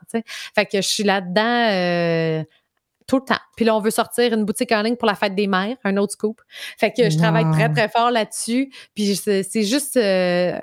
Fait 0.56 0.66
que 0.66 0.82
je 0.82 0.88
suis 0.88 1.04
là-dedans 1.04 1.70
euh, 1.72 2.44
tout 3.08 3.18
le 3.18 3.26
temps. 3.26 3.42
Puis 3.58 3.66
là, 3.66 3.76
on 3.76 3.82
veut 3.82 3.92
sortir 3.92 4.32
une 4.32 4.46
boutique 4.46 4.72
en 4.72 4.82
ligne 4.84 4.96
pour 4.96 5.08
la 5.08 5.16
fête 5.16 5.36
des 5.36 5.48
mères, 5.48 5.76
un 5.84 5.98
autre 5.98 6.14
scoop. 6.14 6.42
Fait 6.78 6.94
que 6.94 7.10
je 7.10 7.18
travaille 7.18 7.52
très, 7.52 7.70
très 7.70 7.90
fort 7.90 8.10
là-dessus. 8.10 8.72
Puis 8.96 9.16
c'est 9.16 9.64
juste... 9.64 9.98
Euh, 9.98 10.60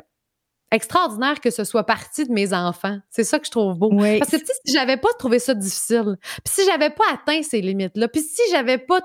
extraordinaire 0.73 1.41
que 1.41 1.51
ce 1.51 1.65
soit 1.65 1.83
parti 1.83 2.25
de 2.29 2.33
mes 2.33 2.53
enfants. 2.53 3.01
C'est 3.11 3.25
ça 3.25 3.41
que 3.41 3.47
je 3.47 3.51
trouve 3.51 3.75
beau. 3.75 3.91
Parce 3.91 4.31
que 4.31 4.37
si 4.37 4.73
j'avais 4.73 4.97
pas 4.97 5.09
trouvé 5.19 5.41
ça 5.41 5.53
difficile, 5.53 6.17
puis 6.45 6.55
si 6.55 6.65
j'avais 6.65 6.91
pas 6.91 7.03
atteint 7.13 7.43
ces 7.43 7.61
limites-là, 7.61 8.07
puis 8.07 8.23
si 8.23 8.41
j'avais 8.53 8.79
pas 8.79 9.01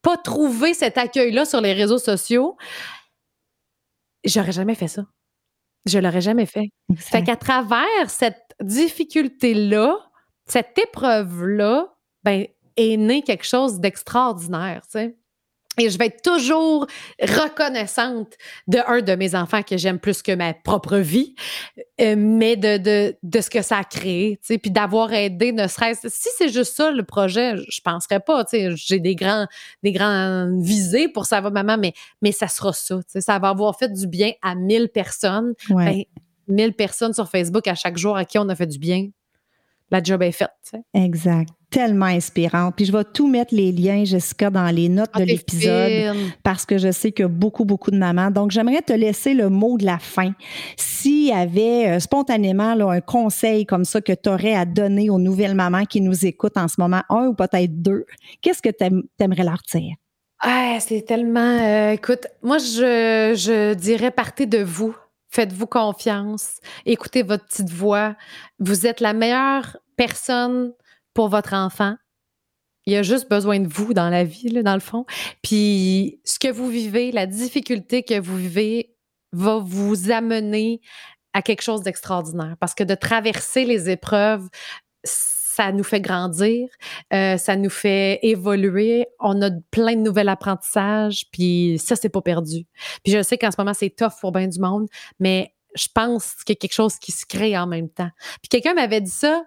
pas 0.00 0.16
trouvé 0.16 0.74
cet 0.74 0.98
accueil-là 0.98 1.44
sur 1.44 1.60
les 1.60 1.72
réseaux 1.72 1.98
sociaux, 1.98 2.56
j'aurais 4.24 4.52
jamais 4.52 4.76
fait 4.76 4.86
ça. 4.86 5.02
Je 5.86 5.98
l'aurais 5.98 6.20
jamais 6.20 6.46
fait. 6.46 6.70
Fait 6.96 7.22
qu'à 7.22 7.36
travers 7.36 8.08
cette 8.08 8.54
difficulté-là, 8.60 9.96
cette 10.46 10.78
épreuve-là, 10.78 11.92
ben, 12.24 12.46
est 12.76 12.96
né 12.96 13.22
quelque 13.22 13.44
chose 13.44 13.80
d'extraordinaire, 13.80 14.82
tu 14.84 14.98
sais. 14.98 15.16
Et 15.78 15.88
je 15.88 15.96
vais 15.96 16.06
être 16.06 16.20
toujours 16.20 16.86
reconnaissante 17.18 18.34
de 18.68 18.78
un 18.86 19.00
de 19.00 19.14
mes 19.14 19.34
enfants 19.34 19.62
que 19.62 19.78
j'aime 19.78 19.98
plus 19.98 20.20
que 20.20 20.32
ma 20.32 20.52
propre 20.52 20.98
vie, 20.98 21.34
euh, 22.00 22.14
mais 22.16 22.56
de, 22.56 22.76
de, 22.76 23.16
de, 23.22 23.40
ce 23.40 23.48
que 23.48 23.62
ça 23.62 23.78
a 23.78 23.84
créé, 23.84 24.36
tu 24.42 24.48
sais, 24.48 24.58
puis 24.58 24.70
d'avoir 24.70 25.14
aidé, 25.14 25.50
ne 25.52 25.66
serait-ce... 25.66 26.08
Si 26.10 26.28
c'est 26.36 26.50
juste 26.50 26.76
ça, 26.76 26.90
le 26.90 27.04
projet, 27.04 27.54
je 27.56 27.80
penserais 27.80 28.20
pas, 28.20 28.44
tu 28.44 28.58
sais, 28.58 28.76
j'ai 28.76 29.00
des 29.00 29.14
grands, 29.14 29.46
des 29.82 29.92
grands 29.92 30.50
visées 30.60 31.08
pour 31.08 31.24
ça 31.24 31.40
va, 31.40 31.48
maman, 31.48 31.78
mais, 31.78 31.94
mais 32.20 32.32
ça 32.32 32.48
sera 32.48 32.74
ça, 32.74 32.96
tu 32.96 33.04
sais, 33.08 33.20
ça 33.22 33.38
va 33.38 33.48
avoir 33.48 33.78
fait 33.78 33.90
du 33.90 34.06
bien 34.06 34.32
à 34.42 34.54
1000 34.54 34.90
personnes. 34.90 35.54
Ouais. 35.70 36.06
1000 36.48 36.68
ben, 36.68 36.74
personnes 36.74 37.14
sur 37.14 37.30
Facebook 37.30 37.66
à 37.66 37.74
chaque 37.74 37.96
jour 37.96 38.16
à 38.16 38.26
qui 38.26 38.38
on 38.38 38.48
a 38.50 38.54
fait 38.54 38.66
du 38.66 38.78
bien. 38.78 39.08
La 39.90 40.02
job 40.02 40.22
est 40.22 40.32
faite, 40.32 40.52
tu 40.64 40.76
sais. 40.76 40.82
Exact 40.92 41.48
tellement 41.72 42.06
inspirante. 42.06 42.76
Puis 42.76 42.84
je 42.84 42.92
vais 42.92 43.02
tout 43.02 43.26
mettre 43.26 43.54
les 43.54 43.72
liens, 43.72 44.04
Jessica, 44.04 44.50
dans 44.50 44.68
les 44.68 44.88
notes 44.88 45.10
ah, 45.14 45.20
de 45.20 45.24
l'épisode 45.24 46.16
parce 46.44 46.64
que 46.66 46.78
je 46.78 46.92
sais 46.92 47.10
que 47.10 47.24
beaucoup, 47.24 47.64
beaucoup 47.64 47.90
de 47.90 47.96
mamans. 47.96 48.30
Donc, 48.30 48.50
j'aimerais 48.50 48.82
te 48.82 48.92
laisser 48.92 49.34
le 49.34 49.48
mot 49.48 49.78
de 49.78 49.86
la 49.86 49.98
fin. 49.98 50.32
S'il 50.76 51.28
y 51.28 51.32
avait 51.32 51.88
euh, 51.88 51.98
spontanément 51.98 52.74
là, 52.74 52.90
un 52.90 53.00
conseil 53.00 53.64
comme 53.66 53.84
ça 53.84 54.00
que 54.00 54.12
tu 54.12 54.28
aurais 54.28 54.54
à 54.54 54.66
donner 54.66 55.10
aux 55.10 55.18
nouvelles 55.18 55.54
mamans 55.54 55.86
qui 55.86 56.00
nous 56.02 56.26
écoutent 56.26 56.58
en 56.58 56.68
ce 56.68 56.74
moment, 56.78 57.02
un 57.08 57.28
ou 57.28 57.34
peut-être 57.34 57.82
deux, 57.82 58.04
qu'est-ce 58.42 58.62
que 58.62 58.68
tu 58.68 58.84
aimerais 59.18 59.44
leur 59.44 59.62
dire? 59.72 59.96
Ah, 60.40 60.76
c'est 60.80 61.02
tellement. 61.02 61.40
Euh, 61.40 61.92
écoute, 61.92 62.26
moi, 62.42 62.58
je, 62.58 63.32
je 63.34 63.74
dirais 63.74 64.10
partez 64.10 64.46
de 64.46 64.62
vous. 64.62 64.94
Faites-vous 65.30 65.66
confiance. 65.66 66.56
Écoutez 66.84 67.22
votre 67.22 67.46
petite 67.46 67.70
voix. 67.70 68.14
Vous 68.58 68.86
êtes 68.86 69.00
la 69.00 69.14
meilleure 69.14 69.78
personne 69.96 70.72
pour 71.14 71.28
votre 71.28 71.54
enfant. 71.54 71.96
Il 72.86 72.96
a 72.96 73.02
juste 73.02 73.30
besoin 73.30 73.60
de 73.60 73.68
vous 73.68 73.94
dans 73.94 74.08
la 74.08 74.24
vie, 74.24 74.50
dans 74.62 74.74
le 74.74 74.80
fond. 74.80 75.04
Puis 75.42 76.20
ce 76.24 76.38
que 76.38 76.50
vous 76.50 76.68
vivez, 76.68 77.12
la 77.12 77.26
difficulté 77.26 78.02
que 78.02 78.18
vous 78.18 78.36
vivez 78.36 78.96
va 79.32 79.58
vous 79.58 80.10
amener 80.10 80.80
à 81.32 81.42
quelque 81.42 81.62
chose 81.62 81.82
d'extraordinaire. 81.82 82.56
Parce 82.60 82.74
que 82.74 82.84
de 82.84 82.94
traverser 82.94 83.64
les 83.64 83.88
épreuves, 83.88 84.48
ça 85.04 85.72
nous 85.72 85.84
fait 85.84 86.00
grandir, 86.00 86.68
euh, 87.12 87.36
ça 87.36 87.56
nous 87.56 87.70
fait 87.70 88.18
évoluer. 88.22 89.06
On 89.20 89.40
a 89.42 89.50
plein 89.70 89.94
de 89.94 90.00
nouveaux 90.00 90.28
apprentissages, 90.28 91.26
puis 91.30 91.78
ça, 91.78 91.96
c'est 91.96 92.08
pas 92.08 92.22
perdu. 92.22 92.66
Puis 93.04 93.12
je 93.12 93.22
sais 93.22 93.38
qu'en 93.38 93.50
ce 93.50 93.56
moment, 93.58 93.74
c'est 93.74 93.90
tough 93.90 94.18
pour 94.20 94.32
bien 94.32 94.48
du 94.48 94.60
monde, 94.60 94.88
mais 95.18 95.54
je 95.74 95.88
pense 95.94 96.34
qu'il 96.44 96.54
y 96.54 96.56
a 96.56 96.60
quelque 96.60 96.74
chose 96.74 96.96
qui 96.96 97.12
se 97.12 97.24
crée 97.26 97.56
en 97.56 97.66
même 97.66 97.88
temps. 97.88 98.10
Puis 98.42 98.48
quelqu'un 98.50 98.74
m'avait 98.74 99.00
dit 99.00 99.10
ça, 99.10 99.42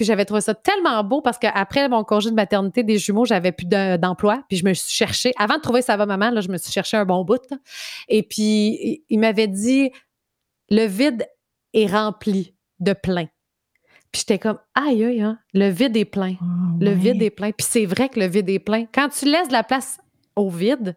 puis 0.00 0.06
j'avais 0.06 0.24
trouvé 0.24 0.40
ça 0.40 0.54
tellement 0.54 1.04
beau 1.04 1.20
parce 1.20 1.36
qu'après 1.36 1.86
mon 1.90 2.04
congé 2.04 2.30
de 2.30 2.34
maternité 2.34 2.82
des 2.82 2.96
jumeaux, 2.96 3.26
j'avais 3.26 3.52
plus 3.52 3.66
d'emploi. 3.66 4.42
Puis 4.48 4.56
je 4.56 4.64
me 4.64 4.72
suis 4.72 4.90
cherché, 4.90 5.34
avant 5.36 5.56
de 5.56 5.60
trouver 5.60 5.82
ça 5.82 5.94
va 5.98 6.06
maman, 6.06 6.30
là, 6.30 6.40
je 6.40 6.48
me 6.48 6.56
suis 6.56 6.72
cherché 6.72 6.96
un 6.96 7.04
bon 7.04 7.22
bout. 7.22 7.52
Et 8.08 8.22
puis 8.22 9.04
il 9.10 9.18
m'avait 9.18 9.46
dit, 9.46 9.90
le 10.70 10.86
vide 10.86 11.28
est 11.74 11.86
rempli 11.86 12.54
de 12.78 12.94
plein. 12.94 13.26
Puis 14.10 14.20
j'étais 14.20 14.38
comme, 14.38 14.58
aïe, 14.74 15.04
aïe, 15.04 15.20
hein, 15.20 15.38
le 15.52 15.68
vide 15.68 15.98
est 15.98 16.06
plein. 16.06 16.36
Ah, 16.40 16.44
le 16.80 16.92
vide 16.92 17.22
est 17.22 17.28
plein. 17.28 17.52
Puis 17.52 17.66
c'est 17.68 17.84
vrai 17.84 18.08
que 18.08 18.18
le 18.18 18.26
vide 18.26 18.48
est 18.48 18.58
plein. 18.58 18.86
Quand 18.94 19.10
tu 19.10 19.26
laisses 19.26 19.48
de 19.48 19.52
la 19.52 19.64
place 19.64 19.98
au 20.34 20.48
vide, 20.48 20.96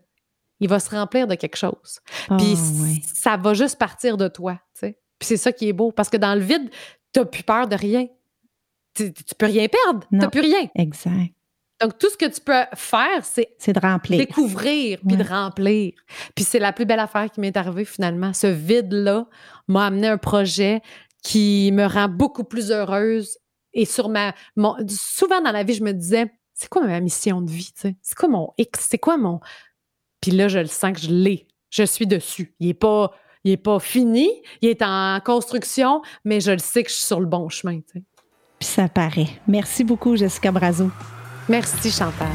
il 0.62 0.70
va 0.70 0.80
se 0.80 0.90
remplir 0.92 1.28
de 1.28 1.36
quelque 1.36 1.58
chose. 1.58 2.00
Ah, 2.30 2.38
puis 2.38 2.56
ça 3.04 3.36
va 3.36 3.54
juste 3.54 3.78
partir 3.78 4.16
de 4.16 4.30
toi. 4.30 4.62
Puis 4.80 4.94
c'est 5.20 5.36
ça 5.36 5.52
qui 5.52 5.68
est 5.68 5.74
beau. 5.74 5.92
Parce 5.92 6.10
que 6.10 6.16
dans 6.16 6.36
le 6.36 6.42
vide, 6.42 6.70
tu 7.14 7.20
n'as 7.20 7.26
plus 7.26 7.44
peur 7.44 7.68
de 7.68 7.76
rien. 7.76 8.08
Tu, 8.94 9.14
tu 9.14 9.36
peux 9.38 9.48
rien 9.48 9.68
perdre. 9.68 10.06
Tu 10.10 10.16
n'as 10.16 10.30
plus 10.30 10.42
rien. 10.42 10.68
Exact. 10.76 11.34
Donc, 11.82 11.98
tout 11.98 12.10
ce 12.10 12.16
que 12.16 12.26
tu 12.26 12.40
peux 12.40 12.64
faire, 12.76 13.26
c'est 13.26 13.74
de 13.74 13.80
remplir. 13.80 14.18
Découvrir, 14.18 15.00
puis 15.06 15.18
de 15.18 15.24
remplir. 15.24 15.94
Puis 16.34 16.46
c'est 16.46 16.60
la 16.60 16.72
plus 16.72 16.86
belle 16.86 17.00
affaire 17.00 17.30
qui 17.30 17.42
m'est 17.42 17.58
arrivée 17.58 17.84
finalement. 17.84 18.32
Ce 18.34 18.48
vide-là 18.48 19.28
m'a 19.68 19.88
amené 19.88 20.08
un 20.08 20.18
projet 20.18 20.82
qui 21.24 21.72
me 21.74 21.86
rend 21.86 22.08
beaucoup 22.08 22.46
plus 22.46 22.72
heureuse. 22.72 23.38
Et 23.74 23.86
sur 23.86 24.08
ma. 24.08 24.34
souvent 24.88 25.42
dans 25.42 25.52
la 25.52 25.64
vie, 25.64 25.74
je 25.74 25.84
me 25.84 25.92
disais, 25.92 26.32
c'est 26.54 26.70
quoi 26.70 26.86
ma 26.86 27.00
mission 27.02 27.42
de 27.42 27.52
vie? 27.52 27.74
C'est 27.76 28.16
quoi 28.16 28.30
mon 28.30 28.54
X? 28.58 28.88
C'est 28.90 29.00
quoi 29.00 29.18
mon. 29.18 29.42
Puis 30.22 30.32
là, 30.32 30.48
je 30.48 30.60
le 30.60 30.68
sens 30.68 30.94
que 30.94 31.02
je 31.02 31.12
l'ai. 31.12 31.48
Je 31.70 31.84
suis 31.84 32.08
dessus. 32.08 32.56
Il 32.60 32.68
n'est 32.68 32.74
pas, 32.76 33.12
il 33.44 33.52
est 33.52 33.58
pas 33.58 33.80
fini, 33.80 34.30
il 34.62 34.70
est 34.70 34.84
en 34.84 35.20
construction, 35.26 36.02
mais 36.24 36.40
je 36.40 36.52
le 36.52 36.60
sais 36.60 36.84
que 36.84 36.90
je 36.90 36.96
suis 36.96 37.06
sur 37.06 37.20
le 37.20 37.26
bon 37.26 37.50
chemin. 37.50 37.82
Puis 38.64 38.72
ça 38.72 38.88
paraît. 38.88 39.28
Merci 39.46 39.84
beaucoup, 39.84 40.16
Jessica 40.16 40.50
Brazo. 40.50 40.90
Merci, 41.50 41.92
Chantal. 41.92 42.30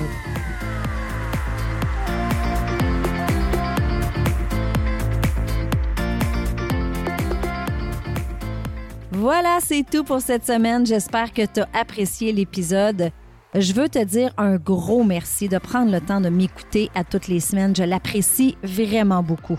Voilà, 9.10 9.56
c'est 9.62 9.86
tout 9.90 10.04
pour 10.04 10.20
cette 10.20 10.44
semaine. 10.44 10.84
J'espère 10.84 11.32
que 11.32 11.46
tu 11.46 11.60
as 11.60 11.68
apprécié 11.72 12.30
l'épisode. 12.32 13.10
Je 13.54 13.72
veux 13.72 13.88
te 13.88 14.04
dire 14.04 14.34
un 14.36 14.56
gros 14.56 15.04
merci 15.04 15.48
de 15.48 15.56
prendre 15.56 15.90
le 15.90 16.02
temps 16.02 16.20
de 16.20 16.28
m'écouter 16.28 16.90
à 16.94 17.04
toutes 17.04 17.28
les 17.28 17.40
semaines. 17.40 17.74
Je 17.74 17.84
l'apprécie 17.84 18.58
vraiment 18.62 19.22
beaucoup. 19.22 19.58